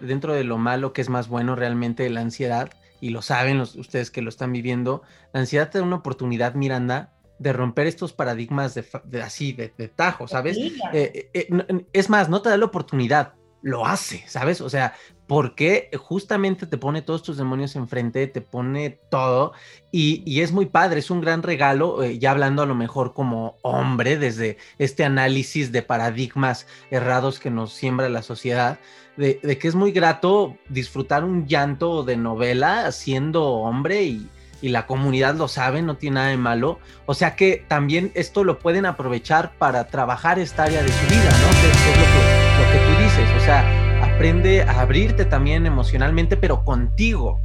dentro 0.00 0.32
de 0.32 0.44
lo 0.44 0.56
malo 0.56 0.92
que 0.92 1.00
es 1.00 1.08
más 1.08 1.26
bueno 1.26 1.56
realmente 1.56 2.08
la 2.10 2.20
ansiedad, 2.20 2.70
y 3.00 3.10
lo 3.10 3.22
saben 3.22 3.60
ustedes 3.60 4.12
que 4.12 4.22
lo 4.22 4.28
están 4.28 4.52
viviendo, 4.52 5.02
la 5.32 5.40
ansiedad 5.40 5.68
te 5.68 5.78
da 5.78 5.84
una 5.84 5.96
oportunidad, 5.96 6.54
Miranda, 6.54 7.10
de 7.38 7.52
romper 7.52 7.86
estos 7.86 8.12
paradigmas 8.12 8.74
de, 8.74 9.22
así, 9.22 9.52
de, 9.52 9.68
tajo, 9.88 10.28
¿sabes? 10.28 10.56
Eh, 10.92 11.30
eh, 11.32 11.86
es 11.92 12.08
más, 12.08 12.28
no 12.28 12.42
te 12.42 12.48
da 12.48 12.56
la 12.56 12.64
oportunidad, 12.64 13.34
lo 13.62 13.84
hace, 13.84 14.22
¿sabes? 14.28 14.60
O 14.60 14.70
sea, 14.70 14.94
porque 15.26 15.90
justamente 15.98 16.66
te 16.66 16.78
pone 16.78 17.02
todos 17.02 17.22
tus 17.22 17.36
demonios 17.36 17.74
enfrente, 17.74 18.28
te 18.28 18.40
pone 18.40 19.00
todo 19.10 19.52
y, 19.90 20.40
es 20.40 20.52
muy 20.52 20.66
padre, 20.66 21.00
es 21.00 21.10
un 21.10 21.20
gran 21.20 21.42
regalo, 21.42 22.02
eh, 22.02 22.18
ya 22.18 22.30
hablando 22.30 22.62
a 22.62 22.66
lo 22.66 22.76
mejor 22.76 23.12
como 23.12 23.56
hombre, 23.62 24.18
desde 24.18 24.56
este 24.78 25.04
análisis 25.04 25.72
de 25.72 25.82
paradigmas 25.82 26.66
errados 26.90 27.40
que 27.40 27.50
nos 27.50 27.72
siembra 27.72 28.08
la 28.08 28.22
sociedad, 28.22 28.78
de, 29.16 29.40
que 29.40 29.66
es 29.66 29.74
muy 29.74 29.90
grato 29.90 30.56
disfrutar 30.68 31.24
un 31.24 31.48
llanto 31.48 32.04
de 32.04 32.16
novela 32.16 32.92
siendo 32.92 33.46
hombre 33.46 34.04
y, 34.04 34.28
la 34.62 34.86
comunidad 34.86 35.34
lo 35.34 35.48
sabe, 35.48 35.82
no 35.82 35.96
tiene 35.96 36.14
nada 36.16 36.28
de 36.28 36.36
malo. 36.36 36.78
O 37.06 37.14
sea 37.14 37.36
que 37.36 37.64
también 37.68 38.10
esto 38.14 38.44
lo 38.44 38.58
pueden 38.58 38.86
aprovechar 38.86 39.52
para 39.58 39.88
trabajar 39.88 40.38
esta 40.38 40.64
área 40.64 40.82
de 40.82 40.88
su 40.88 41.06
vida, 41.06 41.30
¿no? 41.30 41.48
es 41.48 41.86
lo 41.86 42.04
que, 42.12 42.26
lo 42.58 42.72
que 42.72 42.78
tú 42.86 43.02
dices, 43.02 43.42
o 43.42 43.44
sea, 43.44 43.86
aprende 44.02 44.62
a 44.62 44.80
abrirte 44.80 45.24
también 45.24 45.66
emocionalmente, 45.66 46.36
pero 46.36 46.64
contigo, 46.64 47.40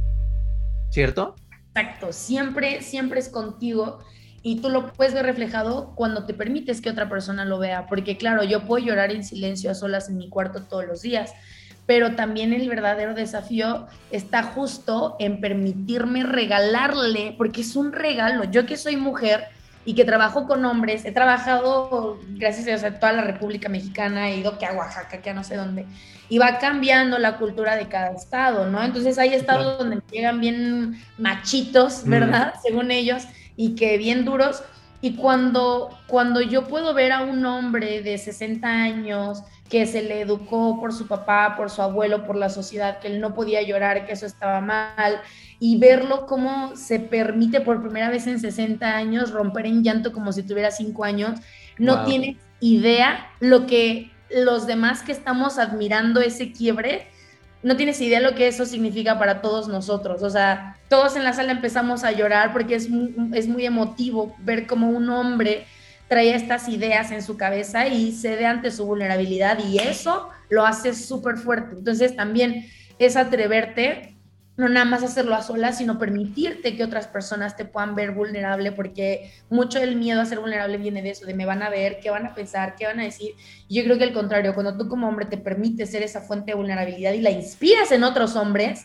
¿cierto? 0.90 1.36
Exacto, 1.74 2.12
siempre, 2.12 2.82
siempre 2.82 3.20
es 3.20 3.28
contigo 3.28 4.00
y 4.42 4.60
tú 4.60 4.68
lo 4.68 4.92
puedes 4.92 5.14
ver 5.14 5.24
reflejado 5.24 5.94
cuando 5.94 6.26
te 6.26 6.34
permites 6.34 6.80
que 6.80 6.90
otra 6.90 7.08
persona 7.08 7.44
lo 7.44 7.58
vea, 7.58 7.86
porque 7.86 8.16
claro, 8.16 8.42
yo 8.42 8.66
puedo 8.66 8.84
llorar 8.84 9.12
en 9.12 9.24
silencio 9.24 9.70
a 9.70 9.74
solas 9.74 10.08
en 10.08 10.16
mi 10.16 10.28
cuarto 10.28 10.62
todos 10.64 10.84
los 10.84 11.02
días, 11.02 11.32
pero 11.86 12.14
también 12.14 12.52
el 12.52 12.68
verdadero 12.68 13.14
desafío 13.14 13.86
está 14.10 14.42
justo 14.42 15.16
en 15.18 15.40
permitirme 15.40 16.22
regalarle, 16.22 17.34
porque 17.36 17.62
es 17.62 17.76
un 17.76 17.92
regalo, 17.92 18.44
yo 18.44 18.66
que 18.66 18.76
soy 18.76 18.96
mujer, 18.96 19.44
y 19.84 19.94
que 19.94 20.04
trabajo 20.04 20.46
con 20.46 20.64
hombres. 20.64 21.04
He 21.04 21.10
trabajado, 21.10 22.20
gracias 22.36 22.66
a 22.66 22.70
Dios, 22.70 22.82
en 22.84 23.00
toda 23.00 23.12
la 23.14 23.22
República 23.22 23.68
Mexicana, 23.68 24.30
he 24.30 24.36
ido 24.36 24.56
que 24.56 24.64
a 24.64 24.74
Oaxaca, 24.74 25.20
que 25.20 25.30
a 25.30 25.34
no 25.34 25.42
sé 25.42 25.56
dónde 25.56 25.86
y 26.32 26.38
va 26.38 26.58
cambiando 26.58 27.18
la 27.18 27.36
cultura 27.36 27.76
de 27.76 27.88
cada 27.88 28.10
estado, 28.12 28.66
¿no? 28.66 28.82
Entonces 28.82 29.18
hay 29.18 29.34
estados 29.34 29.76
donde 29.76 30.00
llegan 30.10 30.40
bien 30.40 30.98
machitos, 31.18 32.04
¿verdad? 32.06 32.54
Según 32.62 32.90
ellos, 32.90 33.24
y 33.54 33.74
que 33.74 33.98
bien 33.98 34.24
duros. 34.24 34.62
Y 35.02 35.16
cuando, 35.16 35.90
cuando 36.06 36.40
yo 36.40 36.66
puedo 36.68 36.94
ver 36.94 37.12
a 37.12 37.20
un 37.20 37.44
hombre 37.44 38.00
de 38.00 38.16
60 38.16 38.66
años 38.66 39.42
que 39.72 39.86
se 39.86 40.02
le 40.02 40.20
educó 40.20 40.78
por 40.78 40.92
su 40.92 41.06
papá, 41.06 41.54
por 41.56 41.70
su 41.70 41.80
abuelo, 41.80 42.26
por 42.26 42.36
la 42.36 42.50
sociedad, 42.50 42.98
que 42.98 43.08
él 43.08 43.22
no 43.22 43.32
podía 43.32 43.62
llorar, 43.62 44.04
que 44.04 44.12
eso 44.12 44.26
estaba 44.26 44.60
mal, 44.60 45.22
y 45.58 45.78
verlo 45.78 46.26
cómo 46.26 46.76
se 46.76 47.00
permite 47.00 47.62
por 47.62 47.80
primera 47.80 48.10
vez 48.10 48.26
en 48.26 48.38
60 48.38 48.86
años 48.86 49.30
romper 49.30 49.64
en 49.64 49.82
llanto 49.82 50.12
como 50.12 50.30
si 50.30 50.42
tuviera 50.42 50.70
5 50.70 51.04
años, 51.04 51.40
no 51.78 52.04
tiene 52.04 52.36
idea 52.60 53.30
lo 53.40 53.66
que 53.66 54.10
los 54.28 54.66
demás 54.66 55.00
que 55.00 55.12
estamos 55.12 55.58
admirando 55.58 56.20
ese 56.20 56.52
quiebre, 56.52 57.06
no 57.62 57.74
tienes 57.74 57.98
idea 58.02 58.20
lo 58.20 58.34
que 58.34 58.48
eso 58.48 58.66
significa 58.66 59.18
para 59.18 59.40
todos 59.40 59.68
nosotros. 59.68 60.22
O 60.22 60.28
sea, 60.28 60.76
todos 60.90 61.16
en 61.16 61.24
la 61.24 61.32
sala 61.32 61.50
empezamos 61.50 62.04
a 62.04 62.12
llorar 62.12 62.52
porque 62.52 62.74
es, 62.74 62.90
es 63.32 63.48
muy 63.48 63.64
emotivo 63.64 64.36
ver 64.40 64.66
cómo 64.66 64.90
un 64.90 65.08
hombre 65.08 65.64
trae 66.12 66.34
estas 66.34 66.68
ideas 66.68 67.10
en 67.10 67.22
su 67.22 67.38
cabeza 67.38 67.88
y 67.88 68.12
cede 68.12 68.44
ante 68.44 68.70
su 68.70 68.84
vulnerabilidad 68.84 69.58
y 69.66 69.78
eso 69.78 70.28
lo 70.50 70.66
hace 70.66 70.94
súper 70.94 71.38
fuerte. 71.38 71.74
Entonces 71.74 72.14
también 72.14 72.66
es 72.98 73.16
atreverte 73.16 74.12
no 74.58 74.68
nada 74.68 74.84
más 74.84 75.02
hacerlo 75.02 75.34
a 75.34 75.42
solas, 75.42 75.78
sino 75.78 75.98
permitirte 75.98 76.76
que 76.76 76.84
otras 76.84 77.06
personas 77.06 77.56
te 77.56 77.64
puedan 77.64 77.94
ver 77.94 78.10
vulnerable, 78.10 78.72
porque 78.72 79.32
mucho 79.48 79.80
del 79.80 79.96
miedo 79.96 80.20
a 80.20 80.26
ser 80.26 80.38
vulnerable 80.38 80.76
viene 80.76 81.00
de 81.00 81.10
eso, 81.10 81.24
de 81.24 81.32
me 81.32 81.46
van 81.46 81.62
a 81.62 81.70
ver, 81.70 82.00
qué 82.02 82.10
van 82.10 82.26
a 82.26 82.34
pensar, 82.34 82.74
qué 82.76 82.84
van 82.84 83.00
a 83.00 83.04
decir. 83.04 83.32
yo 83.70 83.82
creo 83.82 83.96
que 83.96 84.04
el 84.04 84.12
contrario, 84.12 84.52
cuando 84.52 84.76
tú 84.76 84.88
como 84.88 85.08
hombre 85.08 85.24
te 85.24 85.38
permites 85.38 85.90
ser 85.90 86.02
esa 86.02 86.20
fuente 86.20 86.50
de 86.50 86.56
vulnerabilidad 86.56 87.14
y 87.14 87.22
la 87.22 87.30
inspiras 87.30 87.90
en 87.92 88.04
otros 88.04 88.36
hombres, 88.36 88.84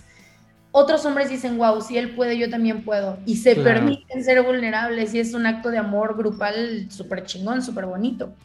otros 0.79 1.03
hombres 1.07 1.31
dicen, 1.31 1.57
wow, 1.57 1.81
si 1.81 1.97
él 1.97 2.13
puede, 2.13 2.37
yo 2.37 2.51
también 2.51 2.85
puedo. 2.85 3.17
Y 3.25 3.37
se 3.37 3.55
permiten 3.55 4.23
ser 4.23 4.43
vulnerables 4.43 5.11
y 5.15 5.19
es 5.19 5.33
un 5.33 5.47
acto 5.47 5.71
de 5.71 5.79
amor 5.79 6.15
grupal 6.15 6.85
súper 6.91 7.25
chingón, 7.25 7.63
súper 7.63 7.87
bonito. 7.87 8.35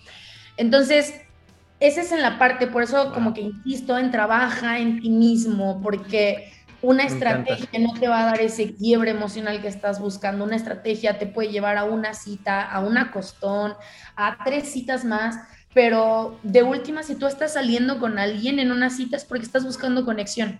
Entonces, 0.57 1.13
esa 1.79 2.01
es 2.01 2.11
en 2.11 2.23
la 2.23 2.39
parte, 2.39 2.69
por 2.69 2.83
eso 2.83 3.13
como 3.13 3.35
que 3.35 3.43
insisto 3.43 3.99
en 3.99 4.11
trabaja 4.11 4.79
en 4.79 5.03
ti 5.03 5.11
mismo, 5.11 5.83
porque 5.83 6.51
una 6.81 7.03
estrategia 7.03 7.79
no 7.79 7.93
te 8.01 8.09
va 8.09 8.23
a 8.23 8.27
dar 8.31 8.41
ese 8.41 8.75
quiebre 8.77 9.11
emocional 9.11 9.61
que 9.61 9.69
estás 9.69 10.01
buscando. 10.01 10.47
Una 10.47 10.57
estrategia 10.57 11.19
te 11.19 11.27
puede 11.27 11.51
llevar 11.51 11.77
a 11.77 11.85
una 11.85 12.15
cita, 12.15 12.63
a 12.63 12.81
una 12.81 13.11
costón, 13.11 13.75
a 14.17 14.39
tres 14.43 14.73
citas 14.73 15.05
más. 15.05 15.37
Pero 15.75 16.39
de 16.43 16.63
última, 16.63 17.03
si 17.03 17.15
tú 17.15 17.27
estás 17.27 17.53
saliendo 17.53 17.99
con 17.99 18.19
alguien 18.19 18.59
en 18.59 18.73
una 18.73 18.89
cita 18.89 19.19
es 19.19 19.25
porque 19.27 19.45
estás 19.45 19.65
buscando 19.65 20.07
conexión. 20.07 20.59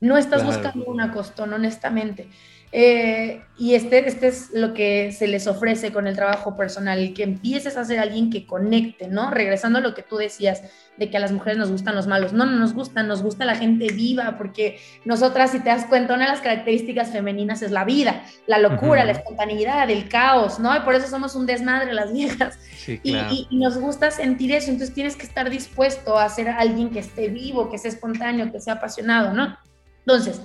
No 0.00 0.16
estás 0.16 0.44
buscando 0.44 0.86
una 0.86 1.12
costón, 1.12 1.52
honestamente. 1.52 2.28
Eh, 2.72 3.42
y 3.58 3.74
este, 3.74 4.06
este 4.08 4.28
es 4.28 4.50
lo 4.52 4.74
que 4.74 5.10
se 5.10 5.26
les 5.26 5.48
ofrece 5.48 5.92
con 5.92 6.06
el 6.06 6.14
trabajo 6.14 6.56
personal, 6.56 7.12
que 7.14 7.24
empieces 7.24 7.76
a 7.76 7.84
ser 7.84 7.98
alguien 7.98 8.30
que 8.30 8.46
conecte, 8.46 9.08
¿no? 9.08 9.30
Regresando 9.30 9.80
a 9.80 9.82
lo 9.82 9.92
que 9.92 10.02
tú 10.02 10.16
decías, 10.16 10.62
de 10.96 11.10
que 11.10 11.16
a 11.16 11.20
las 11.20 11.32
mujeres 11.32 11.58
nos 11.58 11.70
gustan 11.70 11.96
los 11.96 12.06
malos. 12.06 12.32
No, 12.32 12.46
no 12.46 12.56
nos 12.56 12.72
gustan, 12.72 13.08
nos 13.08 13.22
gusta 13.22 13.44
la 13.44 13.56
gente 13.56 13.88
viva, 13.92 14.36
porque 14.38 14.78
nosotras, 15.04 15.50
si 15.50 15.58
te 15.60 15.70
das 15.70 15.86
cuenta, 15.86 16.14
una 16.14 16.26
de 16.26 16.30
las 16.30 16.40
características 16.40 17.10
femeninas 17.10 17.60
es 17.62 17.72
la 17.72 17.84
vida, 17.84 18.22
la 18.46 18.58
locura, 18.58 19.04
la 19.04 19.12
espontaneidad, 19.12 19.90
el 19.90 20.08
caos, 20.08 20.60
¿no? 20.60 20.74
Y 20.76 20.80
por 20.80 20.94
eso 20.94 21.08
somos 21.08 21.34
un 21.34 21.46
desmadre 21.46 21.92
las 21.92 22.12
viejas. 22.12 22.58
y, 22.86 23.48
y 23.50 23.56
nos 23.56 23.78
gusta 23.78 24.12
sentir 24.12 24.52
eso, 24.52 24.70
entonces 24.70 24.94
tienes 24.94 25.16
que 25.16 25.26
estar 25.26 25.50
dispuesto 25.50 26.16
a 26.16 26.28
ser 26.28 26.48
alguien 26.48 26.90
que 26.90 27.00
esté 27.00 27.28
vivo, 27.28 27.68
que 27.68 27.78
sea 27.78 27.90
espontáneo, 27.90 28.52
que 28.52 28.60
sea 28.60 28.74
apasionado, 28.74 29.32
¿no? 29.32 29.58
Entonces, 30.00 30.40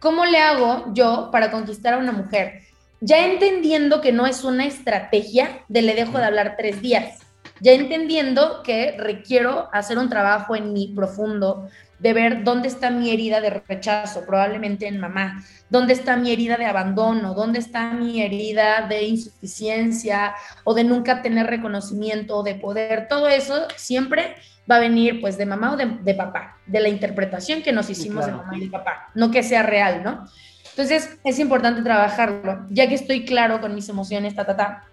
¿Cómo 0.00 0.24
le 0.24 0.38
hago 0.38 0.86
yo 0.94 1.28
para 1.30 1.50
conquistar 1.50 1.92
a 1.92 1.98
una 1.98 2.12
mujer? 2.12 2.62
Ya 3.02 3.26
entendiendo 3.26 4.00
que 4.00 4.12
no 4.12 4.26
es 4.26 4.44
una 4.44 4.64
estrategia 4.64 5.62
de 5.68 5.82
le 5.82 5.94
dejo 5.94 6.16
de 6.16 6.24
hablar 6.24 6.54
tres 6.56 6.80
días, 6.80 7.18
ya 7.60 7.72
entendiendo 7.72 8.62
que 8.62 8.96
requiero 8.96 9.68
hacer 9.74 9.98
un 9.98 10.08
trabajo 10.08 10.56
en 10.56 10.72
mí 10.72 10.94
profundo, 10.96 11.68
de 12.00 12.12
ver 12.14 12.44
dónde 12.44 12.68
está 12.68 12.90
mi 12.90 13.10
herida 13.10 13.40
de 13.40 13.50
rechazo, 13.50 14.24
probablemente 14.26 14.86
en 14.86 14.98
mamá, 14.98 15.44
dónde 15.68 15.92
está 15.92 16.16
mi 16.16 16.32
herida 16.32 16.56
de 16.56 16.64
abandono, 16.64 17.34
dónde 17.34 17.58
está 17.58 17.92
mi 17.92 18.22
herida 18.22 18.86
de 18.88 19.04
insuficiencia 19.04 20.34
o 20.64 20.74
de 20.74 20.84
nunca 20.84 21.22
tener 21.22 21.46
reconocimiento 21.46 22.38
o 22.38 22.42
de 22.42 22.54
poder, 22.54 23.06
todo 23.08 23.28
eso 23.28 23.68
siempre 23.76 24.34
va 24.70 24.76
a 24.76 24.80
venir 24.80 25.20
pues 25.20 25.36
de 25.36 25.46
mamá 25.46 25.72
o 25.72 25.76
de, 25.76 26.14
papá, 26.14 26.56
de 26.66 26.80
la 26.80 26.88
interpretación 26.88 27.62
que 27.62 27.72
nos 27.72 27.90
hicimos 27.90 28.24
de 28.26 28.32
mamá 28.32 28.56
y 28.56 28.60
de 28.60 28.68
papá, 28.68 29.10
no 29.14 29.30
que 29.30 29.42
sea 29.42 29.62
real, 29.62 30.02
¿no? 30.02 30.26
Entonces 30.70 31.18
es 31.24 31.38
importante 31.38 31.82
trabajarlo, 31.82 32.66
ya 32.70 32.88
que 32.88 32.94
estoy 32.94 33.24
claro 33.24 33.60
con 33.60 33.74
mis 33.74 33.88
emociones, 33.88 34.34
ta, 34.34 34.46
ta, 34.46 34.56
ta, 34.56 34.84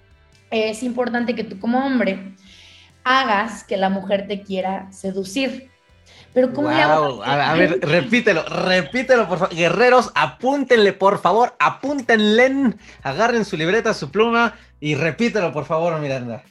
es 0.51 0.83
importante 0.83 1.35
que 1.35 1.43
tú 1.43 1.59
como 1.59 1.85
hombre 1.85 2.33
hagas 3.03 3.63
que 3.63 3.77
la 3.77 3.89
mujer 3.89 4.27
te 4.27 4.41
quiera 4.41 4.91
seducir. 4.91 5.69
Pero 6.33 6.53
¿cómo 6.53 6.69
le 6.69 6.75
hago? 6.75 7.23
A, 7.23 7.53
ver, 7.55 7.79
repítelo, 7.81 8.43
repítelo, 8.43 9.27
por 9.27 9.39
favor. 9.39 9.55
Guerreros, 9.55 10.11
apúntenle, 10.13 10.93
por 10.93 11.19
favor, 11.19 11.55
apúntenle, 11.59 12.75
agarren 13.03 13.45
su 13.45 13.57
libreta, 13.57 13.93
su 13.93 14.11
pluma 14.11 14.55
y 14.79 14.95
repítelo, 14.95 15.51
por 15.51 15.65
favor, 15.65 15.99
Miranda. 15.99 16.43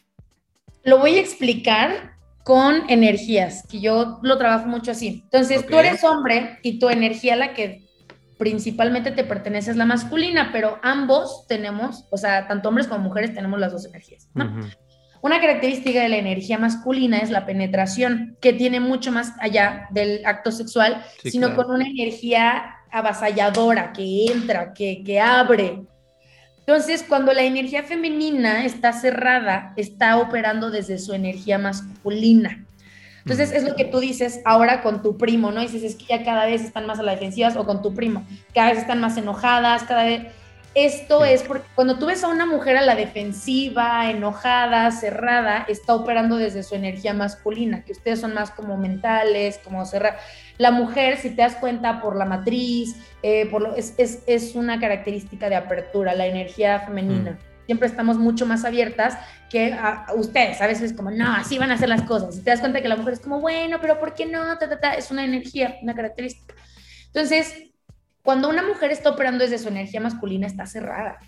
Lo 0.83 0.99
voy 0.99 1.17
a 1.17 1.21
explicar 1.21 2.17
con 2.45 2.89
energías, 2.89 3.65
que 3.69 3.81
yo 3.81 4.21
lo 4.23 4.39
trabajo 4.39 4.67
mucho 4.67 4.93
así. 4.93 5.23
Entonces, 5.25 5.67
tú 5.67 5.79
eres 5.79 6.05
hombre 6.05 6.59
y 6.63 6.79
tu 6.79 6.89
energía, 6.89 7.35
la 7.35 7.55
que 7.55 7.87
principalmente 8.39 9.11
te 9.11 9.25
pertenece, 9.25 9.71
es 9.71 9.77
la 9.77 9.87
masculina, 9.87 10.51
pero 10.53 10.79
ambos 10.83 11.47
tenemos, 11.49 12.05
o 12.11 12.17
sea, 12.17 12.47
tanto 12.47 12.69
hombres 12.69 12.87
como 12.87 13.03
mujeres 13.03 13.35
tenemos 13.35 13.59
las 13.59 13.73
dos 13.73 13.87
energías, 13.87 14.29
Una 15.27 15.41
característica 15.41 16.01
de 16.01 16.09
la 16.09 16.18
energía 16.18 16.57
masculina 16.57 17.18
es 17.18 17.31
la 17.31 17.47
penetración, 17.47 18.37
que 18.41 18.53
tiene 18.53 18.79
mucho 18.79 19.11
más 19.11 19.33
allá 19.41 19.89
del 19.91 20.24
acto 20.24 20.53
sexual, 20.53 21.05
sino 21.20 21.57
con 21.57 21.68
una 21.68 21.85
energía 21.85 22.77
avasalladora, 22.93 23.93
que 23.93 24.27
entra, 24.27 24.72
que, 24.72 25.03
que 25.05 25.20
abre, 25.20 25.81
entonces, 26.61 27.05
cuando 27.09 27.33
la 27.33 27.43
energía 27.43 27.85
femenina 27.85 28.64
está 28.64 28.93
cerrada, 28.93 29.72
está 29.77 30.18
operando 30.18 30.70
desde 30.70 30.99
su 30.99 31.12
energía 31.12 31.59
masculina. 31.59 32.64
Entonces, 33.18 33.53
es 33.53 33.64
lo 33.64 33.74
que 33.74 33.85
tú 33.85 33.99
dices 33.99 34.41
ahora 34.45 34.83
con 34.83 35.01
tu 35.03 35.16
primo, 35.16 35.51
¿no? 35.53 35.61
Dices, 35.61 35.85
es 35.85 35.97
que 35.97 36.07
ya 36.07 36.24
cada 36.24 36.47
vez 36.47 36.62
están 36.62 36.87
más 36.87 37.01
a 37.01 37.05
la 37.05 37.12
defensiva 37.12 37.53
o 37.57 37.64
con 37.64 37.83
tu 37.83 37.95
primo, 37.95 38.24
cada 38.53 38.70
vez 38.70 38.79
están 38.79 39.01
más 39.01 39.16
enojadas, 39.16 39.83
cada 39.85 40.05
vez... 40.05 40.27
Esto 40.77 41.24
es 41.24 41.43
porque 41.43 41.66
cuando 41.74 41.99
tú 41.99 42.05
ves 42.05 42.22
a 42.22 42.29
una 42.29 42.45
mujer 42.45 42.77
a 42.77 42.83
la 42.83 42.95
defensiva, 42.95 44.11
enojada, 44.11 44.91
cerrada, 44.91 45.64
está 45.68 45.95
operando 45.95 46.37
desde 46.37 46.62
su 46.62 46.74
energía 46.74 47.14
masculina, 47.14 47.83
que 47.83 47.93
ustedes 47.93 48.20
son 48.20 48.35
más 48.35 48.51
como 48.51 48.77
mentales, 48.77 49.59
como 49.64 49.87
cerradas. 49.87 50.20
La 50.59 50.72
mujer, 50.72 51.16
si 51.16 51.31
te 51.31 51.41
das 51.41 51.55
cuenta 51.55 52.03
por 52.03 52.14
la 52.14 52.27
matriz, 52.27 52.95
eh, 53.22 53.47
por 53.47 53.62
lo, 53.62 53.74
es, 53.74 53.95
es, 53.97 54.22
es, 54.27 54.55
una 54.55 54.79
característica 54.79 55.49
de 55.49 55.57
apertura, 55.57 56.14
la 56.14 56.27
energía 56.27 56.81
femenina. 56.81 57.39
siempre 57.64 57.89
estamos 57.89 58.18
mucho 58.18 58.45
más 58.45 58.66
abiertas 58.66 59.16
que 59.49 59.72
a, 59.72 60.09
ustedes. 60.14 60.61
A 60.61 60.66
veces 60.66 60.93
como, 60.93 61.11
no, 61.11 61.33
así 61.37 61.57
van 61.57 61.70
a 61.70 61.79
ser 61.79 61.89
las 61.89 62.03
cosas. 62.03 62.37
Y 62.37 62.43
te 62.43 62.51
das 62.51 62.61
cuenta 62.61 62.83
que 62.83 62.89
la 62.89 62.97
mujer 62.97 63.14
es 63.14 63.20
como, 63.20 63.41
bueno, 63.41 63.79
pero 63.81 63.99
¿por 63.99 64.12
qué 64.12 64.27
no? 64.27 64.43
Es 64.95 65.11
una 65.11 65.24
energía, 65.24 65.79
una 65.81 65.95
característica. 65.95 66.55
Entonces, 67.07 67.70
cuando 68.27 68.49
una 68.49 68.66
mujer 68.66 68.91
está 68.91 69.11
operando 69.11 69.45
desde 69.45 69.57
su 69.57 69.68
energía 69.68 70.01
masculina, 70.01 70.49
está 70.49 70.66
cerrada. 70.66 71.20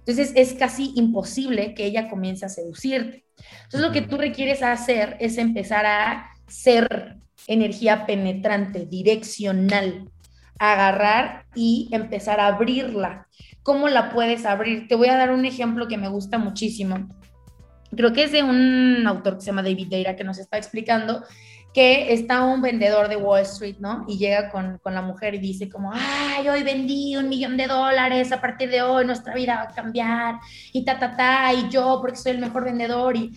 Entonces 0.00 0.32
es 0.36 0.52
casi 0.52 0.92
imposible 0.94 1.72
que 1.74 1.86
ella 1.86 2.10
comience 2.10 2.44
a 2.44 2.50
seducirte. 2.50 3.24
Entonces 3.64 3.80
lo 3.80 3.92
que 3.92 4.02
tú 4.02 4.18
requieres 4.18 4.62
hacer 4.62 5.16
es 5.20 5.38
empezar 5.38 5.86
a 5.86 6.30
ser 6.48 7.16
energía 7.46 8.04
penetrante, 8.04 8.84
direccional, 8.84 10.10
agarrar 10.58 11.46
y 11.54 11.88
empezar 11.92 12.40
a 12.40 12.48
abrirla. 12.48 13.26
¿Cómo 13.62 13.88
la 13.88 14.10
puedes 14.10 14.44
abrir? 14.44 14.88
Te 14.88 14.96
voy 14.96 15.08
a 15.08 15.16
dar 15.16 15.32
un 15.32 15.46
ejemplo 15.46 15.88
que 15.88 15.96
me 15.96 16.08
gusta 16.08 16.36
muchísimo. 16.36 17.08
Creo 17.96 18.12
que 18.12 18.24
es 18.24 18.32
de 18.32 18.42
un 18.42 19.06
autor 19.06 19.36
que 19.36 19.40
se 19.40 19.46
llama 19.46 19.62
David 19.62 19.88
Deira 19.88 20.14
que 20.14 20.24
nos 20.24 20.38
está 20.38 20.58
explicando 20.58 21.24
que 21.74 22.12
está 22.12 22.44
un 22.44 22.60
vendedor 22.60 23.08
de 23.08 23.16
Wall 23.16 23.42
Street, 23.42 23.76
¿no? 23.78 24.04
Y 24.06 24.18
llega 24.18 24.50
con, 24.50 24.78
con, 24.82 24.94
la 24.94 25.02
mujer 25.02 25.34
y 25.34 25.38
dice 25.38 25.70
como, 25.70 25.90
ay, 25.94 26.48
hoy 26.48 26.62
vendí 26.62 27.16
un 27.16 27.28
millón 27.28 27.56
de 27.56 27.66
dólares, 27.66 28.30
a 28.30 28.40
partir 28.40 28.70
de 28.70 28.82
hoy 28.82 29.06
nuestra 29.06 29.34
vida 29.34 29.56
va 29.56 29.62
a 29.62 29.74
cambiar, 29.74 30.36
y 30.72 30.84
ta, 30.84 30.98
ta, 30.98 31.16
ta, 31.16 31.52
y 31.52 31.70
yo 31.70 31.98
porque 32.00 32.16
soy 32.16 32.32
el 32.32 32.38
mejor 32.38 32.64
vendedor, 32.64 33.16
y 33.16 33.32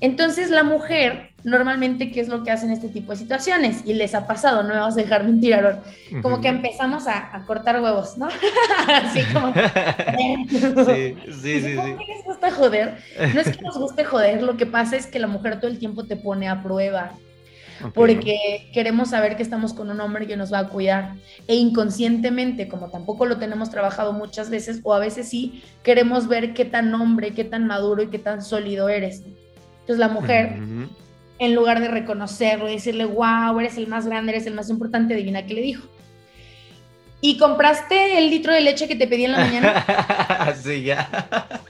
entonces 0.00 0.50
la 0.50 0.62
mujer, 0.62 1.30
normalmente, 1.44 2.10
¿qué 2.10 2.20
es 2.20 2.28
lo 2.28 2.42
que 2.42 2.50
hace 2.50 2.64
en 2.64 2.72
este 2.72 2.88
tipo 2.88 3.12
de 3.12 3.18
situaciones? 3.18 3.82
Y 3.84 3.92
les 3.92 4.14
ha 4.14 4.26
pasado, 4.26 4.62
no 4.62 4.70
me 4.70 4.80
vas 4.80 4.94
a 4.94 5.02
dejar 5.02 5.24
mentir, 5.24 5.54
Aaron. 5.54 5.80
Como 6.22 6.40
que 6.40 6.48
empezamos 6.48 7.06
a, 7.06 7.44
cortar 7.46 7.80
huevos, 7.82 8.16
¿no? 8.16 8.28
Así 8.88 9.22
como... 9.32 9.52
sí, 10.86 11.16
sí, 11.42 11.60
sí. 11.60 11.76
¿Cómo 11.76 11.98
les 11.98 12.24
gusta 12.24 12.50
joder? 12.50 12.96
No 13.34 13.40
es 13.40 13.54
que 13.56 13.62
nos 13.62 13.78
guste 13.78 14.04
joder, 14.04 14.42
lo 14.42 14.56
que 14.56 14.66
pasa 14.66 14.96
es 14.96 15.06
que 15.06 15.18
la 15.18 15.26
mujer 15.26 15.60
todo 15.60 15.70
el 15.70 15.78
tiempo 15.78 16.04
te 16.04 16.16
pone 16.16 16.48
a 16.48 16.62
prueba. 16.62 17.12
Porque 17.94 18.70
queremos 18.72 19.10
saber 19.10 19.36
que 19.36 19.42
estamos 19.42 19.72
con 19.72 19.90
un 19.90 20.00
hombre 20.00 20.26
que 20.26 20.36
nos 20.36 20.52
va 20.52 20.60
a 20.60 20.68
cuidar. 20.68 21.14
E 21.46 21.54
inconscientemente, 21.54 22.68
como 22.68 22.90
tampoco 22.90 23.26
lo 23.26 23.38
tenemos 23.38 23.70
trabajado 23.70 24.12
muchas 24.12 24.50
veces, 24.50 24.80
o 24.82 24.94
a 24.94 24.98
veces 24.98 25.28
sí, 25.28 25.62
queremos 25.82 26.28
ver 26.28 26.54
qué 26.54 26.64
tan 26.64 26.94
hombre, 26.94 27.32
qué 27.32 27.44
tan 27.44 27.66
maduro 27.66 28.02
y 28.02 28.08
qué 28.08 28.18
tan 28.18 28.42
sólido 28.42 28.88
eres. 28.88 29.22
Entonces 29.80 29.98
la 29.98 30.08
mujer, 30.08 30.58
en 31.38 31.54
lugar 31.54 31.80
de 31.80 31.88
reconocerlo 31.88 32.68
y 32.68 32.74
decirle, 32.74 33.06
wow, 33.06 33.58
eres 33.58 33.76
el 33.76 33.86
más 33.86 34.06
grande, 34.06 34.32
eres 34.32 34.46
el 34.46 34.54
más 34.54 34.70
importante, 34.70 35.14
adivina 35.14 35.46
qué 35.46 35.54
le 35.54 35.62
dijo. 35.62 35.88
¿Y 37.22 37.36
compraste 37.38 38.18
el 38.18 38.30
litro 38.30 38.52
de 38.52 38.62
leche 38.62 38.88
que 38.88 38.96
te 38.96 39.06
pedí 39.06 39.24
en 39.24 39.32
la 39.32 39.38
mañana? 39.38 40.54
sí, 40.62 40.82
ya. 40.82 41.62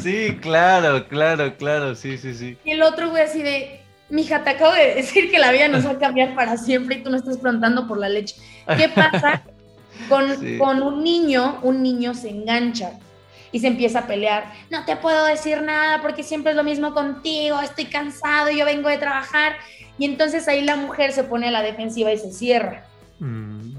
Sí, 0.00 0.36
claro, 0.40 1.08
claro, 1.08 1.56
claro, 1.56 1.94
sí, 1.94 2.18
sí, 2.18 2.34
sí. 2.34 2.58
Y 2.64 2.72
el 2.72 2.82
otro 2.82 3.10
güey 3.10 3.22
así 3.22 3.42
de, 3.42 3.80
mija, 4.08 4.44
te 4.44 4.50
acabo 4.50 4.72
de 4.72 4.94
decir 4.94 5.30
que 5.30 5.38
la 5.38 5.52
vida 5.52 5.68
nos 5.68 5.86
va 5.86 5.92
a 5.92 5.98
cambiar 5.98 6.34
para 6.34 6.56
siempre 6.56 6.96
y 6.96 7.02
tú 7.02 7.10
no 7.10 7.16
estás 7.16 7.38
preguntando 7.38 7.86
por 7.86 7.98
la 7.98 8.08
leche. 8.08 8.36
¿Qué 8.76 8.88
pasa 8.88 9.42
con, 10.08 10.58
con 10.58 10.82
un 10.82 11.02
niño? 11.02 11.58
Un 11.62 11.82
niño 11.82 12.14
se 12.14 12.30
engancha 12.30 12.92
y 13.52 13.60
se 13.60 13.68
empieza 13.68 14.00
a 14.00 14.06
pelear. 14.06 14.52
No 14.70 14.84
te 14.84 14.96
puedo 14.96 15.24
decir 15.26 15.62
nada 15.62 16.02
porque 16.02 16.22
siempre 16.22 16.50
es 16.50 16.56
lo 16.56 16.64
mismo 16.64 16.92
contigo, 16.92 17.60
estoy 17.60 17.86
cansado, 17.86 18.50
yo 18.50 18.64
vengo 18.64 18.88
de 18.88 18.98
trabajar. 18.98 19.54
Y 19.96 20.06
entonces 20.06 20.48
ahí 20.48 20.62
la 20.62 20.76
mujer 20.76 21.12
se 21.12 21.22
pone 21.22 21.48
a 21.48 21.52
la 21.52 21.62
defensiva 21.62 22.12
y 22.12 22.18
se 22.18 22.32
cierra. 22.32 22.84
Mm. 23.20 23.76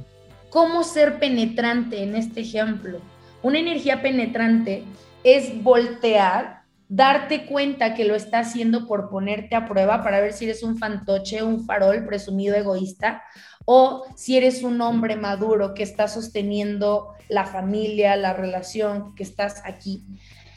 ¿Cómo 0.50 0.86
ser 0.86 1.20
penetrante 1.20 2.02
en 2.04 2.16
este 2.16 2.40
ejemplo? 2.40 3.02
Una 3.42 3.60
energía 3.60 4.02
penetrante 4.02 4.84
es 5.26 5.62
voltear 5.62 6.62
darte 6.88 7.46
cuenta 7.46 7.94
que 7.96 8.06
lo 8.06 8.16
está 8.16 8.40
haciendo 8.40 8.88
por 8.88 9.10
ponerte 9.10 9.56
a 9.56 9.68
prueba 9.68 10.04
para 10.04 10.20
ver 10.20 10.34
si 10.34 10.46
eres 10.46 10.64
un 10.64 10.78
fantoche, 10.78 11.44
un 11.44 11.66
farol 11.66 12.06
presumido 12.06 12.56
egoísta, 12.56 13.24
o 13.66 14.06
si 14.16 14.38
eres 14.38 14.62
un 14.64 14.80
hombre 14.82 15.16
maduro 15.16 15.74
que 15.74 15.84
está 15.84 16.08
sosteniendo 16.08 17.14
la 17.30 17.46
familia, 17.46 18.16
la 18.16 18.34
relación, 18.34 19.16
que 19.16 19.24
estás 19.24 19.62
aquí. 19.66 20.06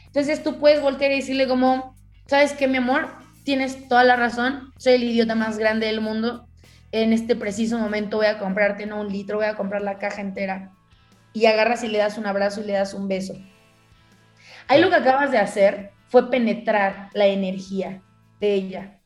Entonces 0.05 0.43
tú 0.43 0.59
puedes 0.59 0.81
voltear 0.81 1.11
y 1.11 1.17
decirle 1.17 1.47
como, 1.47 1.95
¿sabes 2.27 2.53
qué, 2.53 2.67
mi 2.67 2.77
amor? 2.77 3.07
Tienes 3.43 3.87
toda 3.87 4.03
la 4.03 4.15
razón, 4.15 4.71
soy 4.77 4.93
el 4.93 5.03
idiota 5.03 5.33
más 5.33 5.57
grande 5.57 5.87
del 5.87 6.01
mundo. 6.01 6.47
En 6.91 7.13
este 7.13 7.35
preciso 7.35 7.79
momento 7.79 8.17
voy 8.17 8.27
a 8.27 8.37
comprarte 8.37 8.85
no 8.85 9.01
un 9.01 9.11
litro, 9.11 9.37
voy 9.37 9.47
a 9.47 9.55
comprar 9.55 9.81
la 9.81 9.97
caja 9.97 10.21
entera. 10.21 10.71
Y 11.33 11.45
agarras 11.45 11.83
y 11.83 11.87
le 11.87 11.99
das 11.99 12.17
un 12.17 12.27
abrazo 12.27 12.61
y 12.61 12.65
le 12.65 12.73
das 12.73 12.93
un 12.93 13.07
beso. 13.07 13.33
Ahí 14.67 14.81
lo 14.81 14.89
que 14.89 14.95
acabas 14.95 15.31
de 15.31 15.37
hacer 15.39 15.91
fue 16.09 16.29
penetrar 16.29 17.09
la 17.13 17.27
energía 17.27 18.01
de 18.39 18.53
ella. 18.53 18.99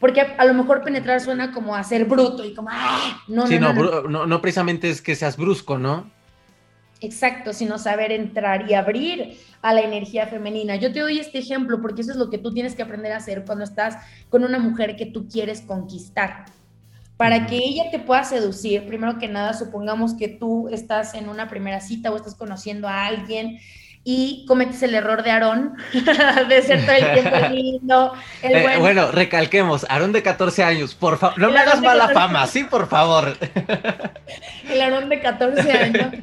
Porque 0.00 0.20
a, 0.20 0.44
lo 0.44 0.54
mejor 0.54 0.82
penetrar 0.82 1.20
suena 1.20 1.52
como 1.52 1.74
a 1.74 1.82
ser 1.82 2.04
bruto 2.04 2.44
y 2.44 2.54
como, 2.54 2.68
¡ah! 2.70 3.22
No, 3.28 3.46
no, 3.46 4.02
no, 4.02 4.26
no, 4.26 4.40
precisamente 4.42 4.90
es 4.90 5.00
que 5.00 5.14
seas 5.14 5.36
brusco, 5.36 5.78
¿no? 5.78 6.10
Exacto, 7.00 7.52
sino 7.52 7.78
saber 7.78 8.12
entrar 8.12 8.70
y 8.70 8.74
abrir 8.74 9.38
a 9.62 9.74
la 9.74 9.82
energía 9.82 10.26
femenina. 10.26 10.76
Yo 10.76 10.92
te 10.92 11.00
doy 11.00 11.18
este 11.18 11.38
ejemplo 11.38 11.80
porque 11.80 12.02
eso 12.02 12.12
es 12.12 12.16
lo 12.16 12.30
que 12.30 12.38
tú 12.38 12.52
tienes 12.52 12.74
que 12.74 12.82
aprender 12.82 13.12
a 13.12 13.16
hacer 13.16 13.44
cuando 13.44 13.64
estás 13.64 13.96
con 14.28 14.44
una 14.44 14.58
mujer 14.58 14.96
que 14.96 15.06
tú 15.06 15.28
quieres 15.28 15.62
conquistar. 15.62 16.46
Para 17.16 17.46
que 17.46 17.56
ella 17.56 17.90
te 17.90 17.98
pueda 17.98 18.24
seducir, 18.24 18.86
primero 18.86 19.18
que 19.18 19.28
nada, 19.28 19.54
supongamos 19.54 20.14
que 20.14 20.28
tú 20.28 20.68
estás 20.68 21.14
en 21.14 21.30
una 21.30 21.48
primera 21.48 21.80
cita 21.80 22.10
o 22.10 22.16
estás 22.16 22.34
conociendo 22.34 22.88
a 22.88 23.06
alguien 23.06 23.58
y 24.08 24.44
cometes 24.46 24.80
el 24.84 24.94
error 24.94 25.24
de 25.24 25.32
Aarón, 25.32 25.74
de 26.48 26.62
ser 26.62 26.86
todo 26.86 26.94
el 26.94 27.12
tiempo 27.12 27.48
lindo. 27.50 28.12
Eh, 28.40 28.76
bueno. 28.78 29.10
recalquemos, 29.10 29.84
Aarón 29.90 30.12
de 30.12 30.22
14 30.22 30.62
años, 30.62 30.94
por 30.94 31.18
favor, 31.18 31.36
no 31.40 31.50
me 31.50 31.58
hagas 31.58 31.82
mala 31.82 32.10
fama, 32.10 32.46
sí, 32.46 32.62
por 32.62 32.86
favor. 32.88 33.36
el 34.70 34.80
Aarón 34.80 35.08
de 35.08 35.18
14 35.18 35.72
años. 35.72 36.14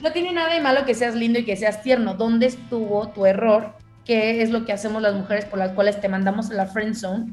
No 0.00 0.12
tiene 0.12 0.32
nada 0.32 0.54
de 0.54 0.62
malo 0.62 0.86
que 0.86 0.94
seas 0.94 1.14
lindo 1.14 1.38
y 1.38 1.44
que 1.44 1.56
seas 1.56 1.82
tierno. 1.82 2.14
¿Dónde 2.14 2.46
estuvo 2.46 3.08
tu 3.08 3.26
error? 3.26 3.74
¿Qué 4.06 4.40
es 4.40 4.48
lo 4.48 4.64
que 4.64 4.72
hacemos 4.72 5.02
las 5.02 5.12
mujeres 5.12 5.44
por 5.44 5.58
las 5.58 5.72
cuales 5.72 6.00
te 6.00 6.08
mandamos 6.08 6.50
a 6.50 6.54
la 6.54 6.66
friend 6.66 6.94
zone? 6.94 7.32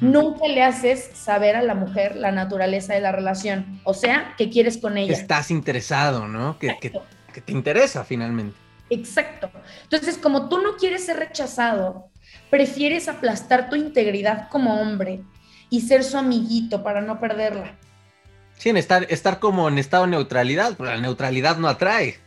Nunca 0.00 0.46
le 0.46 0.62
haces 0.62 1.10
saber 1.14 1.56
a 1.56 1.62
la 1.62 1.74
mujer 1.74 2.14
la 2.14 2.30
naturaleza 2.30 2.94
de 2.94 3.00
la 3.00 3.10
relación, 3.10 3.80
o 3.82 3.92
sea, 3.92 4.34
que 4.38 4.50
quieres 4.50 4.78
con 4.78 4.96
ella. 4.96 5.12
Estás 5.12 5.50
interesado, 5.50 6.28
¿no? 6.28 6.60
que 6.60 6.70
te 7.44 7.52
interesa 7.52 8.04
finalmente. 8.04 8.65
Exacto. 8.90 9.50
Entonces, 9.82 10.18
como 10.18 10.48
tú 10.48 10.58
no 10.58 10.76
quieres 10.76 11.06
ser 11.06 11.18
rechazado, 11.18 12.08
prefieres 12.50 13.08
aplastar 13.08 13.68
tu 13.68 13.76
integridad 13.76 14.48
como 14.48 14.80
hombre 14.80 15.22
y 15.70 15.80
ser 15.80 16.04
su 16.04 16.16
amiguito 16.16 16.82
para 16.82 17.00
no 17.00 17.18
perderla. 17.18 17.74
Sí, 18.56 18.70
en 18.70 18.76
estar, 18.76 19.06
estar 19.10 19.38
como 19.38 19.68
en 19.68 19.78
estado 19.78 20.04
de 20.04 20.10
neutralidad, 20.10 20.74
pero 20.78 20.90
la 20.90 21.00
neutralidad 21.00 21.56
no 21.58 21.68
atrae. 21.68 22.18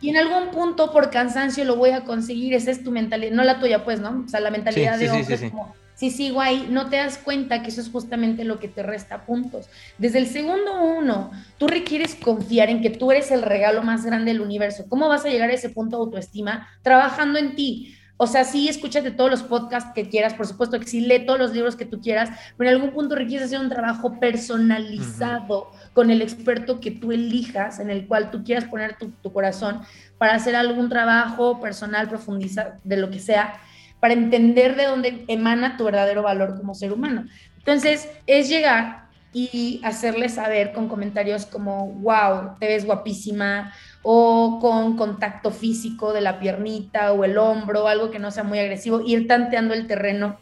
Y 0.00 0.10
en 0.10 0.16
algún 0.16 0.50
punto, 0.52 0.92
por 0.92 1.10
cansancio, 1.10 1.64
lo 1.64 1.76
voy 1.76 1.90
a 1.90 2.04
conseguir. 2.04 2.54
Esa 2.54 2.70
es 2.70 2.84
tu 2.84 2.92
mentalidad, 2.92 3.32
no 3.32 3.42
la 3.42 3.58
tuya, 3.58 3.84
pues, 3.84 4.00
¿no? 4.00 4.24
O 4.24 4.28
sea, 4.28 4.40
la 4.40 4.50
mentalidad 4.50 4.98
de 4.98 5.10
hombre 5.10 5.34
es 5.34 5.50
como 5.50 5.74
si 6.00 6.10
sigo 6.10 6.40
ahí, 6.40 6.66
no 6.70 6.88
te 6.88 6.96
das 6.96 7.18
cuenta 7.18 7.62
que 7.62 7.68
eso 7.68 7.82
es 7.82 7.90
justamente 7.90 8.44
lo 8.44 8.58
que 8.58 8.68
te 8.68 8.82
resta 8.82 9.26
puntos. 9.26 9.68
Desde 9.98 10.18
el 10.18 10.28
segundo 10.28 10.82
uno, 10.82 11.30
tú 11.58 11.68
requieres 11.68 12.14
confiar 12.14 12.70
en 12.70 12.80
que 12.80 12.88
tú 12.88 13.12
eres 13.12 13.30
el 13.30 13.42
regalo 13.42 13.82
más 13.82 14.06
grande 14.06 14.32
del 14.32 14.40
universo. 14.40 14.86
¿Cómo 14.88 15.08
vas 15.08 15.26
a 15.26 15.28
llegar 15.28 15.50
a 15.50 15.52
ese 15.52 15.68
punto 15.68 15.98
de 15.98 16.04
autoestima? 16.04 16.66
Trabajando 16.80 17.38
en 17.38 17.54
ti. 17.54 17.96
O 18.16 18.26
sea, 18.26 18.44
sí, 18.44 18.66
escúchate 18.66 19.10
todos 19.10 19.30
los 19.30 19.42
podcasts 19.42 19.90
que 19.94 20.08
quieras, 20.08 20.32
por 20.32 20.46
supuesto 20.46 20.80
que 20.80 20.86
sí, 20.86 21.02
lee 21.02 21.26
todos 21.26 21.38
los 21.38 21.52
libros 21.52 21.76
que 21.76 21.84
tú 21.84 22.00
quieras, 22.00 22.30
pero 22.56 22.70
en 22.70 22.76
algún 22.76 22.92
punto 22.92 23.14
requieres 23.14 23.48
hacer 23.48 23.60
un 23.60 23.68
trabajo 23.68 24.18
personalizado 24.18 25.70
con 25.92 26.10
el 26.10 26.22
experto 26.22 26.80
que 26.80 26.92
tú 26.92 27.12
elijas, 27.12 27.78
en 27.78 27.90
el 27.90 28.06
cual 28.06 28.30
tú 28.30 28.42
quieras 28.42 28.64
poner 28.64 28.96
tu, 28.96 29.10
tu 29.22 29.34
corazón 29.34 29.82
para 30.16 30.34
hacer 30.34 30.56
algún 30.56 30.88
trabajo 30.88 31.60
personal, 31.60 32.08
profundizar 32.08 32.78
de 32.84 32.96
lo 32.96 33.10
que 33.10 33.18
sea 33.18 33.60
para 34.00 34.14
entender 34.14 34.76
de 34.76 34.86
dónde 34.86 35.24
emana 35.28 35.76
tu 35.76 35.84
verdadero 35.84 36.22
valor 36.22 36.56
como 36.56 36.74
ser 36.74 36.92
humano. 36.92 37.26
Entonces, 37.58 38.08
es 38.26 38.48
llegar 38.48 39.04
y 39.32 39.80
hacerle 39.84 40.28
saber 40.28 40.72
con 40.72 40.88
comentarios 40.88 41.46
como, 41.46 41.92
wow, 41.92 42.56
te 42.58 42.66
ves 42.66 42.84
guapísima, 42.84 43.72
o 44.02 44.58
con 44.60 44.96
contacto 44.96 45.50
físico 45.50 46.12
de 46.12 46.20
la 46.20 46.40
piernita 46.40 47.12
o 47.12 47.24
el 47.24 47.36
hombro, 47.38 47.86
algo 47.86 48.10
que 48.10 48.18
no 48.18 48.30
sea 48.30 48.44
muy 48.44 48.58
agresivo, 48.58 49.02
ir 49.04 49.26
tanteando 49.28 49.74
el 49.74 49.86
terreno 49.86 50.38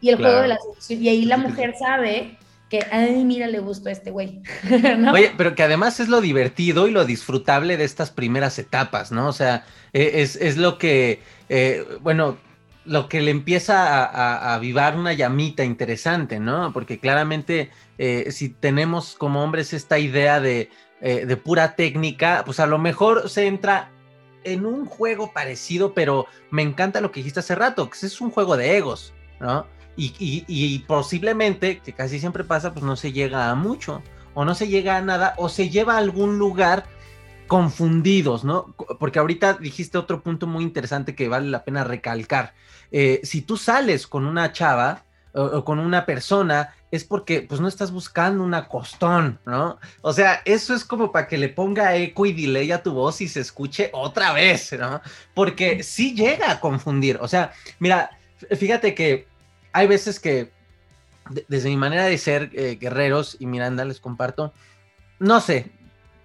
y 0.00 0.10
el 0.10 0.16
juego 0.16 0.40
de 0.40 0.48
la 0.48 0.58
Y 0.88 1.08
ahí 1.08 1.24
la 1.24 1.36
mujer 1.36 1.74
sabe 1.78 2.38
que, 2.68 2.84
ay, 2.90 3.24
mira, 3.24 3.46
le 3.48 3.58
gustó 3.58 3.88
a 3.88 3.92
este 3.92 4.10
güey. 4.10 4.42
Oye, 5.12 5.32
pero 5.36 5.54
que 5.54 5.62
además 5.62 6.00
es 6.00 6.08
lo 6.08 6.20
divertido 6.20 6.88
y 6.88 6.90
lo 6.90 7.04
disfrutable 7.04 7.76
de 7.76 7.84
estas 7.84 8.10
primeras 8.10 8.58
etapas, 8.58 9.12
¿no? 9.12 9.28
O 9.28 9.32
sea, 9.32 9.64
e, 9.92 10.22
es, 10.22 10.56
lo 10.56 10.78
que, 10.78 11.20
eh, 11.48 11.84
bueno, 12.00 12.38
lo 12.84 13.08
que 13.08 13.20
le 13.20 13.30
empieza 13.30 14.04
a, 14.04 14.54
avivar 14.54 14.96
una 14.96 15.12
llamita 15.12 15.64
interesante, 15.64 16.40
¿no? 16.40 16.72
Porque 16.72 16.98
claramente 16.98 17.70
eh, 17.98 18.30
si 18.30 18.48
tenemos 18.48 19.14
como 19.14 19.42
hombres 19.42 19.72
esta 19.72 19.98
idea 19.98 20.40
de, 20.40 20.70
eh, 21.00 21.26
de, 21.26 21.36
pura 21.36 21.76
técnica, 21.76 22.42
pues 22.44 22.60
a 22.60 22.66
lo 22.66 22.78
mejor 22.78 23.28
se 23.28 23.46
entra 23.46 23.90
en 24.44 24.66
un 24.66 24.86
juego 24.86 25.32
parecido, 25.32 25.94
pero 25.94 26.26
me 26.50 26.62
encanta 26.62 27.00
lo 27.00 27.12
que 27.12 27.20
dijiste 27.20 27.40
hace 27.40 27.54
rato, 27.54 27.88
que 27.88 28.06
es 28.06 28.20
un 28.20 28.30
juego 28.30 28.56
de 28.56 28.76
egos, 28.76 29.14
¿no? 29.40 29.66
Y, 29.94 30.14
y, 30.48 30.78
posiblemente, 30.80 31.80
que 31.80 31.92
casi 31.92 32.18
siempre 32.18 32.44
pasa, 32.44 32.72
pues 32.72 32.82
no 32.82 32.96
se 32.96 33.12
llega 33.12 33.50
a 33.50 33.54
mucho, 33.54 34.02
o 34.32 34.44
no 34.44 34.54
se 34.54 34.68
llega 34.68 34.96
a 34.96 35.02
nada, 35.02 35.34
o 35.36 35.50
se 35.50 35.68
lleva 35.68 35.94
a 35.94 35.98
algún 35.98 36.38
lugar 36.38 36.86
confundidos, 37.46 38.44
¿no? 38.44 38.74
Porque 38.98 39.18
ahorita 39.18 39.54
dijiste 39.54 39.98
otro 39.98 40.22
punto 40.22 40.46
muy 40.46 40.64
interesante 40.64 41.14
que 41.14 41.28
vale 41.28 41.48
la 41.48 41.64
pena 41.64 41.84
recalcar. 41.84 42.54
Eh, 42.90 43.20
si 43.24 43.42
tú 43.42 43.56
sales 43.56 44.06
con 44.06 44.26
una 44.26 44.52
chava 44.52 45.04
o, 45.34 45.64
con 45.64 45.78
una 45.78 46.04
persona, 46.06 46.74
es 46.90 47.04
porque 47.04 47.42
pues 47.42 47.60
no 47.60 47.68
estás 47.68 47.90
buscando 47.90 48.44
una 48.44 48.68
costón, 48.68 49.38
¿no? 49.46 49.78
O 50.02 50.12
sea, 50.12 50.42
eso 50.44 50.74
es 50.74 50.84
como 50.84 51.10
para 51.10 51.26
que 51.26 51.38
le 51.38 51.48
ponga 51.48 51.96
eco 51.96 52.26
y 52.26 52.32
delay 52.32 52.70
a 52.70 52.82
tu 52.82 52.92
voz 52.92 53.20
y 53.22 53.28
se 53.28 53.40
escuche 53.40 53.90
otra 53.92 54.32
vez, 54.32 54.72
¿no? 54.78 55.00
Porque 55.34 55.82
sí 55.82 56.14
llega 56.14 56.50
a 56.50 56.60
confundir. 56.60 57.18
O 57.20 57.28
sea, 57.28 57.52
mira, 57.78 58.10
fíjate 58.56 58.94
que 58.94 59.26
hay 59.72 59.86
veces 59.86 60.20
que 60.20 60.50
desde 61.48 61.70
mi 61.70 61.76
manera 61.76 62.04
de 62.04 62.18
ser 62.18 62.50
eh, 62.52 62.76
guerreros 62.78 63.36
y 63.40 63.46
Miranda 63.46 63.84
les 63.84 64.00
comparto, 64.00 64.52
no 65.18 65.40
sé, 65.40 65.70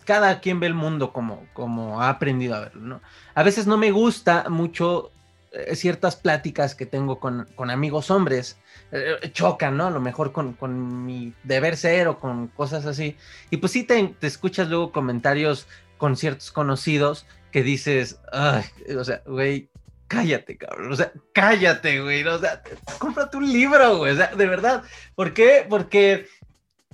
cada 0.07 0.39
quien 0.39 0.61
ve 0.61 0.67
el 0.67 0.73
mundo 0.73 1.11
como, 1.11 1.45
como 1.51 2.01
ha 2.01 2.07
aprendido 2.07 2.55
a 2.55 2.61
verlo, 2.61 2.81
¿no? 2.81 3.01
A 3.35 3.43
veces 3.43 3.67
no 3.67 3.77
me 3.77 3.91
gusta 3.91 4.45
mucho 4.47 5.11
eh, 5.51 5.75
ciertas 5.75 6.15
pláticas 6.15 6.75
que 6.75 6.85
tengo 6.85 7.19
con, 7.19 7.45
amigos 7.69 8.09
hombres, 8.09 8.57
eh, 8.93 9.17
chocan, 9.33 9.75
¿no? 9.75 9.87
A 9.87 9.91
lo 9.91 9.99
mejor 9.99 10.31
con, 10.31 11.05
mi 11.05 11.33
deber 11.43 11.75
ser 11.75 12.07
o 12.07 12.19
con 12.19 12.47
cosas 12.47 12.85
así. 12.85 13.17
Y 13.49 13.57
pues 13.57 13.73
sí 13.73 13.83
te, 13.83 14.15
escuchas 14.21 14.69
luego 14.69 14.93
comentarios 14.93 15.67
con 15.97 16.15
ciertos 16.15 16.53
conocidos 16.53 17.25
que 17.51 17.61
dices, 17.61 18.17
ay, 18.31 18.63
o 18.97 19.03
sea, 19.03 19.21
güey, 19.25 19.69
cállate, 20.07 20.55
cabrón, 20.55 20.93
o 20.93 20.95
sea, 20.95 21.11
cállate, 21.33 22.01
güey, 22.01 22.23
o 22.23 22.39
sea, 22.39 22.61
cómprate 22.97 23.35
un 23.35 23.51
libro, 23.51 23.97
güey, 23.97 24.13
o 24.13 24.15
sea, 24.15 24.27
de 24.27 24.47
verdad, 24.47 24.83
¿por 25.15 25.33
qué? 25.33 25.65
Porque 25.67 26.27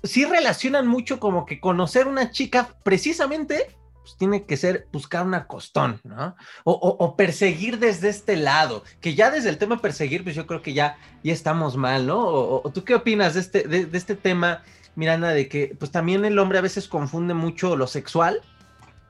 sí 0.04 0.26
relacionan 0.26 0.88
mucho 0.88 1.20
como 1.20 1.46
que 1.46 1.60
conocer 1.60 2.08
una 2.08 2.32
chica 2.32 2.76
precisamente 2.84 3.76
pues 4.02 4.18
tiene 4.18 4.44
que 4.44 4.58
ser 4.58 4.88
buscar 4.92 5.26
una 5.26 5.48
costón, 5.48 6.02
¿no? 6.04 6.36
O, 6.66 7.16
perseguir 7.16 7.80
desde 7.80 8.10
este 8.10 8.36
lado, 8.36 8.84
que 9.00 9.16
ya 9.16 9.32
desde 9.32 9.48
el 9.48 9.58
tema 9.58 9.80
perseguir, 9.82 10.24
pues 10.26 10.36
yo 10.36 10.46
creo 10.46 10.62
que 10.62 10.74
ya, 10.74 10.98
ya 11.24 11.32
estamos 11.32 11.78
mal, 11.78 12.06
¿no? 12.06 12.20
O, 12.20 12.70
tú 12.74 12.84
qué 12.84 12.96
opinas 12.96 13.36
de 13.36 13.40
este, 13.40 13.64
de, 13.64 13.88
este 13.98 14.16
tema, 14.16 14.62
Miranda, 14.96 15.30
de 15.30 15.48
que 15.48 15.74
pues 15.80 15.90
también 15.90 16.26
el 16.26 16.38
hombre 16.38 16.58
a 16.58 16.62
veces 16.62 16.90
confunde 16.90 17.34
mucho 17.34 17.78
lo 17.78 17.88
sexual 17.88 18.42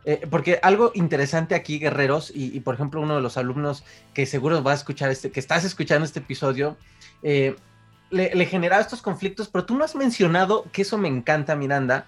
eh, 0.06 0.28
porque 0.30 0.60
algo 0.62 0.92
interesante 0.96 1.56
aquí, 1.56 1.80
guerreros, 1.80 2.32
y, 2.34 2.60
por 2.60 2.76
ejemplo, 2.76 3.02
uno 3.02 3.16
de 3.16 3.22
los 3.22 3.38
alumnos 3.38 3.84
que 4.14 4.26
seguro 4.26 4.62
va 4.64 4.72
a 4.72 4.76
escuchar 4.76 5.10
este, 5.10 5.32
que 5.32 5.40
estás 5.40 5.64
escuchando 5.64 6.06
este 6.06 6.20
episodio, 6.20 6.78
eh, 7.22 7.56
le, 8.14 8.46
generaba 8.46 8.82
estos 8.82 9.02
conflictos, 9.02 9.50
pero 9.50 9.66
tú 9.66 9.76
no 9.76 9.84
has 9.84 9.96
mencionado, 9.96 10.66
que 10.72 10.84
eso 10.84 10.98
me 10.98 11.08
encanta, 11.08 11.56
Miranda, 11.56 12.08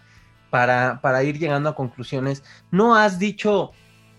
para, 0.49 1.01
para 1.01 1.23
ir 1.23 1.37
llegando 1.39 1.69
a 1.69 1.75
conclusiones. 1.75 2.43
No 2.71 2.95
has 2.95 3.19
dicho, 3.19 3.71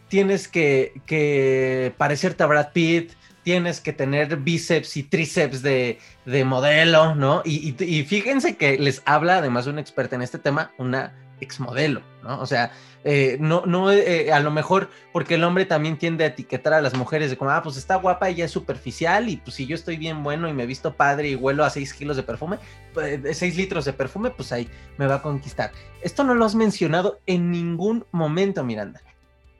tienes 0.08 0.48
que, 0.48 1.00
que 1.06 1.94
parecerte 1.96 2.42
a 2.42 2.46
Brad 2.46 2.72
Pitt, 2.72 3.12
tienes 3.42 3.80
que 3.80 3.92
tener 3.92 4.36
bíceps 4.38 4.96
y 4.96 5.04
tríceps 5.04 5.62
de, 5.62 5.98
modelo, 6.44 7.14
¿no? 7.14 7.42
Y, 7.44 7.76
y, 7.78 8.02
fíjense 8.04 8.56
que 8.56 8.76
les 8.76 9.02
habla, 9.04 9.38
además 9.38 9.66
de 9.66 9.70
una 9.70 9.80
experta 9.80 10.16
en 10.16 10.22
este 10.22 10.38
tema, 10.38 10.72
una 10.78 11.14
exmodelo, 11.40 12.02
¿no? 12.22 12.40
O 12.40 12.46
sea, 12.46 12.72
eh, 13.04 13.36
no, 13.40 13.64
no, 13.66 13.92
eh, 13.92 14.32
a 14.32 14.40
lo 14.40 14.50
mejor 14.50 14.90
porque 15.12 15.34
el 15.34 15.44
hombre 15.44 15.64
también 15.64 15.96
tiende 15.96 16.24
a 16.24 16.28
etiquetar 16.28 16.74
a 16.74 16.80
las 16.80 16.94
mujeres 16.94 17.30
de 17.30 17.36
como, 17.36 17.50
ah, 17.50 17.62
pues 17.62 17.76
está 17.76 17.96
guapa, 17.96 18.28
ella 18.28 18.44
es 18.44 18.50
superficial 18.50 19.28
y 19.28 19.36
pues 19.36 19.54
si 19.54 19.66
yo 19.66 19.74
estoy 19.74 19.96
bien 19.96 20.22
bueno 20.22 20.48
y 20.48 20.52
me 20.52 20.66
visto 20.66 20.94
padre 20.94 21.28
y 21.28 21.34
huelo 21.34 21.64
a 21.64 21.70
6 21.70 21.94
kilos 21.94 22.16
de 22.16 22.22
perfume, 22.22 22.58
pues, 22.94 23.22
de 23.22 23.34
6 23.34 23.56
litros 23.56 23.84
de 23.84 23.92
perfume, 23.92 24.30
pues 24.30 24.52
ahí 24.52 24.68
me 24.96 25.06
va 25.06 25.16
a 25.16 25.22
conquistar. 25.22 25.72
Esto 26.02 26.24
no 26.24 26.34
lo 26.34 26.44
has 26.44 26.54
mencionado 26.54 27.20
en 27.26 27.50
ningún 27.50 28.06
momento, 28.12 28.64
Miranda. 28.64 29.00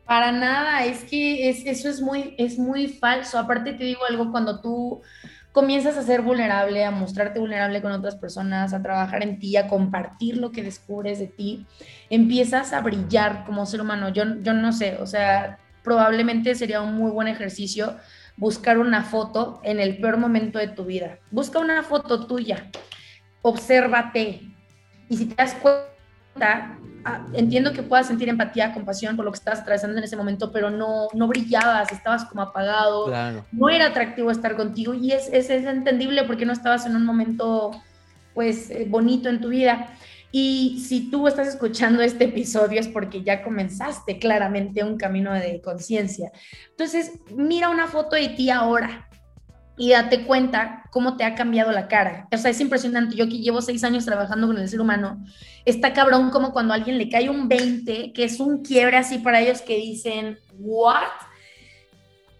Para 0.06 0.30
nada, 0.30 0.84
es 0.84 1.02
que 1.02 1.48
es, 1.48 1.66
eso 1.66 1.88
es 1.88 2.00
muy, 2.00 2.36
es 2.38 2.58
muy 2.58 2.86
falso. 2.86 3.38
Aparte 3.38 3.72
te 3.72 3.82
digo 3.82 4.04
algo, 4.08 4.30
cuando 4.30 4.60
tú 4.60 5.02
comienzas 5.56 5.96
a 5.96 6.02
ser 6.02 6.20
vulnerable, 6.20 6.84
a 6.84 6.90
mostrarte 6.90 7.40
vulnerable 7.40 7.80
con 7.80 7.90
otras 7.90 8.14
personas, 8.14 8.74
a 8.74 8.82
trabajar 8.82 9.22
en 9.22 9.38
ti, 9.38 9.56
a 9.56 9.68
compartir 9.68 10.36
lo 10.36 10.52
que 10.52 10.62
descubres 10.62 11.18
de 11.18 11.28
ti, 11.28 11.64
empiezas 12.10 12.74
a 12.74 12.82
brillar 12.82 13.46
como 13.46 13.64
ser 13.64 13.80
humano. 13.80 14.10
Yo, 14.10 14.24
yo 14.42 14.52
no 14.52 14.70
sé, 14.74 14.98
o 15.00 15.06
sea, 15.06 15.58
probablemente 15.82 16.54
sería 16.54 16.82
un 16.82 16.94
muy 16.94 17.10
buen 17.10 17.26
ejercicio 17.26 17.96
buscar 18.36 18.76
una 18.76 19.02
foto 19.02 19.62
en 19.64 19.80
el 19.80 19.96
peor 19.96 20.18
momento 20.18 20.58
de 20.58 20.68
tu 20.68 20.84
vida. 20.84 21.20
Busca 21.30 21.58
una 21.58 21.82
foto 21.82 22.26
tuya, 22.26 22.70
obsérvate 23.40 24.42
y 25.08 25.16
si 25.16 25.24
te 25.24 25.36
das 25.36 25.54
cuenta, 25.54 25.95
entiendo 27.34 27.72
que 27.72 27.82
puedas 27.82 28.06
sentir 28.06 28.28
empatía, 28.28 28.72
compasión 28.72 29.16
por 29.16 29.24
lo 29.24 29.32
que 29.32 29.38
estás 29.38 29.60
atravesando 29.60 29.98
en 29.98 30.04
ese 30.04 30.16
momento, 30.16 30.50
pero 30.50 30.70
no, 30.70 31.08
no 31.14 31.28
brillabas, 31.28 31.92
estabas 31.92 32.24
como 32.24 32.42
apagado, 32.42 33.12
no 33.52 33.68
era 33.68 33.86
atractivo 33.86 34.30
estar 34.30 34.56
contigo 34.56 34.94
y 34.94 35.12
es, 35.12 35.28
es, 35.32 35.50
es, 35.50 35.64
entendible 35.66 36.24
porque 36.24 36.46
no 36.46 36.52
estabas 36.52 36.86
en 36.86 36.96
un 36.96 37.04
momento 37.04 37.70
pues 38.34 38.70
eh, 38.70 38.86
bonito 38.88 39.28
en 39.28 39.40
tu 39.40 39.48
vida. 39.48 39.88
Y 40.32 40.84
si 40.86 41.10
tú 41.10 41.28
estás 41.28 41.48
escuchando 41.48 42.02
este 42.02 42.24
episodio 42.24 42.80
es 42.80 42.88
porque 42.88 43.22
ya 43.22 43.42
comenzaste 43.42 44.18
claramente 44.18 44.84
un 44.84 44.98
camino 44.98 45.32
de 45.32 45.62
conciencia. 45.62 46.30
Entonces, 46.70 47.12
mira 47.34 47.70
una 47.70 47.86
foto 47.86 48.16
de 48.16 48.28
ti 48.30 48.50
ahora, 48.50 49.08
y 49.76 49.90
date 49.90 50.24
cuenta 50.24 50.84
cómo 50.90 51.16
te 51.16 51.24
ha 51.24 51.34
cambiado 51.34 51.70
la 51.70 51.88
cara. 51.88 52.28
O 52.32 52.38
sea, 52.38 52.50
es 52.50 52.60
impresionante. 52.60 53.16
Yo 53.16 53.28
que 53.28 53.38
llevo 53.38 53.60
seis 53.60 53.84
años 53.84 54.06
trabajando 54.06 54.46
con 54.46 54.58
el 54.58 54.68
ser 54.68 54.80
humano, 54.80 55.22
está 55.64 55.92
cabrón 55.92 56.30
como 56.30 56.52
cuando 56.52 56.72
a 56.72 56.76
alguien 56.76 56.98
le 56.98 57.10
cae 57.10 57.28
un 57.28 57.48
20, 57.48 58.12
que 58.12 58.24
es 58.24 58.40
un 58.40 58.62
quiebre 58.62 58.96
así 58.96 59.18
para 59.18 59.40
ellos 59.40 59.60
que 59.60 59.76
dicen, 59.76 60.38
¿what? 60.58 61.02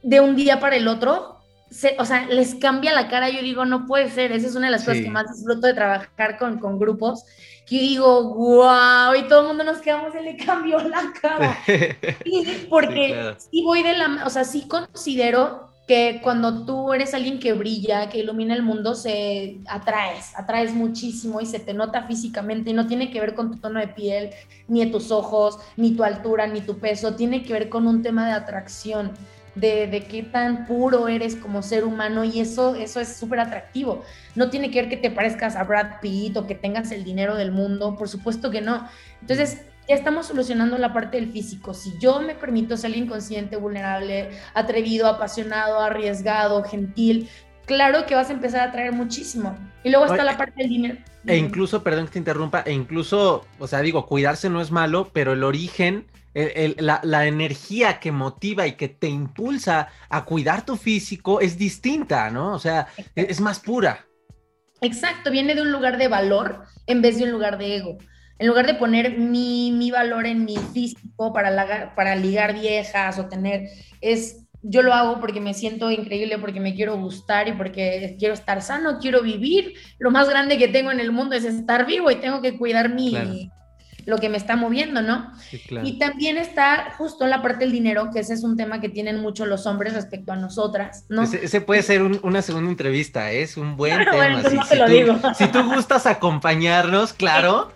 De 0.03 0.20
un 0.20 0.34
día 0.34 0.61
para 0.61 0.76
el 0.76 0.89
otro. 0.89 1.41
o 1.99 2.05
sea, 2.05 2.26
les 2.26 2.55
cambia 2.55 2.95
la 2.95 3.09
cara. 3.09 3.28
Yo 3.28 3.43
digo, 3.43 3.66
no 3.66 3.87
puede 3.87 4.11
ser. 4.11 4.32
Esa 4.32 4.47
es 4.47 4.57
una 4.57 4.66
de 4.66 4.72
las 4.72 4.84
cosas 4.84 5.03
que 5.03 5.11
más 5.11 5.30
disfruto 5.30 5.66
de 5.66 5.74
trabajar 5.74 6.39
con, 6.39 6.59
con 6.59 6.78
grupos. 6.78 7.24
Que 7.66 7.76
yo 7.76 7.82
digo, 7.82 8.34
wow, 8.34 9.14
y 9.14 9.28
todo 9.28 9.43
el 9.43 9.49
mundo 9.49 9.64
nos 9.64 9.78
quedamos, 9.78 10.12
se 10.12 10.22
le 10.22 10.37
cambió 10.37 10.78
la 10.78 11.12
cara. 11.20 11.59
porque 12.70 13.34
sí 13.51 13.62
voy 13.62 13.82
de 13.82 13.99
la, 13.99 14.22
o 14.24 14.30
sea, 14.30 14.45
sí 14.45 14.66
considero 14.68 15.76
que 15.87 16.20
cuando 16.22 16.64
tú 16.64 16.93
eres 16.93 17.14
alguien 17.14 17.39
que 17.39 17.53
brilla, 17.53 18.09
que 18.09 18.18
ilumina 18.18 18.55
el 18.55 18.62
mundo, 18.62 18.95
se 18.95 19.59
atraes, 19.68 20.32
atraes 20.37 20.74
muchísimo 20.74 21.41
y 21.41 21.47
se 21.47 21.61
te 21.61 21.74
nota 21.74 22.03
físicamente 22.03 22.70
y 22.70 22.72
no 22.72 22.89
tiene 22.89 23.11
que 23.11 23.20
ver 23.20 23.34
con 23.34 23.53
tu 23.53 23.59
tono 23.59 23.78
de 23.78 23.89
piel, 23.89 24.30
ni 24.66 24.84
de 24.84 24.91
tus 24.91 25.12
ojos, 25.12 25.61
ni 25.76 25.93
tu 25.93 26.03
altura, 26.03 26.49
ni 26.49 26.61
tu 26.61 26.78
peso, 26.78 27.14
tiene 27.14 27.45
que 27.45 27.53
ver 27.53 27.68
con 27.68 27.87
un 27.87 28.03
tema 28.03 28.26
de 28.26 28.32
atracción, 28.32 29.12
de, 29.55 29.87
de 29.87 30.05
qué 30.05 30.22
tan 30.24 30.66
puro 30.66 31.09
eres 31.09 31.37
como 31.37 31.62
ser 31.62 31.84
humano 31.84 32.24
y 32.24 32.41
eso, 32.41 32.74
eso 32.74 33.01
es 33.01 33.16
súper 33.16 33.41
atractivo. 33.41 34.03
No 34.34 34.51
tiene 34.51 34.70
que 34.72 34.82
ver 34.82 34.91
que 34.91 34.97
te 34.97 35.11
parezcas 35.11 35.55
a 35.55 35.62
Brad 35.62 36.01
Pitt 36.03 36.37
o 36.37 36.47
que 36.47 36.57
tengas 36.57 36.91
el 36.91 37.05
dinero 37.05 37.37
del 37.37 37.53
mundo, 37.53 37.97
por 37.97 38.09
supuesto 38.09 38.51
que 38.51 38.61
no. 38.61 38.87
Entonces, 39.20 39.62
ya 39.89 39.95
estamos 39.95 40.26
solucionando 40.26 40.78
la 40.78 40.93
parte 40.93 41.18
del 41.18 41.30
físico. 41.30 41.74
Si 41.74 41.97
yo 41.99 42.20
me 42.20 42.34
permito 42.34 42.76
ser 42.76 42.97
inconsciente, 42.97 43.57
vulnerable, 43.57 44.30
atrevido, 44.55 45.07
apasionado, 45.07 45.80
arriesgado, 45.80 46.64
gentil, 46.64 47.28
claro 47.66 48.07
que 48.07 48.14
vas 48.14 48.30
a 48.30 48.32
empezar 48.32 48.61
a 48.61 48.64
atraer 48.64 48.93
muchísimo. 48.93 49.57
Y 49.84 49.91
luego 49.91 50.07
está 50.07 50.24
la 50.24 50.37
parte 50.37 50.62
del 50.62 50.68
dinero. 50.68 50.99
E 51.26 51.37
incluso, 51.37 51.82
perdón 51.82 52.07
que 52.07 52.12
te 52.12 52.18
interrumpa, 52.18 52.62
e 52.62 52.72
incluso, 52.72 53.47
o 53.59 53.66
sea, 53.66 53.80
digo, 53.80 54.07
cuidarse 54.07 54.49
no 54.51 54.61
es 54.61 54.70
malo, 54.70 55.11
pero 55.12 55.32
el 55.32 55.45
origen, 55.45 56.07
la, 56.34 57.26
energía 57.26 58.01
que 58.01 58.12
motiva 58.12 58.66
y 58.66 58.72
que 58.72 58.89
te 58.89 59.09
impulsa 59.09 59.89
a 60.09 60.24
cuidar 60.24 60.64
tu 60.64 60.76
físico 60.76 61.41
es 61.41 61.57
distinta, 61.57 62.30
¿no? 62.30 62.53
O 62.53 62.59
sea, 62.59 62.89
es 63.14 63.41
más 63.41 63.61
pura. 63.61 64.07
Exacto, 64.80 65.30
viene 65.30 65.55
de 65.55 65.62
un 65.62 65.72
lugar 65.72 65.97
de 65.97 66.09
valor 66.09 66.64
en 66.87 67.01
vez 67.01 67.16
de 67.16 67.24
un 67.24 67.30
lugar 67.30 67.57
de 67.59 67.76
ego 67.76 67.99
en 68.39 68.47
lugar 68.47 68.66
de 68.66 68.74
poner 68.74 69.18
mi, 69.18 69.72
mi 69.72 69.91
valor 69.91 70.26
en 70.26 70.45
mi 70.45 70.57
físico 70.57 71.32
para, 71.32 71.95
para 71.95 72.16
ligar 72.16 72.55
viejas 72.55 73.18
o 73.18 73.26
tener, 73.26 73.68
es, 74.01 74.45
yo 74.62 74.82
lo 74.82 74.93
hago 74.93 75.20
porque 75.20 75.41
me 75.41 75.55
siento 75.55 75.91
increíble, 75.91 76.39
porque 76.39 76.61
me 76.61 76.74
quiero 76.74 76.97
gustar 76.99 77.49
y 77.49 77.53
porque 77.53 78.16
quiero 78.18 78.34
estar 78.34 78.61
sano, 78.62 78.99
quiero 79.01 79.22
vivir. 79.22 79.74
Lo 79.99 80.11
más 80.11 80.28
grande 80.28 80.59
que 80.59 80.68
tengo 80.68 80.91
en 80.91 81.01
el 81.01 81.12
mundo 81.12 81.37
es 81.37 81.45
estar 81.45 81.87
vivo 81.87 82.11
y 82.11 82.16
tengo 82.16 82.43
que 82.43 82.59
cuidar 82.59 82.93
mi, 82.93 83.51
lo 84.07 84.18
que 84.18 84.28
me 84.28 84.37
está 84.37 84.57
moviendo, 84.57 85.03
¿no? 85.03 85.32
Y 85.82 85.99
también 85.99 86.39
está 86.39 86.95
justo 86.97 87.26
la 87.26 87.43
parte 87.43 87.64
del 87.64 87.72
dinero, 87.72 88.11
que 88.12 88.20
ese 88.20 88.34
es 88.34 88.45
un 88.45 88.57
tema 88.57 88.80
que 88.80 88.89
tienen 88.89 89.20
mucho 89.20 89.47
los 89.47 89.66
hombres 89.66 89.95
respecto 89.95 90.32
a 90.32 90.37
nosotras, 90.37 91.05
¿no? 91.09 91.22
Ese, 91.22 91.61
puede 91.61 91.82
ser 91.82 92.03
una 92.03 92.41
segunda 92.41 92.70
entrevista, 92.70 93.32
¿eh? 93.32 93.43
es 93.43 93.57
un 93.57 93.76
buen 93.76 94.05
tema. 94.11 94.43
si, 94.49 94.57
tú, 94.57 95.18
si, 95.37 95.47
tú, 95.49 95.74
gustas 95.74 96.07
acompañarnos, 96.07 97.12
claro. 97.12 97.72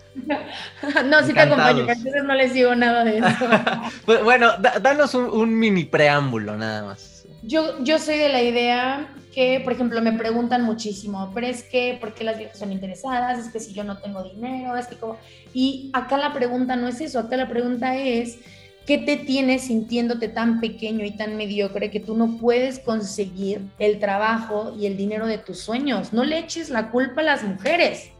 no, 1.05 1.23
sí 1.23 1.33
te 1.33 1.39
acompaño, 1.39 1.81
entonces 1.81 2.23
no 2.23 2.33
les 2.33 2.53
digo 2.53 2.75
nada 2.75 3.03
de 3.03 3.19
eso. 3.19 3.27
Pues, 4.05 4.23
bueno, 4.23 4.51
danos 4.81 5.13
un, 5.13 5.57
mini 5.57 5.85
preámbulo 5.85 6.57
nada 6.57 6.83
más. 6.83 7.25
Yo, 7.43 7.83
yo 7.83 7.97
soy 7.97 8.17
de 8.17 8.29
la 8.29 8.41
idea 8.41 9.09
que, 9.33 9.61
por 9.63 9.73
ejemplo, 9.73 10.01
me 10.01 10.13
preguntan 10.13 10.63
muchísimo, 10.63 11.31
pero 11.33 11.47
es 11.47 11.63
que, 11.63 11.97
¿por 11.99 12.13
qué 12.13 12.23
las 12.23 12.37
viejas 12.37 12.59
son 12.59 12.71
interesadas? 12.71 13.39
Es 13.39 13.51
que 13.51 13.59
si 13.59 13.73
yo 13.73 13.83
no 13.83 13.97
tengo 13.97 14.23
dinero, 14.23 14.75
es 14.75 14.87
que 14.87 14.95
como... 14.95 15.17
Y 15.53 15.89
acá 15.93 16.17
la 16.17 16.33
pregunta 16.33 16.75
no 16.75 16.87
es 16.87 17.01
eso, 17.01 17.19
acá 17.19 17.37
la 17.37 17.47
pregunta 17.47 17.95
es, 17.97 18.39
¿qué 18.85 18.97
te 18.97 19.17
tienes 19.17 19.63
sintiéndote 19.63 20.27
tan 20.27 20.59
pequeño 20.59 21.05
y 21.05 21.11
tan 21.11 21.37
mediocre 21.37 21.89
que 21.89 21.99
tú 21.99 22.15
no 22.15 22.37
puedes 22.37 22.79
conseguir 22.79 23.61
el 23.79 23.99
trabajo 23.99 24.75
y 24.77 24.85
el 24.85 24.97
dinero 24.97 25.27
de 25.27 25.37
tus 25.37 25.59
sueños? 25.59 26.13
No 26.13 26.23
le 26.23 26.39
eches 26.39 26.69
la 26.69 26.91
culpa 26.91 27.21
a 27.21 27.25
las 27.25 27.43
mujeres. 27.43 28.11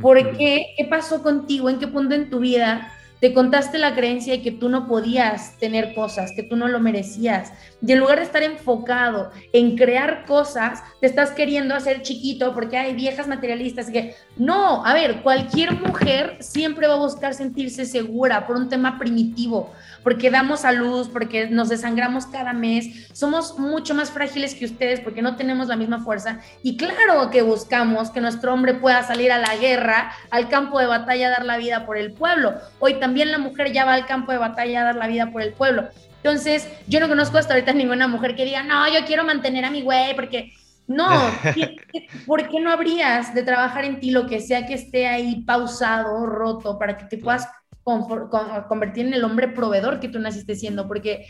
¿Por 0.00 0.36
qué? 0.36 0.66
¿Qué 0.76 0.84
pasó 0.84 1.22
contigo? 1.22 1.70
¿En 1.70 1.78
qué 1.78 1.88
punto 1.88 2.14
en 2.14 2.30
tu 2.30 2.40
vida 2.40 2.92
te 3.20 3.34
contaste 3.34 3.78
la 3.78 3.94
creencia 3.94 4.32
de 4.32 4.42
que 4.42 4.50
tú 4.50 4.68
no 4.68 4.88
podías 4.88 5.58
tener 5.58 5.94
cosas, 5.94 6.32
que 6.34 6.42
tú 6.42 6.56
no 6.56 6.68
lo 6.68 6.80
merecías. 6.80 7.52
Y 7.82 7.92
en 7.92 7.98
lugar 7.98 8.18
de 8.18 8.24
estar 8.24 8.42
enfocado 8.42 9.30
en 9.52 9.76
crear 9.76 10.26
cosas, 10.26 10.82
te 11.00 11.06
estás 11.06 11.30
queriendo 11.30 11.74
hacer 11.74 12.02
chiquito 12.02 12.52
porque 12.54 12.76
hay 12.76 12.94
viejas 12.94 13.26
materialistas 13.26 13.90
que 13.90 14.14
no, 14.36 14.84
a 14.84 14.94
ver, 14.94 15.22
cualquier 15.22 15.72
mujer 15.72 16.36
siempre 16.40 16.86
va 16.86 16.94
a 16.94 16.98
buscar 16.98 17.34
sentirse 17.34 17.86
segura 17.86 18.46
por 18.46 18.56
un 18.56 18.68
tema 18.68 18.98
primitivo, 18.98 19.72
porque 20.02 20.30
damos 20.30 20.64
a 20.64 20.72
luz, 20.72 21.08
porque 21.08 21.48
nos 21.48 21.68
desangramos 21.68 22.26
cada 22.26 22.52
mes, 22.52 23.08
somos 23.12 23.58
mucho 23.58 23.94
más 23.94 24.10
frágiles 24.10 24.54
que 24.54 24.64
ustedes 24.66 25.00
porque 25.00 25.22
no 25.22 25.36
tenemos 25.36 25.68
la 25.68 25.76
misma 25.76 26.02
fuerza 26.02 26.40
y 26.62 26.76
claro 26.76 27.30
que 27.30 27.42
buscamos 27.42 28.10
que 28.10 28.20
nuestro 28.20 28.52
hombre 28.52 28.74
pueda 28.74 29.02
salir 29.02 29.32
a 29.32 29.38
la 29.38 29.56
guerra, 29.56 30.12
al 30.30 30.48
campo 30.48 30.78
de 30.78 30.86
batalla, 30.86 31.30
dar 31.30 31.44
la 31.44 31.56
vida 31.56 31.86
por 31.86 31.96
el 31.96 32.12
pueblo. 32.12 32.54
Hoy 32.78 32.94
también 32.94 33.30
la 33.30 33.38
mujer 33.38 33.72
ya 33.72 33.84
va 33.84 33.94
al 33.94 34.06
campo 34.06 34.32
de 34.32 34.38
batalla 34.38 34.82
a 34.82 34.84
dar 34.84 34.96
la 34.96 35.06
vida 35.06 35.30
por 35.32 35.42
el 35.42 35.52
pueblo. 35.52 35.88
Entonces, 36.22 36.68
yo 36.86 37.00
no 37.00 37.08
conozco 37.08 37.38
hasta 37.38 37.54
ahorita 37.54 37.72
ninguna 37.72 38.06
mujer 38.06 38.36
que 38.36 38.44
diga, 38.44 38.62
no, 38.62 38.86
yo 38.92 39.06
quiero 39.06 39.24
mantener 39.24 39.64
a 39.64 39.70
mi 39.70 39.82
güey 39.82 40.14
porque 40.14 40.52
no, 40.86 41.08
¿por 42.26 42.48
qué 42.48 42.60
no 42.60 42.70
habrías 42.70 43.34
de 43.34 43.42
trabajar 43.42 43.84
en 43.84 44.00
ti 44.00 44.10
lo 44.10 44.26
que 44.26 44.40
sea 44.40 44.66
que 44.66 44.74
esté 44.74 45.06
ahí 45.06 45.42
pausado, 45.46 46.26
roto, 46.26 46.78
para 46.78 46.96
que 46.96 47.04
te 47.04 47.16
puedas 47.16 47.48
convertir 48.68 49.06
en 49.06 49.14
el 49.14 49.24
hombre 49.24 49.48
proveedor 49.48 50.00
que 50.00 50.08
tú 50.08 50.18
naciste 50.18 50.54
siendo, 50.54 50.86
porque 50.86 51.26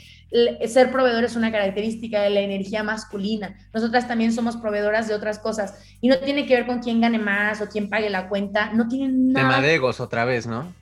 ser 0.66 0.90
proveedor 0.90 1.24
es 1.24 1.36
una 1.36 1.52
característica 1.52 2.22
de 2.22 2.30
la 2.30 2.40
energía 2.40 2.82
masculina. 2.82 3.56
Nosotras 3.72 4.08
también 4.08 4.32
somos 4.32 4.56
proveedoras 4.56 5.08
de 5.08 5.14
otras 5.14 5.38
cosas 5.38 5.74
y 6.00 6.08
no 6.08 6.18
tiene 6.18 6.46
que 6.46 6.56
ver 6.56 6.66
con 6.66 6.80
quién 6.80 7.00
gane 7.00 7.18
más 7.18 7.60
o 7.60 7.68
quién 7.68 7.88
pague 7.88 8.10
la 8.10 8.28
cuenta, 8.28 8.72
no 8.72 8.88
tiene 8.88 9.12
nada. 9.12 9.48
Tema 9.48 9.62
de 9.62 9.74
egos 9.74 10.00
otra 10.00 10.24
vez, 10.24 10.46
¿no? 10.46 10.72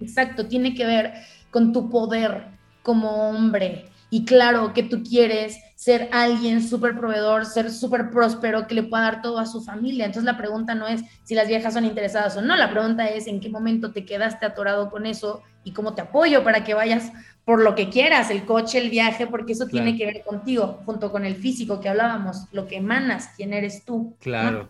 Exacto, 0.00 0.46
tiene 0.46 0.74
que 0.74 0.86
ver 0.86 1.12
con 1.50 1.72
tu 1.72 1.90
poder 1.90 2.55
como 2.86 3.28
hombre. 3.28 3.86
Y 4.10 4.24
claro 4.24 4.72
que 4.72 4.84
tú 4.84 5.02
quieres 5.02 5.58
ser 5.74 6.08
alguien 6.12 6.62
súper 6.62 6.96
proveedor, 6.96 7.44
ser 7.44 7.72
súper 7.72 8.10
próspero, 8.10 8.68
que 8.68 8.76
le 8.76 8.84
pueda 8.84 9.02
dar 9.02 9.22
todo 9.22 9.40
a 9.40 9.46
su 9.46 9.60
familia. 9.60 10.04
Entonces 10.06 10.24
la 10.24 10.38
pregunta 10.38 10.76
no 10.76 10.86
es 10.86 11.02
si 11.24 11.34
las 11.34 11.48
viejas 11.48 11.74
son 11.74 11.84
interesadas 11.84 12.36
o 12.36 12.42
no, 12.42 12.56
la 12.56 12.70
pregunta 12.70 13.08
es 13.08 13.26
en 13.26 13.40
qué 13.40 13.48
momento 13.48 13.90
te 13.90 14.04
quedaste 14.04 14.46
atorado 14.46 14.88
con 14.88 15.04
eso 15.04 15.42
y 15.64 15.72
cómo 15.72 15.94
te 15.94 16.02
apoyo 16.02 16.44
para 16.44 16.62
que 16.62 16.74
vayas 16.74 17.10
por 17.44 17.60
lo 17.60 17.74
que 17.74 17.90
quieras, 17.90 18.30
el 18.30 18.44
coche, 18.44 18.78
el 18.78 18.88
viaje, 18.88 19.26
porque 19.26 19.54
eso 19.54 19.66
tiene 19.66 19.96
que 19.96 20.06
ver 20.06 20.22
contigo, 20.24 20.80
junto 20.86 21.10
con 21.10 21.24
el 21.24 21.34
físico 21.34 21.80
que 21.80 21.88
hablábamos, 21.88 22.44
lo 22.52 22.68
que 22.68 22.76
emanas, 22.76 23.30
quién 23.36 23.52
eres 23.52 23.84
tú. 23.84 24.16
Claro. 24.20 24.68